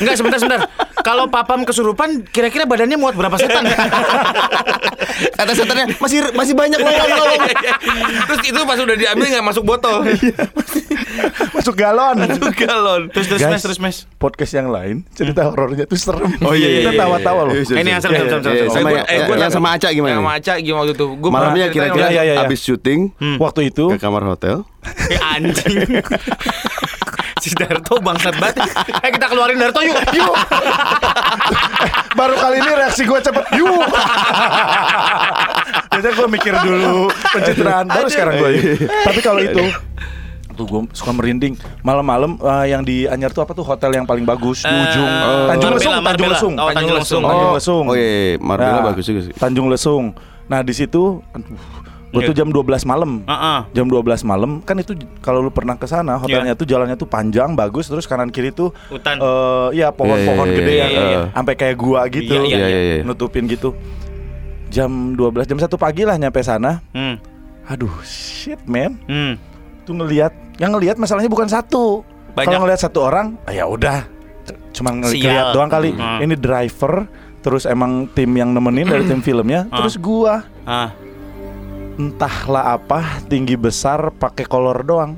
Enggak 0.03 0.15
sebentar 0.19 0.39
sebentar. 0.41 0.61
Kalau 1.07 1.31
papam 1.31 1.63
kesurupan, 1.63 2.27
kira-kira 2.27 2.67
badannya 2.67 2.99
muat 2.99 3.15
berapa 3.15 3.39
setan? 3.39 3.63
Kata 5.39 5.53
setannya 5.55 5.95
masih 5.97 6.35
masih 6.35 6.53
banyak 6.53 6.77
lowong 6.77 7.11
lowong. 7.15 7.43
Terus 8.29 8.41
itu 8.45 8.61
pas 8.61 8.75
udah 8.77 8.97
diambil 8.97 9.27
nggak 9.31 9.47
masuk 9.47 9.63
botol. 9.63 10.03
Masuk 11.57 11.73
galon. 11.75 12.17
Masuk 12.21 12.53
galon. 12.55 13.09
terus 13.09 13.27
terus 13.27 13.41
Guys, 13.41 13.53
mes 13.53 13.63
terus 13.63 13.79
mes. 13.81 13.97
podcast 14.17 14.53
yang 14.53 14.69
lain 14.69 15.03
cerita 15.11 15.49
horornya 15.49 15.89
tuh 15.89 15.97
serem. 15.97 16.29
Oh 16.45 16.53
iya, 16.53 16.69
iya, 16.69 16.81
Kita 16.83 16.93
iya, 16.93 17.01
tawa-tawa 17.01 17.41
iya, 17.41 17.47
loh. 17.49 17.55
iya, 17.55 17.65
iya, 17.65 17.77
Ini 17.81 17.89
yang 17.89 18.03
serem, 18.03 18.13
iya, 18.13 18.21
serem, 18.21 18.43
serem, 18.43 18.53
iya, 18.53 18.63
serem. 18.63 18.75
Sama 18.77 18.89
Eh, 18.93 19.17
yang- 19.17 19.27
gua- 19.27 19.49
sama 19.49 19.69
Aca 19.73 19.89
gimana? 19.89 20.15
Sama 20.15 20.33
Aca 20.37 20.53
gimana 20.59 20.81
waktu 20.83 20.95
itu? 20.95 21.07
Gua 21.17 21.31
Malamnya 21.33 21.67
kira-kira 21.71 22.07
Iya, 22.07 22.23
iya, 22.23 22.35
iya. 22.37 22.45
abis 22.45 22.61
syuting 22.61 23.01
Waktu 23.41 23.61
itu 23.67 23.85
ke 23.89 23.99
kamar 23.99 24.23
hotel. 24.27 24.57
Eh 25.09 25.19
anjing. 25.19 26.05
Si 27.37 27.53
Darto 27.53 28.01
bangsat 28.01 28.35
banget. 28.37 28.65
Eh 29.03 29.11
kita 29.11 29.27
keluarin 29.29 29.57
Darto 29.57 29.81
yuk. 29.81 29.97
Yuk. 30.11 30.35
baru 32.19 32.35
kali 32.35 32.57
ini 32.59 32.71
reaksi 32.75 33.03
gue 33.05 33.21
cepet. 33.21 33.45
Yuk. 33.55 33.77
Biasanya 35.93 36.13
gue 36.13 36.29
mikir 36.29 36.53
dulu 36.59 37.09
pencitraan 37.33 37.87
baru 37.87 38.09
sekarang 38.09 38.35
gue. 38.39 38.51
Tapi 38.81 39.21
kalau 39.21 39.41
itu 39.41 39.65
tuh 40.57 40.65
gue 40.65 40.83
suka 40.97 41.13
merinding 41.13 41.53
malam-malam 41.85 42.41
eh, 42.41 42.73
yang 42.73 42.81
di 42.81 43.05
Anyar 43.05 43.29
tuh 43.29 43.45
apa 43.45 43.53
tuh 43.53 43.61
hotel 43.61 43.93
yang 43.93 44.09
paling 44.09 44.25
bagus 44.25 44.65
di 44.65 44.73
Eh, 44.73 44.89
ujung 44.89 45.05
oh. 45.05 45.47
Tanjung 45.53 45.69
Marbella, 45.69 45.77
Lesung 45.77 46.01
Tanjung. 46.01 46.31
Lesung 46.33 46.55
Oh, 46.57 46.69
Tanjung 46.73 46.97
Lesung. 46.97 47.23
Tanjung 47.23 47.53
Lesung 47.53 47.85
Oh 47.85 47.93
iya, 47.93 48.09
iya. 48.09 48.41
Marbella 48.41 48.81
Nah, 48.81 48.85
bagus 48.89 49.05
juga 49.05 49.21
sih. 49.21 49.33
Tanjung 49.37 49.69
Lesung 49.69 50.05
nah 50.47 50.63
di 50.63 50.71
situ 50.73 51.21
gue 52.19 52.23
tuh 52.25 52.35
jam 52.35 52.49
12 52.49 52.65
malam 52.83 53.11
Heeh. 53.23 53.59
jam 53.71 53.87
12 53.87 54.01
malam 54.23 54.51
kan 54.61 54.75
itu 54.75 54.93
kalau 55.19 55.39
lu 55.39 55.49
pernah 55.49 55.75
ke 55.75 55.85
sana 55.85 56.17
hotelnya 56.17 56.53
tuh 56.53 56.65
jalannya 56.65 56.95
tuh 56.95 57.07
panjang 57.07 57.53
bagus 57.53 57.87
terus 57.87 58.05
kanan 58.05 58.29
kiri 58.29 58.51
tuh 58.51 58.73
Hutan. 58.87 59.17
eh, 59.17 59.69
iya 59.75 59.89
pohon-pohon 59.89 60.17
Iya, 60.43 60.51
iya, 60.51 60.57
gede 60.57 60.73
iya, 60.73 60.81
yang 60.83 60.91
iya, 60.91 61.21
sampai 61.31 61.55
kayak 61.55 61.77
gua 61.77 62.01
gitu 62.07 62.33
iya, 62.35 62.41
Iya 62.43 62.67
iya 62.67 62.81
iya. 62.81 63.03
nutupin 63.03 63.45
gitu 63.45 63.77
jam 64.69 64.91
12 65.13 65.47
jam 65.47 65.59
1 65.59 65.69
pagi 65.77 66.03
lah 66.03 66.17
nyampe 66.17 66.41
sana 66.41 66.83
Hmm. 66.91 67.17
aduh 67.65 67.93
shit 68.03 68.59
man 68.65 68.99
Hmm. 69.05 69.39
tuh 69.83 69.95
ngelihat 69.95 70.33
yang 70.57 70.73
ngelihat 70.73 70.97
masalahnya 70.97 71.29
bukan 71.29 71.47
satu 71.47 72.03
kalau 72.35 72.61
ngelihat 72.63 72.81
satu 72.83 72.99
orang 73.03 73.39
ah, 73.43 73.53
ya 73.53 73.65
udah 73.65 74.05
cuma 74.71 74.93
Sial. 74.93 75.01
ngelihat 75.03 75.45
doang 75.53 75.69
kali 75.69 75.91
Hmm. 75.91 76.21
ini 76.21 76.35
driver 76.35 77.07
terus 77.41 77.63
emang 77.65 78.11
tim 78.11 78.29
yang 78.33 78.51
nemenin 78.51 78.87
dari 78.87 79.05
tim 79.09 79.19
filmnya 79.19 79.67
Ah. 79.67 79.79
terus 79.79 79.97
gua 79.97 80.43
Ah, 80.63 80.91
entahlah 81.97 82.77
apa 82.77 83.25
tinggi 83.27 83.57
besar 83.57 84.13
pakai 84.13 84.45
kolor 84.45 84.85
doang 84.85 85.17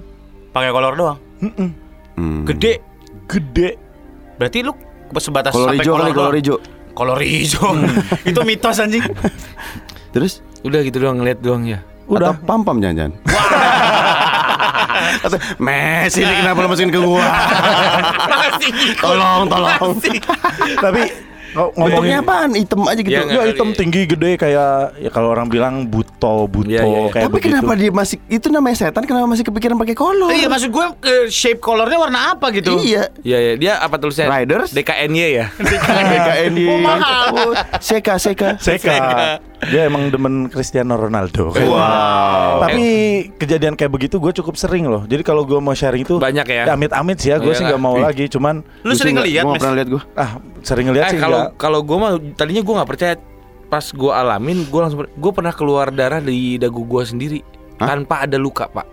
pakai 0.52 0.70
kolor 0.74 0.94
doang. 0.98 1.18
Mm-mm. 1.38 1.70
Hmm. 2.18 2.42
Gede. 2.42 2.82
gede 3.28 3.76
Berarti 4.40 4.64
lu 4.64 4.72
sebatas 5.18 5.52
Kolor 5.54 5.70
sampai 5.70 5.82
hijau 5.82 5.94
kali, 5.94 6.10
doang. 6.10 6.16
kolor 6.18 6.34
hijau. 6.34 6.56
Kolor 6.94 7.20
hijau. 7.22 7.70
Itu 8.30 8.40
mitos 8.42 8.78
anjing. 8.78 9.04
Terus 10.10 10.42
Udah 10.66 10.82
gitu 10.82 10.98
doang 10.98 11.22
ngeliat 11.22 11.38
doang 11.38 11.62
ya. 11.62 11.78
udah 12.08 12.34
pam 12.42 12.64
pam 12.64 12.80
jangan-jangan. 12.80 13.14
Atau, 15.28 15.38
Mes 15.60 16.10
ini 16.16 16.32
kenapa 16.40 16.58
lo 16.64 16.68
masukin 16.72 16.90
ke 16.90 16.98
gua? 16.98 17.20
tolong, 19.04 19.46
tolong. 19.46 19.92
tapi 20.82 21.02
ngo- 21.50 21.72
Bentuknya 21.72 21.90
ngomongin 21.90 22.18
apaan? 22.20 22.50
Hitam 22.52 22.80
aja 22.82 23.00
gitu. 23.00 23.12
Iya, 23.12 23.22
Ya 23.28 23.42
hitam 23.46 23.68
tinggi 23.72 24.00
gede 24.04 24.30
kayak 24.34 24.70
ya 24.96 25.08
kalau 25.08 25.28
orang 25.28 25.46
bilang 25.46 25.84
buto 25.84 26.44
buto 26.44 26.66
Iya, 26.66 26.80
iya, 26.80 26.98
iya. 26.98 27.08
kayak 27.08 27.24
Tapi 27.24 27.34
begitu. 27.34 27.48
kenapa 27.50 27.72
dia 27.74 27.90
masih 27.90 28.16
itu 28.26 28.46
namanya 28.48 28.76
setan? 28.78 29.02
Kenapa 29.02 29.26
masih 29.26 29.44
kepikiran 29.44 29.76
pakai 29.76 29.94
kolor? 29.94 30.28
Iya 30.28 30.46
maksud 30.46 30.68
gue 30.68 30.87
eh, 31.04 31.26
shape 31.28 31.58
colornya 31.58 31.98
warna 31.98 32.20
apa 32.32 32.50
gitu? 32.50 32.76
Iya. 32.78 33.08
Iya 33.20 33.38
ya, 33.38 33.52
dia 33.56 33.72
apa 33.78 33.96
tulisannya? 33.96 34.28
Riders? 34.30 34.70
DKNY 34.70 35.26
ya. 35.34 35.46
BKNI. 35.58 36.64
Oh, 36.66 36.78
mahal. 36.78 37.34
Seka, 37.78 38.16
Seka. 38.16 38.56
Seka. 38.58 39.38
Dia 39.59 39.90
emang 39.90 40.14
demen 40.14 40.47
Cristiano 40.47 40.94
Ronaldo. 40.94 41.51
Wow. 41.51 42.62
Tapi 42.62 42.87
kejadian 43.35 43.75
kayak 43.75 43.90
begitu 43.90 44.23
gue 44.23 44.31
cukup 44.31 44.55
sering 44.55 44.87
loh. 44.87 45.03
Jadi 45.03 45.27
kalau 45.27 45.42
gue 45.42 45.59
mau 45.59 45.75
sharing 45.75 46.07
itu 46.07 46.23
Banyak 46.23 46.47
ya? 46.47 46.71
Amit-amit 46.71 47.18
sih 47.18 47.35
ya. 47.35 47.42
Gue 47.42 47.59
sih 47.59 47.66
Iyalah. 47.66 47.75
nggak 47.75 47.83
mau 47.83 47.97
lagi. 47.99 48.31
Cuman 48.31 48.62
Lu 48.87 48.94
sering 48.94 49.18
ngeliat 49.18 49.42
nggak 49.42 49.59
pernah 49.59 49.75
lihat 49.75 49.88
gua. 49.90 50.03
ah 50.14 50.31
sering 50.62 50.87
ngeliat 50.87 51.11
Eh 51.11 51.12
sih 51.14 51.18
kalau 51.18 51.40
kalau 51.59 51.81
gue 51.83 51.97
mah 51.99 52.11
tadinya 52.38 52.62
gue 52.62 52.75
nggak 52.79 52.90
percaya 52.90 53.14
pas 53.68 53.85
gue 53.85 54.12
alamin 54.14 54.64
gue 54.64 54.81
langsung 54.81 55.05
gue 55.05 55.33
pernah 55.35 55.53
keluar 55.53 55.90
darah 55.90 56.23
di 56.23 56.57
dagu 56.57 56.87
gue 56.88 57.03
sendiri 57.05 57.38
Hah? 57.83 57.94
tanpa 57.94 58.25
ada 58.25 58.40
luka 58.40 58.64
pak 58.71 58.87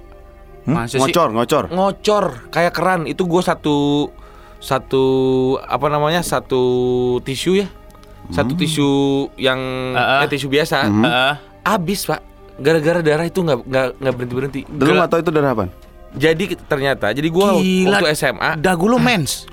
sih? 0.89 0.97
Ngocor, 0.99 1.30
ngocor. 1.32 1.65
ngocor 1.71 2.25
kayak 2.49 2.73
keran 2.73 3.06
itu 3.06 3.23
gue 3.23 3.39
satu 3.39 4.10
satu 4.60 5.04
apa 5.62 5.88
namanya 5.88 6.25
satu 6.25 6.63
tisu 7.21 7.63
ya 7.63 7.67
satu 8.29 8.53
tisu 8.53 8.89
yang 9.35 9.59
eh, 9.93 10.25
tisu 10.25 10.47
biasa 10.47 10.85
Heeh. 10.85 11.33
habis 11.61 12.05
pak 12.05 12.21
gara-gara 12.55 13.03
darah 13.03 13.25
itu 13.25 13.43
nggak 13.43 13.59
nggak 13.61 13.88
nggak 13.99 14.13
berhenti 14.15 14.35
berhenti 14.35 14.61
Dulu 14.65 14.91
nggak 14.95 15.09
tahu 15.11 15.19
itu 15.21 15.31
darah 15.31 15.51
apa? 15.51 15.65
jadi 16.15 16.55
ternyata 16.55 17.11
jadi 17.11 17.27
gue 17.27 17.47
Gila. 17.59 17.99
waktu 17.99 18.15
SMA 18.15 18.55
Dagu 18.63 18.88
lu 18.88 18.95
mens. 18.95 19.43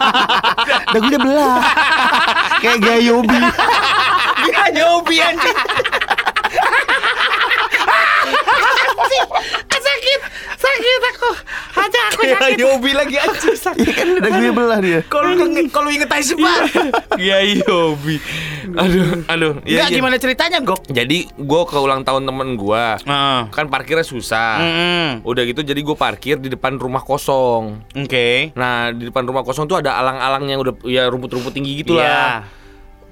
Dagu 0.94 1.06
dia 1.10 1.18
belah. 1.18 1.58
Kayak 2.62 2.78
gaya 2.78 3.00
Yobi. 3.10 3.38
Iya 4.46 4.64
nyobi 4.70 5.16
anjing. 5.18 5.58
sakit, 10.00 10.20
sakit 10.56 11.02
aku. 11.10 11.30
Aja 11.76 12.00
aku 12.08 12.20
sakit. 12.26 12.56
Yobi 12.56 12.90
lagi 12.92 13.16
anjing 13.16 13.54
sakit. 13.54 13.80
Iya 13.80 13.92
kan 13.92 14.08
dagunya 14.18 14.52
belah 14.52 14.80
dia. 14.80 15.00
Kalau 15.04 15.36
kalau 15.68 15.88
inget 15.88 16.08
aja 16.08 16.32
Pak. 16.34 16.58
Iya 17.16 17.36
Yobi 17.60 18.16
aduh 18.70 19.26
aduh 19.26 19.52
Enggak 19.66 19.88
gimana 19.90 20.14
ceritanya, 20.14 20.62
Gok? 20.62 20.86
jadi 20.86 21.26
gue 21.26 21.62
ke 21.64 21.74
ulang 21.74 22.06
tahun 22.06 22.22
temen 22.22 22.54
gue 22.54 22.84
Heeh. 23.02 23.40
kan 23.50 23.66
parkirnya 23.66 24.06
susah 24.06 24.62
Mm-mm. 24.62 25.26
udah 25.26 25.42
gitu 25.42 25.64
jadi 25.64 25.80
gue 25.80 25.96
parkir 25.96 26.38
di 26.38 26.46
depan 26.46 26.76
rumah 26.76 27.02
kosong 27.02 27.82
Oke. 27.96 28.54
Nah 28.54 28.94
di 28.94 29.10
depan 29.10 29.26
rumah 29.26 29.42
kosong 29.42 29.66
tuh 29.66 29.74
ada 29.76 29.98
alang-alang 29.98 30.46
yang 30.46 30.60
udah 30.60 30.74
ya 30.84 31.08
rumput-rumput 31.08 31.50
tinggi 31.50 31.82
gitu 31.82 31.96
Iya. 31.96 32.06
lah. 32.06 32.36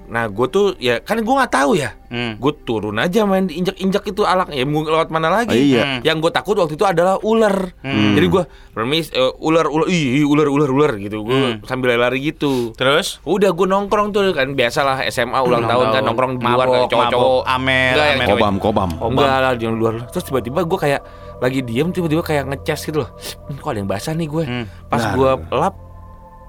Nah 0.09 0.25
gue 0.25 0.47
tuh 0.49 0.73
ya 0.77 0.99
kan 0.99 1.17
gue 1.17 1.31
nggak 1.31 1.53
tahu 1.53 1.77
ya. 1.77 1.93
Hmm. 2.09 2.35
Gue 2.35 2.57
turun 2.59 2.97
aja 2.97 3.23
main 3.23 3.45
injak-injak 3.45 4.01
itu 4.03 4.25
alang 4.25 4.49
ya 4.49 4.65
mau 4.65 4.81
lewat 4.81 5.09
mana 5.09 5.29
lagi. 5.31 5.53
Oh, 5.53 5.61
iya. 5.77 6.01
Yang 6.01 6.25
gue 6.25 6.33
takut 6.33 6.57
waktu 6.57 6.75
itu 6.75 6.83
adalah 6.83 7.21
ular. 7.21 7.77
Jadi 7.85 8.27
gue 8.27 8.43
permis 8.71 9.09
eh, 9.11 9.21
ular 9.39 9.65
ular 9.65 9.85
ih 9.87 10.25
ular 10.25 10.49
ular 10.49 10.67
ular 10.67 10.93
gitu. 10.97 11.21
Gue 11.21 11.61
sambil 11.63 11.95
lari 11.95 12.25
gitu. 12.25 12.73
Terus? 12.73 13.21
Udah 13.23 13.53
gue 13.53 13.67
nongkrong 13.67 14.11
tuh 14.11 14.33
kan 14.33 14.49
biasalah 14.51 15.05
SMA 15.07 15.37
ulang 15.39 15.65
tahun 15.65 15.87
kan 15.91 16.03
nongkrong 16.03 16.33
di 16.37 16.47
luar 16.47 16.65
Mabok, 16.65 16.75
kayak 16.75 16.89
cowok-cowok. 16.89 17.43
amer, 17.47 17.93
Enggak, 17.93 18.07
yang 18.07 18.17
amer. 18.17 18.27
cewek. 18.27 18.41
Kobam, 18.41 18.55
kobam. 18.59 18.91
Enggak 19.13 19.39
lah 19.39 19.53
di 19.53 19.65
luar. 19.67 19.95
Terus 20.09 20.25
tiba-tiba 20.25 20.61
gue 20.65 20.79
kayak 20.81 21.01
lagi 21.39 21.61
diem 21.61 21.89
tiba-tiba 21.89 22.23
kayak 22.23 22.45
ngecas 22.47 22.81
gitu 22.83 23.05
loh. 23.05 23.11
"Hmm, 23.45 23.55
Kok 23.55 23.69
ada 23.69 23.79
yang 23.79 23.87
basah 23.87 24.11
nih 24.11 24.27
gue. 24.27 24.45
Hmm. 24.45 24.65
Pas 24.89 25.05
gue 25.07 25.31
lap 25.53 25.75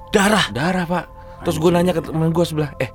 Darah. 0.10 0.46
darah 0.50 0.86
pak. 0.86 1.06
Terus 1.40 1.56
gue 1.56 1.70
nanya 1.70 1.94
ke 1.94 2.02
temen 2.02 2.30
gue 2.30 2.42
sebelah, 2.42 2.74
eh 2.78 2.90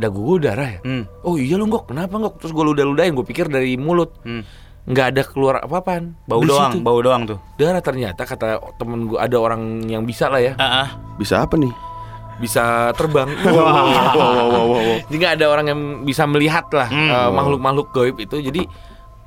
dagu 0.00 0.18
gue 0.18 0.42
darah 0.42 0.66
ya? 0.66 0.80
Hmm. 0.80 1.04
Oh 1.20 1.36
iya 1.36 1.54
lu 1.54 1.64
ngok, 1.64 1.88
kenapa 1.88 2.16
ngok? 2.16 2.40
Terus 2.40 2.50
gue 2.50 2.64
ludah-ludahin, 2.66 3.12
gue 3.12 3.22
pikir 3.22 3.46
dari 3.46 3.76
mulut. 3.76 4.16
Hmm. 4.22 4.42
Nggak 4.80 5.06
ada 5.12 5.22
keluar 5.22 5.54
apa-apaan. 5.60 6.16
Bau 6.24 6.40
Di 6.40 6.48
doang, 6.48 6.72
situ. 6.72 6.80
bau 6.80 6.98
doang 6.98 7.22
tuh. 7.24 7.38
Darah 7.54 7.78
ternyata 7.78 8.24
kata 8.24 8.48
temen 8.74 9.06
gue 9.06 9.16
ada 9.16 9.36
orang 9.36 9.60
yang 9.84 10.02
bisa 10.02 10.26
lah 10.26 10.40
ya, 10.40 10.56
Heeh. 10.56 10.88
Bisa 11.16 11.44
apa 11.44 11.54
nih? 11.54 11.70
bisa 12.40 12.88
terbang. 12.96 13.28
Jadi 15.04 15.14
nggak 15.14 15.34
ada 15.36 15.46
orang 15.46 15.66
yang 15.66 15.80
bisa 16.02 16.24
melihat 16.24 16.72
lah 16.72 16.88
Hmm. 16.88 17.10
eh, 17.10 17.30
makhluk-makhluk 17.30 17.92
gaib 17.92 18.16
itu. 18.18 18.40
Jadi 18.40 18.64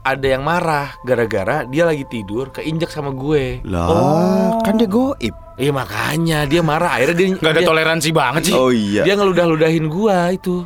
ada 0.03 0.27
yang 0.27 0.43
marah 0.43 0.99
gara-gara 1.01 1.63
dia 1.63 1.83
lagi 1.83 2.03
tidur 2.03 2.51
keinjak 2.51 2.91
sama 2.91 3.09
gue. 3.09 3.63
Lah, 3.63 4.59
kan 4.61 4.75
dia 4.75 4.85
goib. 4.85 5.31
Iya 5.53 5.69
makanya 5.69 6.43
dia 6.43 6.59
marah. 6.59 6.97
Akhirnya 6.97 7.15
dia 7.15 7.27
Gak 7.35 7.51
ada 7.51 7.61
dia, 7.61 7.69
toleransi 7.69 8.09
banget 8.11 8.41
sih. 8.49 8.53
Oh 8.53 8.67
iya. 8.69 9.05
dia 9.05 9.13
ngeludah-ludahin 9.13 9.85
gua 9.87 10.29
itu. 10.29 10.65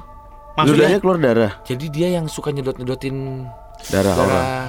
Ludahnya 0.57 0.97
keluar 0.97 1.21
darah. 1.21 1.51
Jadi 1.61 1.85
dia 1.87 2.07
yang 2.09 2.25
suka 2.25 2.49
nyedot-nyedotin 2.49 3.45
Darah 3.93 4.15
orang. 4.15 4.25
darah 4.25 4.65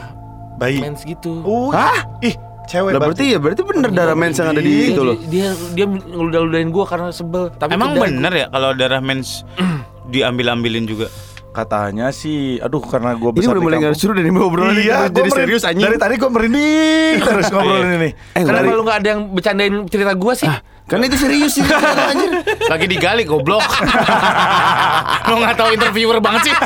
bayi. 0.59 0.78
mens 0.83 1.00
gitu. 1.00 1.40
Oh, 1.40 1.70
Hah? 1.72 2.04
ih, 2.20 2.37
cewek 2.66 2.92
Lah 2.92 3.00
berarti 3.00 3.24
ya 3.33 3.38
berarti 3.38 3.62
bener 3.64 3.88
darah 3.88 4.12
mens 4.12 4.37
yang 4.37 4.52
ada 4.52 4.61
di 4.61 4.68
Iya, 4.68 4.85
itu 4.85 4.92
dia, 4.92 5.07
loh. 5.07 5.16
Dia 5.24 5.46
dia 5.72 5.87
ngeludah-ludahin 5.88 6.68
gua 6.68 6.85
karena 6.85 7.09
sebel. 7.09 7.48
Tapi 7.50 7.72
Emang 7.72 7.96
bener 7.96 8.33
ya 8.35 8.46
kalau 8.50 8.74
darah 8.74 9.00
mens 9.00 9.46
diambil-ambilin 10.12 10.85
juga? 10.85 11.09
Katanya 11.48 12.12
sih, 12.12 12.61
aduh 12.61 12.84
karena 12.84 13.16
gue 13.16 13.30
Ini 13.32 13.38
besar 13.40 13.52
udah 13.56 13.61
di 13.61 13.66
mulai 13.66 13.96
seru 13.96 14.12
dari 14.14 14.28
ini 14.28 14.40
Iya, 14.84 14.98
jadi 15.08 15.28
serius 15.32 15.62
anjing. 15.64 15.84
Dari 15.88 15.98
tadi 15.98 16.14
gue 16.20 16.30
merinding 16.30 17.14
terus 17.24 17.48
ngobrolin 17.52 17.90
ini. 17.98 18.11
Eh, 18.37 18.42
Kenapa 18.44 18.70
lu 18.70 18.82
nggak 18.84 18.98
ada 19.00 19.08
yang 19.16 19.20
bercandain 19.32 19.74
cerita 19.88 20.12
gua 20.14 20.32
sih? 20.37 20.48
Karena 20.88 21.05
itu 21.05 21.16
serius 21.16 21.53
sih 21.53 21.64
anjir. 22.11 22.33
Lagi 22.64 22.87
digali 22.87 23.22
goblok. 23.22 23.61
Lo 25.29 25.35
nggak 25.37 25.55
tahu 25.55 25.68
interviewer 25.70 26.18
banget 26.18 26.48
sih. 26.48 26.55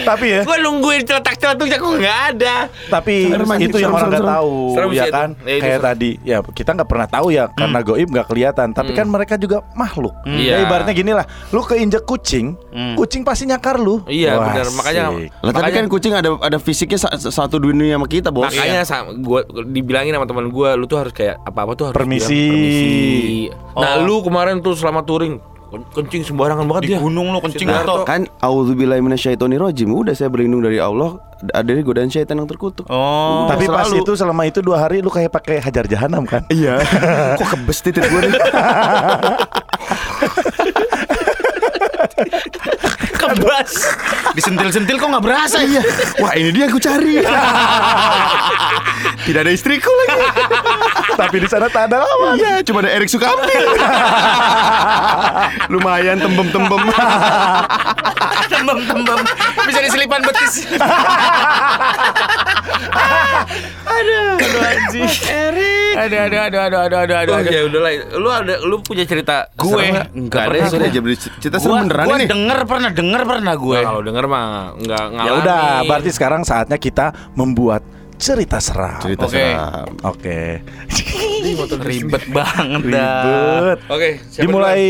Tapi 0.00 0.26
ya, 0.30 0.40
Gue 0.42 0.56
nungguin 0.56 1.02
celetak-celetuknya 1.02 1.76
kok 1.76 1.90
nggak 1.92 2.18
ada. 2.32 2.56
tapi 2.88 3.26
Serem, 3.26 3.48
itu 3.58 3.74
serem, 3.74 3.82
yang 3.82 3.90
orang 3.90 4.00
serem, 4.00 4.08
nggak 4.08 4.22
serem. 4.22 4.32
tahu 4.32 4.54
Serem 4.70 4.90
ya 4.90 5.04
kan. 5.10 5.28
Ya, 5.36 5.50
itu 5.50 5.60
Kayak 5.60 5.74
serem. 5.74 5.88
tadi 5.90 6.10
ya 6.22 6.36
kita 6.46 6.70
nggak 6.72 6.88
pernah 6.88 7.08
tahu 7.10 7.26
ya 7.28 7.44
karena 7.50 7.78
goib 7.82 8.08
nggak 8.08 8.26
kelihatan. 8.26 8.68
Tapi 8.70 8.90
kan 8.94 9.06
mereka 9.06 9.34
juga 9.34 9.56
makhluk. 9.74 10.14
Iya. 10.24 10.52
Ya 10.56 10.56
ibaratnya 10.62 10.94
gini 10.94 11.12
lah, 11.12 11.26
lu 11.50 11.60
keinjek 11.60 12.06
kucing, 12.06 12.54
kucing 12.94 13.22
pasti 13.22 13.44
nyakar 13.44 13.76
lu. 13.76 14.00
Iya, 14.06 14.38
Wah, 14.38 14.46
benar. 14.48 14.66
Makanya. 14.72 15.02
Lah 15.36 15.52
tapi 15.52 15.70
kan 15.70 15.84
kucing 15.86 16.12
ada 16.14 16.30
ada 16.38 16.56
fisiknya 16.56 16.96
sa- 16.96 17.12
satu 17.18 17.58
dunia 17.58 17.98
sama 17.98 18.06
kita, 18.06 18.30
Bos. 18.30 18.46
Makanya 18.46 18.86
sama 18.86 19.10
gua 19.12 19.42
dibilangin 19.66 20.14
sama 20.14 20.24
teman 20.24 20.48
gua, 20.48 20.78
lu 20.78 20.86
tuh 20.86 20.96
harus 20.96 21.12
kayak 21.12 21.42
apa-apa 21.42 21.72
tuh 21.74 21.84
harus 21.90 21.98
Permisi. 21.98 22.46
Permisi. 22.70 23.50
Nah, 23.72 23.96
Oh. 23.96 24.02
lu 24.02 24.16
kemarin 24.20 24.58
tuh 24.58 24.74
selama 24.74 25.00
touring 25.00 25.38
ken- 25.70 25.86
kencing 25.92 26.22
sembarangan 26.24 26.64
banget 26.64 26.82
Di 26.82 26.88
dia. 26.88 26.98
gunung 26.98 27.30
lu 27.30 27.38
kencing. 27.40 27.66
Darto. 27.66 28.02
Kan 28.02 28.26
auzubillahi 28.38 29.00
minasyaitonirrajim. 29.00 29.88
Udah 29.88 30.12
saya 30.12 30.26
berlindung 30.26 30.60
dari 30.60 30.78
Allah 30.78 31.18
dari 31.40 31.80
godaan 31.80 32.08
syaitan 32.08 32.36
yang 32.36 32.46
terkutuk. 32.46 32.84
Oh. 32.86 33.46
Tapi 33.46 33.64
pas 33.64 33.86
selalu. 33.86 34.02
itu 34.02 34.12
selama 34.14 34.42
itu 34.44 34.60
dua 34.60 34.78
hari 34.78 35.00
lu 35.00 35.08
kayak 35.08 35.30
pakai 35.30 35.58
hajar 35.58 35.86
jahanam 35.86 36.22
kan? 36.24 36.42
Iya. 36.48 36.82
Kok 37.38 37.48
kebes 37.48 37.78
titik 37.80 38.04
gue 38.04 38.20
nih? 38.26 38.32
Kebas. 43.12 43.70
Disentil-sentil 44.32 44.96
kok 44.96 45.08
nggak 45.08 45.24
berasa 45.24 45.60
Iya. 45.60 45.82
Wah, 46.18 46.32
ini 46.34 46.50
dia 46.50 46.66
yang 46.66 46.70
aku 46.70 46.80
cari. 46.80 47.20
Tidak 49.26 49.40
ada 49.40 49.52
istriku 49.52 49.88
lagi. 49.88 50.20
Tapi 51.20 51.36
di 51.36 51.46
sana 51.46 51.68
tak 51.68 51.84
ada 51.86 52.00
lawan. 52.00 52.32
Iya, 52.34 52.64
cuma 52.64 52.80
ada 52.80 52.90
Erik 52.90 53.06
Sukamti. 53.06 53.52
Lumayan 55.68 56.16
tembem-tembem. 56.16 56.80
Tembem-tembem 58.50 59.18
Bisa 59.62 59.80
diselipan 59.80 60.20
betis 60.20 60.66
Aduh 63.86 64.36
Aduh 64.36 64.60
anjing 64.60 65.08
Erik 65.24 65.92
Aduh 65.96 66.18
aduh 66.20 66.40
aduh 66.40 66.60
aduh 66.60 66.78
aduh 66.80 66.98
aduh 66.98 67.16
aduh 67.16 67.30
Oh, 67.30 67.38
aduh 67.38 67.48
ya 67.48 67.60
udahlah. 67.64 67.92
Lu 68.16 68.28
ada 68.28 68.54
lu 68.60 68.76
punya 68.80 69.04
cerita 69.04 69.48
Gue? 69.54 69.86
Enggak 70.10 70.40
ada 70.40 70.48
pernah 70.50 70.60
ya, 70.60 70.68
Sudah 70.68 70.88
aja 70.88 71.00
beli 71.00 71.16
cerita 71.16 71.56
serem 71.56 71.70
Gua, 71.70 71.80
beneran 71.84 72.04
gua 72.04 72.16
ini. 72.16 72.26
denger 72.26 72.58
pernah 72.66 72.90
Denger 72.90 73.20
pernah 73.24 73.54
gue 73.54 73.76
Nah, 73.76 73.86
kalau 73.86 74.00
denger 74.02 74.24
mah 74.26 74.44
nggak 74.76 75.00
Ya 75.00 75.08
ngalamin. 75.14 75.40
udah, 75.40 75.62
berarti 75.86 76.10
sekarang 76.10 76.40
saatnya 76.42 76.76
kita 76.76 77.06
membuat 77.32 77.80
cerita 78.20 78.60
seram. 78.60 79.00
Cerita 79.00 79.24
Oke. 79.24 79.32
seram. 79.34 79.88
Oke. 80.04 80.38
Ribet 81.80 82.24
banget 82.36 82.82
dah 82.86 83.16
Ribet. 83.24 83.78
Oke, 83.88 84.08
siapa 84.28 84.42
Dimulai. 84.44 84.84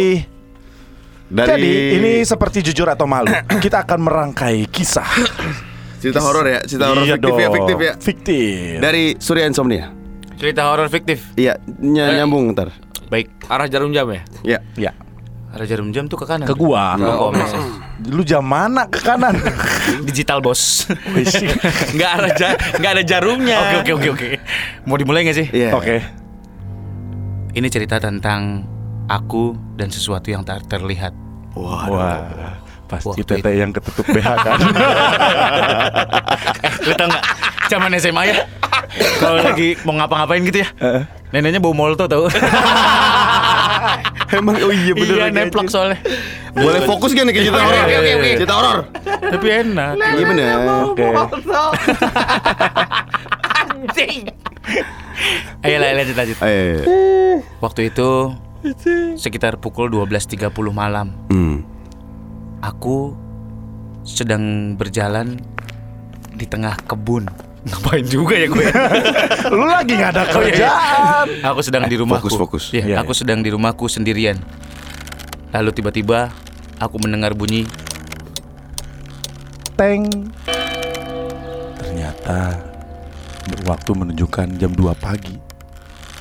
Dari 1.31 1.47
Jadi 1.47 1.73
ini 1.95 2.13
seperti 2.21 2.59
jujur 2.61 2.91
atau 2.91 3.07
malu. 3.07 3.31
Kita 3.65 3.87
akan 3.87 3.99
merangkai 4.03 4.67
kisah. 4.67 5.07
cerita 6.03 6.19
horor 6.19 6.43
ya, 6.45 6.59
cerita 6.67 6.91
horor 6.91 7.07
Iya 7.07 7.15
fiktif 7.15 7.31
ya, 7.33 7.47
dong. 7.47 7.55
fiktif 7.55 7.77
ya. 7.79 7.93
Fiktif. 7.95 8.75
Dari 8.83 9.05
Surya 9.17 9.45
Insomnia. 9.47 9.87
Cerita 10.35 10.67
horor 10.67 10.89
fiktif 10.89 11.21
Iya, 11.37 11.61
ny- 11.79 12.17
nyambung 12.17 12.51
ntar. 12.51 12.75
Baik? 13.07 13.31
Arah 13.47 13.69
jarum 13.69 13.93
jam 13.93 14.09
ya? 14.09 14.23
Iya. 14.43 14.59
Ya. 14.75 14.93
Ada 15.51 15.65
jarum 15.67 15.91
jam 15.91 16.07
tuh 16.07 16.15
ke 16.15 16.27
kanan 16.31 16.47
Ke 16.47 16.55
gua. 16.55 16.95
Oh, 16.95 17.29
oh, 17.29 17.31
Lu 18.07 18.23
jam 18.23 18.47
mana 18.47 18.87
ke 18.87 19.03
kanan? 19.03 19.35
Digital 20.09 20.39
bos 20.39 20.87
Nggak 21.97 22.11
ada 22.17 22.29
ja 22.39 22.49
nggak 22.79 22.93
ada 22.95 23.03
jarumnya. 23.03 23.59
Oke 23.83 23.83
oke 23.83 23.93
oke 23.99 24.09
oke 24.15 24.29
Mau 24.87 24.95
dimulai 24.95 25.27
gak 25.27 25.37
sih? 25.37 25.47
Iya. 25.51 25.75
Oke. 25.75 25.99
Ini 27.51 27.67
cerita 27.67 27.99
tentang 27.99 28.63
Aku 29.11 29.59
dan 29.75 29.91
sesuatu 29.91 30.31
yang 30.31 30.47
tak 30.47 30.71
terlihat 30.71 31.11
Wah. 31.59 32.23
Pasti 32.87 33.11
Waktu 33.11 33.27
tete 33.27 33.51
yang 33.59 33.75
ketutup 33.75 34.07
BH 34.07 34.29
kan. 34.39 34.55
Lu 36.87 36.95
tau 36.95 37.11
gak 37.11 37.25
Zaman 37.67 37.91
SMA 37.99 38.23
ya 38.31 38.47
Kalau 39.19 39.43
lagi 39.43 39.75
mau 39.83 39.99
ngapa-ngapain 39.99 40.47
gitu 40.47 40.63
ya 40.63 40.71
Neneknya 41.35 41.59
bau 41.59 41.75
molto 41.75 42.07
tau 42.07 42.31
Emang 44.31 44.55
oh 44.57 44.71
iya 44.71 44.93
bener 44.93 45.17
Iya 45.17 45.27
neplok 45.29 45.67
anjing. 45.67 45.73
soalnya 45.73 45.99
Boleh 46.51 46.83
fokus 46.83 47.11
gak 47.11 47.25
nih 47.25 47.33
ke 47.33 47.41
cerita 47.41 47.57
Oke, 47.57 47.67
horor? 47.67 47.83
oke, 47.83 47.95
oke, 47.95 48.11
oke. 48.13 48.31
Cerita 48.37 48.55
horor. 48.55 48.79
Tapi 49.05 49.47
enak 49.49 49.93
Iya 49.97 50.25
bener. 50.25 50.47
Oke. 50.85 51.05
Ayo 55.61 55.77
lah 55.77 55.91
lanjut 55.95 56.17
lanjut 56.17 56.39
Eh. 56.43 57.39
Waktu 57.61 57.91
itu 57.91 58.33
Sekitar 59.17 59.57
pukul 59.57 59.89
12.30 59.89 60.53
malam 60.71 61.13
Hmm. 61.29 61.65
Aku 62.61 63.17
sedang 64.03 64.75
berjalan 64.75 65.41
di 66.31 66.45
tengah 66.45 66.77
kebun 66.83 67.25
Ngapain 67.61 68.03
juga 68.03 68.35
ya 68.35 68.47
gue 68.47 68.67
Lu 69.53 69.65
lagi 69.65 69.93
nggak 69.93 70.11
ada 70.11 70.23
Oh, 70.27 70.41
iya, 70.41 70.49
kerjaan. 70.49 71.27
Aku 71.45 71.61
sedang 71.61 71.85
di 71.85 71.95
rumahku 71.95 72.27
fokus, 72.27 72.41
fokus. 72.41 72.65
Iya, 72.73 72.85
Iya, 72.87 72.97
Aku 73.01 73.13
sedang 73.13 73.41
di 73.41 73.49
rumahku 73.49 73.85
sendirian 73.85 74.41
Lalu 75.51 75.71
tiba-tiba 75.71 76.33
Aku 76.79 76.97
mendengar 76.97 77.33
bunyi 77.33 77.69
Teng. 79.75 80.05
Ternyata 81.77 82.61
waktu 83.65 83.91
menunjukkan 83.91 84.47
jam 84.57 84.71
2 84.71 84.93
pagi. 84.95 85.41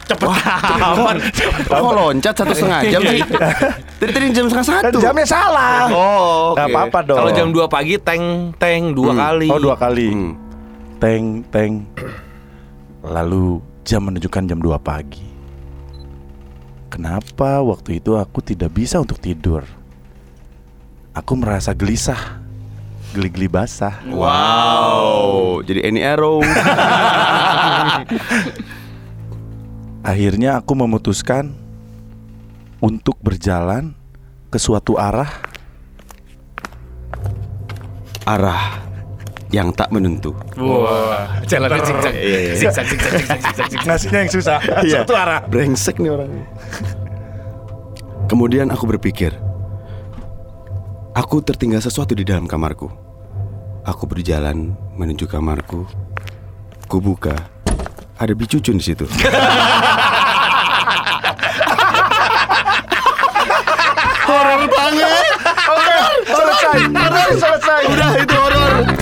Cepet 0.08 0.26
aman 0.26 1.20
Kok 1.68 1.92
loncat 1.94 2.34
satu 2.34 2.56
setengah 2.56 2.82
jam 2.88 3.02
sih? 3.04 3.20
Tadi 4.00 4.12
tadi 4.12 4.26
jam 4.32 4.48
setengah 4.48 4.64
satu. 4.80 4.98
jamnya 4.98 5.28
salah. 5.28 5.92
Oh, 5.92 6.56
Nggak 6.56 6.66
oke. 6.66 6.74
apa-apa 6.74 7.00
dong. 7.04 7.18
Kalau 7.20 7.32
jam 7.32 7.48
2 7.52 7.68
pagi 7.68 7.96
teng 8.00 8.24
teng 8.56 8.96
dua 8.96 9.12
kali. 9.14 9.52
Oh 9.52 9.60
dua 9.60 9.76
kali. 9.76 10.08
Hmm. 10.08 10.32
Teng 11.00 11.48
teng. 11.48 11.88
Lalu 13.00 13.64
jam 13.88 14.04
menunjukkan 14.04 14.44
jam 14.52 14.60
2 14.60 14.76
pagi. 14.84 15.24
Kenapa 16.92 17.64
waktu 17.64 18.04
itu 18.04 18.20
aku 18.20 18.44
tidak 18.44 18.76
bisa 18.76 19.00
untuk 19.00 19.16
tidur? 19.24 19.64
Aku 21.16 21.40
merasa 21.40 21.72
gelisah. 21.72 22.44
Geli-geli 23.16 23.48
basah. 23.48 24.04
Wow. 24.12 25.64
Jadi 25.64 25.88
any 25.88 26.04
arrow. 26.04 26.44
Akhirnya 30.10 30.60
aku 30.60 30.76
memutuskan 30.76 31.56
untuk 32.84 33.16
berjalan 33.24 33.96
ke 34.52 34.60
suatu 34.60 35.00
arah 35.00 35.30
Arah 38.30 38.89
yang 39.50 39.74
tak 39.74 39.90
menentu. 39.90 40.38
Wah 40.62 41.42
Jalannya 41.50 41.82
zigzag 41.82 42.14
Zigzag 42.54 42.86
zigzag 42.86 43.14
zigzag 43.18 43.40
zigzag 43.42 43.68
zigzag 43.70 43.86
Ngasihnya 43.90 44.20
yang 44.22 44.32
susah 44.32 44.58
Iya. 44.86 45.02
Suatu 45.02 45.14
arah 45.18 45.42
Brengsek 45.50 45.98
nih 45.98 46.12
orang. 46.14 46.30
Kemudian 48.30 48.70
aku 48.70 48.86
berpikir, 48.86 49.34
aku 51.18 51.42
tertinggal 51.42 51.82
sesuatu 51.82 52.14
di 52.14 52.22
dalam 52.22 52.46
kamarku. 52.46 52.86
Aku 53.82 54.06
berjalan 54.06 54.78
menuju 54.94 55.26
kamarku. 55.26 55.90
Kubuka, 56.86 57.34
ada 58.22 58.34
bicucun 58.38 58.78
di 58.78 58.86
situ. 58.86 59.10
horor 64.30 64.62
banget. 64.70 65.10
Selesai 66.30 66.80
Selesai 67.34 67.82
Udah 67.90 68.10
itu 68.14 68.36
horor. 68.38 68.99